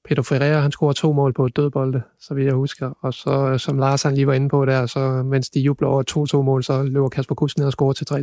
Peter 0.05 0.23
Ferreira, 0.23 0.61
han 0.61 0.73
scorer 0.73 0.93
to 0.93 1.13
mål 1.13 1.33
på 1.33 1.47
et 1.47 1.57
dødbolde, 1.57 2.03
så 2.21 2.35
vidt 2.35 2.47
jeg 2.47 2.55
husker. 2.55 2.91
Og 3.01 3.15
så, 3.15 3.31
øh, 3.53 3.59
som 3.59 3.79
Lars 3.79 4.03
han 4.03 4.15
lige 4.15 4.27
var 4.27 4.33
inde 4.35 4.49
på 4.49 4.65
der, 4.65 4.87
så 4.87 5.23
mens 5.23 5.51
de 5.51 5.61
jubler 5.61 5.89
over 5.89 6.03
2-2 6.39 6.43
mål, 6.43 6.65
så 6.65 6.83
løber 6.83 7.09
Kasper 7.09 7.35
Kuss 7.35 7.59
ned 7.59 7.67
og 7.67 7.73
scorer 7.73 7.93
til 7.93 8.05
3-2. 8.05 8.17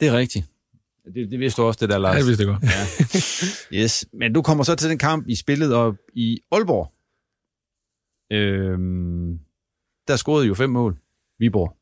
Det 0.00 0.08
er 0.08 0.18
rigtigt. 0.18 0.46
Det, 1.14 1.30
det 1.30 1.40
vidste 1.40 1.62
du 1.62 1.66
også, 1.66 1.78
det 1.80 1.88
der, 1.88 1.94
Ja, 1.94 2.00
Lars. 2.00 2.16
det 2.16 2.26
vidste 2.26 2.44
jeg 2.44 2.52
godt. 2.52 2.62
Ja. 3.72 3.82
Yes. 3.82 4.06
Men 4.12 4.32
du 4.32 4.42
kommer 4.42 4.64
så 4.64 4.74
til 4.74 4.90
den 4.90 4.98
kamp, 4.98 5.28
I 5.28 5.34
spillede 5.34 5.74
op 5.76 5.94
i 6.14 6.40
Aalborg. 6.52 6.92
Øhm, 8.32 9.38
der 10.08 10.16
scorede 10.16 10.46
jo 10.46 10.54
fem 10.54 10.70
mål. 10.70 10.98
Viborg. 11.38 11.76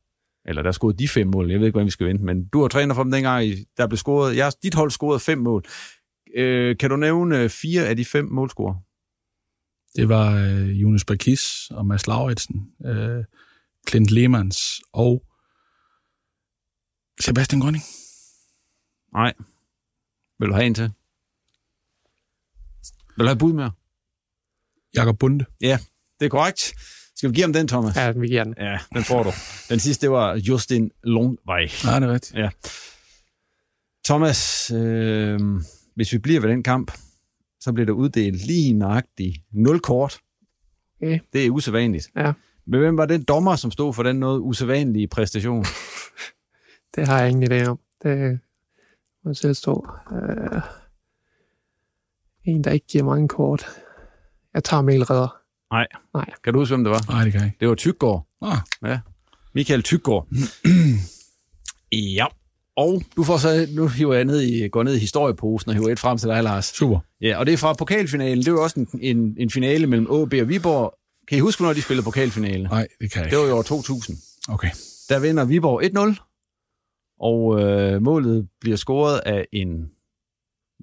Eller 0.44 0.62
der 0.62 0.72
scorede 0.72 0.98
de 0.98 1.08
fem 1.08 1.26
mål. 1.26 1.50
Jeg 1.50 1.58
ved 1.60 1.66
ikke, 1.66 1.74
hvordan 1.74 1.86
vi 1.86 1.90
skal 1.90 2.06
vente, 2.06 2.24
men 2.24 2.48
du 2.48 2.60
var 2.60 2.68
træner 2.68 2.94
for 2.94 3.02
dem 3.02 3.12
dengang, 3.12 3.44
der 3.76 3.86
blev 3.86 3.96
scoret. 3.96 4.36
Jeg, 4.36 4.52
dit 4.62 4.74
hold 4.74 4.90
scorede 4.90 5.20
fem 5.20 5.38
mål. 5.38 5.64
Øh, 6.36 6.76
kan 6.76 6.90
du 6.90 6.96
nævne 6.96 7.48
fire 7.48 7.86
af 7.86 7.96
de 7.96 8.04
fem 8.04 8.24
målscorer? 8.24 8.74
Det 9.96 10.08
var 10.08 10.34
øh, 10.36 10.82
Jonas 10.82 11.04
Bakis 11.04 11.42
og 11.70 11.86
Mads 11.86 12.06
Lauritsen, 12.06 12.70
øh, 12.86 13.24
Clint 13.88 14.10
Lemans 14.10 14.80
og 14.92 15.22
Sebastian 17.20 17.60
Grønning. 17.60 17.84
Nej. 19.12 19.32
Vil 20.38 20.48
du 20.48 20.54
have 20.54 20.66
en 20.66 20.74
til? 20.74 20.92
Vil 23.16 23.24
du 23.24 23.26
have 23.26 23.38
bud 23.38 23.52
mere? 23.52 23.72
Jakob 24.94 25.18
Bunde. 25.18 25.44
Ja, 25.60 25.78
det 26.20 26.26
er 26.26 26.30
korrekt. 26.30 26.74
Skal 27.16 27.30
vi 27.30 27.34
give 27.34 27.44
ham 27.44 27.52
den, 27.52 27.68
Thomas? 27.68 27.96
Ja, 27.96 28.10
vi 28.10 28.28
giver 28.28 28.44
den. 28.44 28.54
Ja, 28.58 28.78
den 28.94 29.04
får 29.04 29.22
du. 29.22 29.30
Den 29.68 29.80
sidste, 29.80 30.06
det 30.06 30.10
var 30.10 30.36
Justin 30.36 30.90
Lundvej. 31.02 31.68
Nej, 31.84 32.00
det 32.00 32.08
er 32.08 32.12
rigtigt. 32.12 32.34
Ja. 32.34 32.50
Thomas, 34.04 34.70
øh, 34.70 35.40
hvis 35.94 36.12
vi 36.12 36.18
bliver 36.18 36.40
ved 36.40 36.48
den 36.48 36.62
kamp, 36.62 36.92
så 37.60 37.72
bliver 37.72 37.86
der 37.86 37.92
uddelt 37.92 38.46
lige 38.46 38.72
nøjagtigt 38.72 39.36
0 39.52 39.80
kort. 39.80 40.18
Okay. 41.02 41.18
Det 41.32 41.46
er 41.46 41.50
usædvanligt. 41.50 42.08
Ja. 42.16 42.32
Men 42.66 42.80
hvem 42.80 42.96
var 42.96 43.06
den 43.06 43.22
dommer, 43.22 43.56
som 43.56 43.70
stod 43.70 43.94
for 43.94 44.02
den 44.02 44.16
noget 44.16 44.40
usædvanlige 44.40 45.08
præstation? 45.08 45.64
Det 46.96 47.08
har 47.08 47.20
jeg 47.20 47.30
ingen 47.30 47.52
idé 47.52 47.66
om. 47.66 47.78
Det 48.02 48.38
må 49.24 49.30
jeg 49.30 49.36
selv 49.36 49.54
stå. 49.54 49.86
Uh, 50.10 50.60
en, 52.44 52.64
der 52.64 52.70
ikke 52.70 52.86
giver 52.86 53.04
mange 53.04 53.28
kort. 53.28 53.66
Jeg 54.54 54.64
tager 54.64 54.82
Mikkel 54.82 55.04
Redder. 55.04 55.36
Nej. 55.72 55.86
Nej. 56.14 56.30
Kan 56.44 56.52
du 56.52 56.58
huske, 56.58 56.74
hvem 56.74 56.84
det 56.84 56.90
var? 56.90 57.12
Nej, 57.12 57.24
det 57.24 57.32
kan 57.32 57.40
jeg 57.40 57.46
ikke. 57.48 57.56
Det 57.60 57.68
var 57.68 57.74
Tyggaard. 57.74 58.26
Ah, 58.42 58.58
Ja. 58.84 58.98
Michael 59.54 59.82
Tyggaard. 59.82 60.26
ja. 61.92 62.26
Og 62.76 63.02
du 63.16 63.24
får 63.24 63.36
så, 63.36 63.66
nu 63.70 63.88
hiver 63.88 64.14
jeg 64.14 64.24
ned 64.24 64.40
i, 64.40 64.68
går 64.68 64.82
ned 64.82 64.94
i 64.94 64.98
historieposen 64.98 65.68
og 65.70 65.74
hiver 65.74 65.88
et 65.88 65.98
frem 65.98 66.18
til 66.18 66.28
dig, 66.28 66.42
Lars. 66.42 66.64
super. 66.64 66.98
Ja, 67.20 67.38
og 67.38 67.46
det 67.46 67.52
er 67.52 67.56
fra 67.58 67.72
pokalfinalen. 67.72 68.44
Det 68.44 68.52
var 68.52 68.58
jo 68.58 68.62
også 68.62 68.80
en, 68.80 68.88
en, 69.02 69.36
en 69.38 69.50
finale 69.50 69.86
mellem 69.86 70.06
AB 70.06 70.34
og 70.42 70.48
Viborg. 70.48 70.94
Kan 71.28 71.38
I 71.38 71.40
huske, 71.40 71.60
hvornår 71.60 71.72
de 71.74 71.82
spillede 71.82 72.04
pokalfinale? 72.04 72.62
Nej, 72.62 72.86
det 73.00 73.12
kan 73.12 73.22
jeg 73.22 73.30
Det 73.30 73.36
ikke. 73.36 73.42
var 73.42 73.48
i 73.48 73.58
år 73.58 73.62
2000. 73.62 74.16
Okay. 74.48 74.70
Der 75.08 75.18
vinder 75.18 75.44
Viborg 75.44 75.82
1-0, 75.84 76.29
og 77.20 77.60
øh, 77.60 78.02
målet 78.02 78.48
bliver 78.60 78.76
scoret 78.76 79.18
af 79.18 79.46
en, 79.52 79.92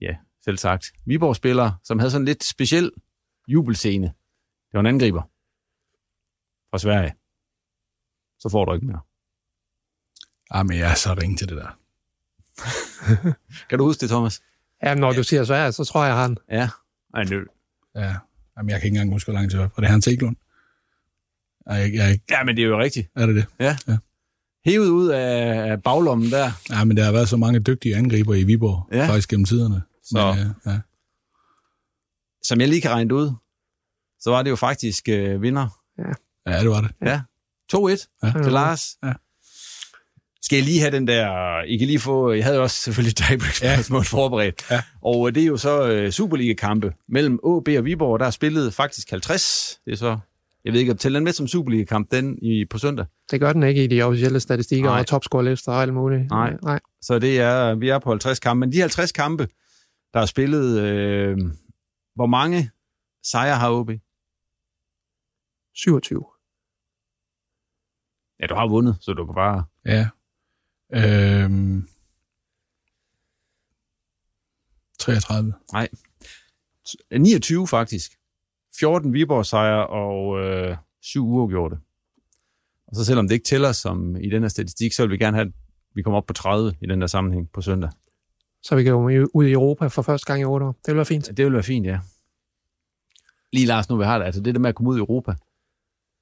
ja, 0.01 0.15
selv 0.43 0.57
sagt, 0.57 0.91
Viborg-spiller, 1.05 1.71
som 1.83 1.99
havde 1.99 2.11
sådan 2.11 2.21
en 2.21 2.25
lidt 2.25 2.43
speciel 2.43 2.91
jubelscene. 3.47 4.07
Det 4.07 4.73
var 4.73 4.79
en 4.79 4.85
angriber 4.85 5.21
fra 6.71 6.77
Sverige. 6.77 7.13
Så 8.39 8.49
får 8.49 8.65
du 8.65 8.73
ikke 8.73 8.85
mere. 8.85 8.99
Ah, 10.51 10.65
men 10.65 10.77
jeg 10.77 10.91
er 10.91 10.95
så 10.95 11.13
ringe 11.21 11.37
til 11.37 11.49
det 11.49 11.57
der. 11.57 11.77
Kan 13.69 13.77
du 13.79 13.85
huske 13.85 14.01
det, 14.01 14.09
Thomas? 14.09 14.41
Ja, 14.83 14.95
når 14.95 15.11
du 15.11 15.23
siger 15.23 15.43
Sverige, 15.43 15.71
så 15.71 15.83
tror 15.83 16.03
jeg, 16.03 16.09
jeg 16.09 16.17
har 16.17 16.27
den. 16.27 16.37
Ja. 16.51 16.69
Ej, 17.13 17.23
nu. 17.23 17.39
Ja. 17.95 18.15
Jamen, 18.57 18.69
jeg 18.69 18.79
kan 18.81 18.87
ikke 18.87 18.95
engang 18.95 19.11
huske, 19.11 19.31
hvor 19.31 19.39
langt 19.39 19.51
det 19.51 19.59
var. 19.59 19.65
Og 19.75 19.81
det 19.81 19.87
er 19.87 19.91
Hans 19.91 20.07
Eklund. 20.07 20.35
Nej, 21.65 21.75
jeg, 21.77 21.93
jeg, 21.93 22.11
ikke- 22.11 22.25
Ja, 22.29 22.43
men 22.43 22.55
det 22.57 22.63
er 22.63 22.67
jo 22.67 22.79
rigtigt. 22.79 23.09
er 23.15 23.25
det 23.25 23.35
det? 23.35 23.45
Ja. 23.59 23.77
Ja. 23.87 23.97
Hævet 24.67 24.87
ud 24.87 25.07
af 25.07 25.83
baglommen 25.83 26.31
der. 26.31 26.51
Ja, 26.69 26.83
men 26.83 26.97
der 26.97 27.03
har 27.03 27.11
været 27.11 27.29
så 27.29 27.37
mange 27.37 27.59
dygtige 27.59 27.95
angriber 27.95 28.33
i 28.33 28.43
Viborg, 28.43 28.87
Ja. 28.91 28.97
ja. 28.97 29.07
faktisk 29.09 29.29
gennem 29.29 29.45
tiderne. 29.45 29.81
Så. 30.03 30.33
Men, 30.35 30.53
ja, 30.65 30.71
ja. 30.71 30.79
Som 32.43 32.59
jeg 32.61 32.67
lige 32.69 32.81
kan 32.81 32.91
regne 32.91 33.09
det 33.09 33.15
ud, 33.15 33.31
så 34.19 34.29
var 34.29 34.43
det 34.43 34.49
jo 34.49 34.55
faktisk 34.55 35.09
øh, 35.09 35.41
vinder. 35.41 35.67
ja, 36.47 36.59
det 36.61 36.69
var 36.69 36.81
det. 36.81 36.91
Ja. 37.01 37.21
2-1 37.75 38.19
Ja. 38.23 38.43
til 38.43 38.51
Lars. 38.51 38.97
Ja. 39.03 39.13
Skal 40.41 40.55
jeg 40.57 40.65
lige 40.65 40.79
have 40.79 40.91
den 40.91 41.07
der... 41.07 41.61
I 41.63 41.77
kan 41.77 41.87
lige 41.87 41.99
få... 41.99 42.31
Jeg 42.31 42.43
havde 42.43 42.57
jo 42.57 42.63
også 42.63 42.77
selvfølgelig 42.81 43.15
tiebreak-spørgsmål 43.15 43.99
ja. 43.99 44.17
forberedt. 44.17 44.65
Ja. 44.71 44.81
Og 45.01 45.27
øh, 45.27 45.35
det 45.35 45.43
er 45.43 45.47
jo 45.47 45.57
så 45.57 45.87
øh, 45.87 46.11
Superliga-kampe 46.11 46.93
mellem 47.09 47.33
AB 47.33 47.67
og 47.77 47.85
Viborg. 47.85 48.19
Der 48.19 48.25
er 48.25 48.29
spillet 48.31 48.73
faktisk 48.73 49.09
50. 49.09 49.79
Det 49.85 49.91
er 49.93 49.97
så 49.97 50.17
Jeg 50.67 50.73
ved 50.73 50.79
ikke, 50.79 50.91
om 50.91 50.97
tæller 50.97 51.19
den 51.19 51.23
med 51.23 51.33
som 51.33 51.47
Superliga-kamp, 51.47 52.11
den 52.11 52.39
i, 52.41 52.65
på 52.65 52.77
søndag? 52.77 53.05
Det 53.31 53.39
gør 53.39 53.53
den 53.53 53.63
ikke 53.63 53.83
i 53.83 53.87
de 53.87 54.01
officielle 54.01 54.39
statistikker 54.39 54.89
Nej. 54.89 54.99
og 54.99 55.07
topscore-lister 55.07 55.71
og 55.71 55.81
alt 55.81 55.93
muligt. 55.93 56.29
Nej. 56.29 56.53
Nej. 56.63 56.79
Så 57.01 57.19
det 57.19 57.39
er, 57.39 57.75
vi 57.75 57.89
er 57.89 57.99
på 57.99 58.09
50 58.09 58.39
kampe. 58.39 58.59
Men 58.59 58.71
de 58.71 58.79
50 58.79 59.11
kampe, 59.11 59.47
der 60.13 60.19
er 60.19 60.25
spillet, 60.25 60.79
øh, 60.79 61.37
hvor 62.15 62.25
mange 62.25 62.71
sejre 63.23 63.55
har 63.55 63.71
OB? 63.71 63.91
27. 65.75 66.25
Ja, 68.39 68.45
du 68.45 68.55
har 68.55 68.67
vundet, 68.67 68.97
så 69.01 69.13
du 69.13 69.25
kan 69.25 69.35
bare... 69.35 69.63
Ja. 69.85 70.09
Øhm, 70.93 71.87
33. 74.99 75.53
Nej. 75.73 75.89
29 77.11 77.67
faktisk. 77.67 78.11
14 78.79 79.13
Viborg 79.13 79.45
sejre 79.45 79.87
og 79.87 80.39
øh, 80.39 80.77
7 81.01 81.27
uafgjorte. 81.27 81.77
Og 82.87 82.95
så 82.95 83.05
selvom 83.05 83.27
det 83.27 83.35
ikke 83.35 83.45
tæller 83.45 83.71
som 83.71 84.15
i 84.15 84.29
den 84.29 84.41
her 84.41 84.49
statistik, 84.49 84.93
så 84.93 85.03
vil 85.03 85.11
vi 85.11 85.17
gerne 85.17 85.37
have, 85.37 85.47
at 85.47 85.53
vi 85.95 86.01
kommer 86.01 86.17
op 86.17 86.25
på 86.25 86.33
30 86.33 86.73
i 86.81 86.85
den 86.85 87.01
der 87.01 87.07
sammenhæng 87.07 87.51
på 87.51 87.61
søndag. 87.61 87.89
Så 88.63 88.75
vi 88.75 88.83
kan 88.83 88.91
jo 88.91 89.29
ud 89.33 89.45
i 89.45 89.51
Europa 89.51 89.87
for 89.87 90.01
første 90.01 90.25
gang 90.25 90.41
i 90.41 90.45
otte 90.45 90.65
år. 90.65 90.71
Det 90.71 90.87
vil 90.87 90.95
være 90.95 91.05
fint. 91.05 91.37
Det 91.37 91.45
vil 91.45 91.53
være 91.53 91.63
fint, 91.63 91.85
ja. 91.85 91.99
Lige 93.53 93.65
Lars, 93.65 93.89
nu 93.89 93.97
vi 93.97 94.03
har 94.03 94.17
det, 94.17 94.25
altså 94.25 94.41
det 94.41 94.55
der 94.55 94.59
med 94.59 94.69
at 94.69 94.75
komme 94.75 94.89
ud 94.89 94.97
i 94.97 94.99
Europa, 94.99 95.35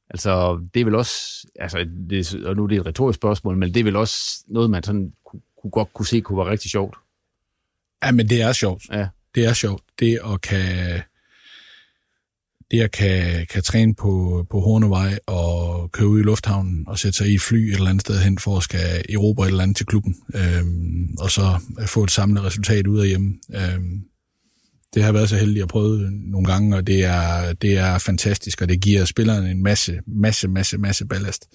altså 0.10 0.62
det 0.74 0.80
er 0.80 0.86
vel 0.86 0.96
også, 0.96 1.48
altså 1.56 1.88
det, 2.10 2.46
og 2.46 2.56
nu 2.56 2.64
er 2.64 2.68
det 2.68 2.78
et 2.78 2.86
retorisk 2.86 3.18
spørgsmål, 3.18 3.58
men 3.58 3.74
det 3.74 3.80
er 3.80 3.84
vel 3.84 3.96
også 3.96 4.44
noget, 4.48 4.70
man 4.70 4.84
sådan 4.84 5.14
kunne, 5.26 5.42
kunne 5.62 5.72
godt 5.72 5.94
kunne 5.94 6.06
se 6.06 6.22
kunne 6.22 6.38
være 6.38 6.52
rigtig 6.52 6.72
sjovt. 6.72 6.98
Ja, 8.04 8.12
men 8.12 8.30
det 8.30 8.42
er 8.42 8.54
sjovt. 8.54 8.84
Ja. 8.92 9.08
Det 9.36 9.46
er 9.46 9.54
sjovt. 9.54 9.84
Det 10.00 10.20
at 10.34 10.42
kan, 10.42 11.02
det 12.76 12.84
at 12.84 12.92
kan, 12.92 13.46
kan 13.50 13.64
træne 13.64 13.96
på, 13.96 14.46
på 14.52 14.60
Hornevej 14.60 15.20
og 15.26 15.92
køre 15.92 16.08
ud 16.08 16.20
i 16.20 16.24
lufthavnen 16.24 16.84
og 16.88 17.00
sætte 17.00 17.18
sig 17.18 17.28
i 17.28 17.34
et 17.34 17.42
fly 17.42 17.58
et 17.58 17.74
eller 17.74 17.90
andet 17.90 18.02
sted 18.02 18.20
hen 18.20 18.38
for 18.38 18.58
at 18.58 18.64
skal 18.64 19.06
erobre 19.10 19.46
et 19.46 19.50
eller 19.50 19.64
andet 19.64 19.78
til 19.78 19.86
klubben. 19.86 20.16
Øhm, 20.34 21.16
og 21.20 21.32
så 21.32 21.60
få 21.86 22.04
et 22.04 22.12
samlet 22.12 22.44
resultat 22.44 22.88
ud 22.88 23.00
af 23.00 23.08
hjemme. 23.08 23.34
Øhm, 23.56 24.02
det 24.94 25.04
har 25.04 25.12
været 25.12 25.30
så 25.30 25.38
heldig 25.38 25.62
at 25.62 25.68
prøve 25.68 26.12
nogle 26.12 26.48
gange, 26.52 26.78
og 26.78 26.88
det 26.88 27.04
er, 27.04 27.54
det 27.54 27.78
er 27.78 27.98
fantastisk, 27.98 28.62
og 28.62 28.70
det 28.70 28.82
giver 28.82 29.06
spillerne 29.06 29.52
en 29.52 29.64
masse, 29.64 30.00
masse, 30.08 30.48
masse, 30.48 30.78
masse 30.78 31.06
ballast 31.06 31.48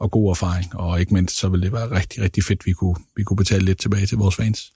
og 0.00 0.10
god 0.10 0.30
erfaring. 0.30 0.74
Og 0.74 1.00
ikke 1.00 1.14
mindst, 1.14 1.36
så 1.36 1.48
vil 1.48 1.62
det 1.62 1.72
være 1.72 1.90
rigtig, 1.90 2.22
rigtig 2.22 2.44
fedt, 2.44 2.66
vi 2.66 2.72
kunne, 2.72 2.96
vi 3.16 3.22
kunne 3.22 3.36
betale 3.36 3.64
lidt 3.64 3.80
tilbage 3.80 4.06
til 4.06 4.18
vores 4.18 4.36
fans. 4.36 4.72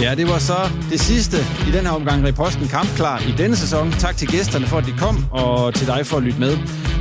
Ja, 0.00 0.14
det 0.14 0.28
var 0.28 0.38
så 0.38 0.56
det 0.90 1.00
sidste 1.00 1.36
i 1.68 1.70
den 1.70 1.86
her 1.86 1.90
omgang 1.90 2.26
Reposten 2.26 2.68
Kampklar 2.68 3.18
i 3.18 3.32
denne 3.38 3.56
sæson. 3.56 3.92
Tak 3.92 4.16
til 4.16 4.28
gæsterne 4.28 4.66
for, 4.66 4.78
at 4.78 4.86
de 4.86 4.92
kom, 4.98 5.24
og 5.30 5.74
til 5.74 5.86
dig 5.86 6.06
for 6.06 6.16
at 6.16 6.22
lytte 6.22 6.40
med. 6.40 6.58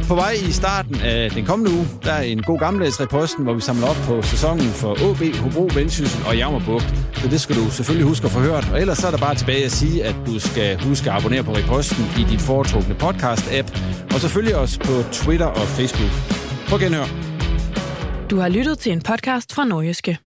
På 0.08 0.15
vej 0.15 0.32
i 0.49 0.51
starten 0.51 0.95
af 0.95 1.32
den 1.32 1.45
kommende 1.45 1.71
uge, 1.71 1.88
der 2.04 2.12
er 2.12 2.21
en 2.21 2.43
god 2.43 2.60
gammeldags 2.60 3.01
Reposten, 3.01 3.43
hvor 3.43 3.54
vi 3.54 3.62
samler 3.62 3.88
op 3.88 3.95
på 3.95 4.21
sæsonen 4.21 4.69
for 4.69 4.91
AB, 5.12 5.36
Hobro, 5.36 5.69
Vendsyssel 5.75 6.25
og 6.27 6.38
Jammerbugt. 6.38 6.93
Så 7.13 7.27
det 7.27 7.41
skal 7.41 7.56
du 7.56 7.69
selvfølgelig 7.69 8.08
huske 8.08 8.25
at 8.25 8.32
få 8.32 8.39
hørt. 8.39 8.69
Og 8.71 8.82
ellers 8.82 8.97
så 8.97 9.08
er 9.08 9.12
der 9.12 9.17
bare 9.17 9.36
tilbage 9.36 9.65
at 9.65 9.71
sige, 9.71 10.04
at 10.04 10.15
du 10.25 10.39
skal 10.39 10.84
huske 10.84 11.12
at 11.12 11.17
abonnere 11.17 11.43
på 11.43 11.51
Reposten 11.56 12.06
i 12.19 12.23
dit 12.32 12.41
foretrukne 12.41 12.95
podcast-app. 12.95 13.67
Og 14.13 14.19
selvfølgelig 14.19 14.56
også 14.56 14.80
på 14.80 15.04
Twitter 15.12 15.45
og 15.45 15.67
Facebook. 15.67 16.12
På 16.69 16.77
genhør. 16.77 17.06
Du 18.30 18.39
har 18.39 18.49
lyttet 18.49 18.80
til 18.80 18.91
en 18.91 19.01
podcast 19.01 19.54
fra 19.54 19.63
Norgeske. 19.65 20.31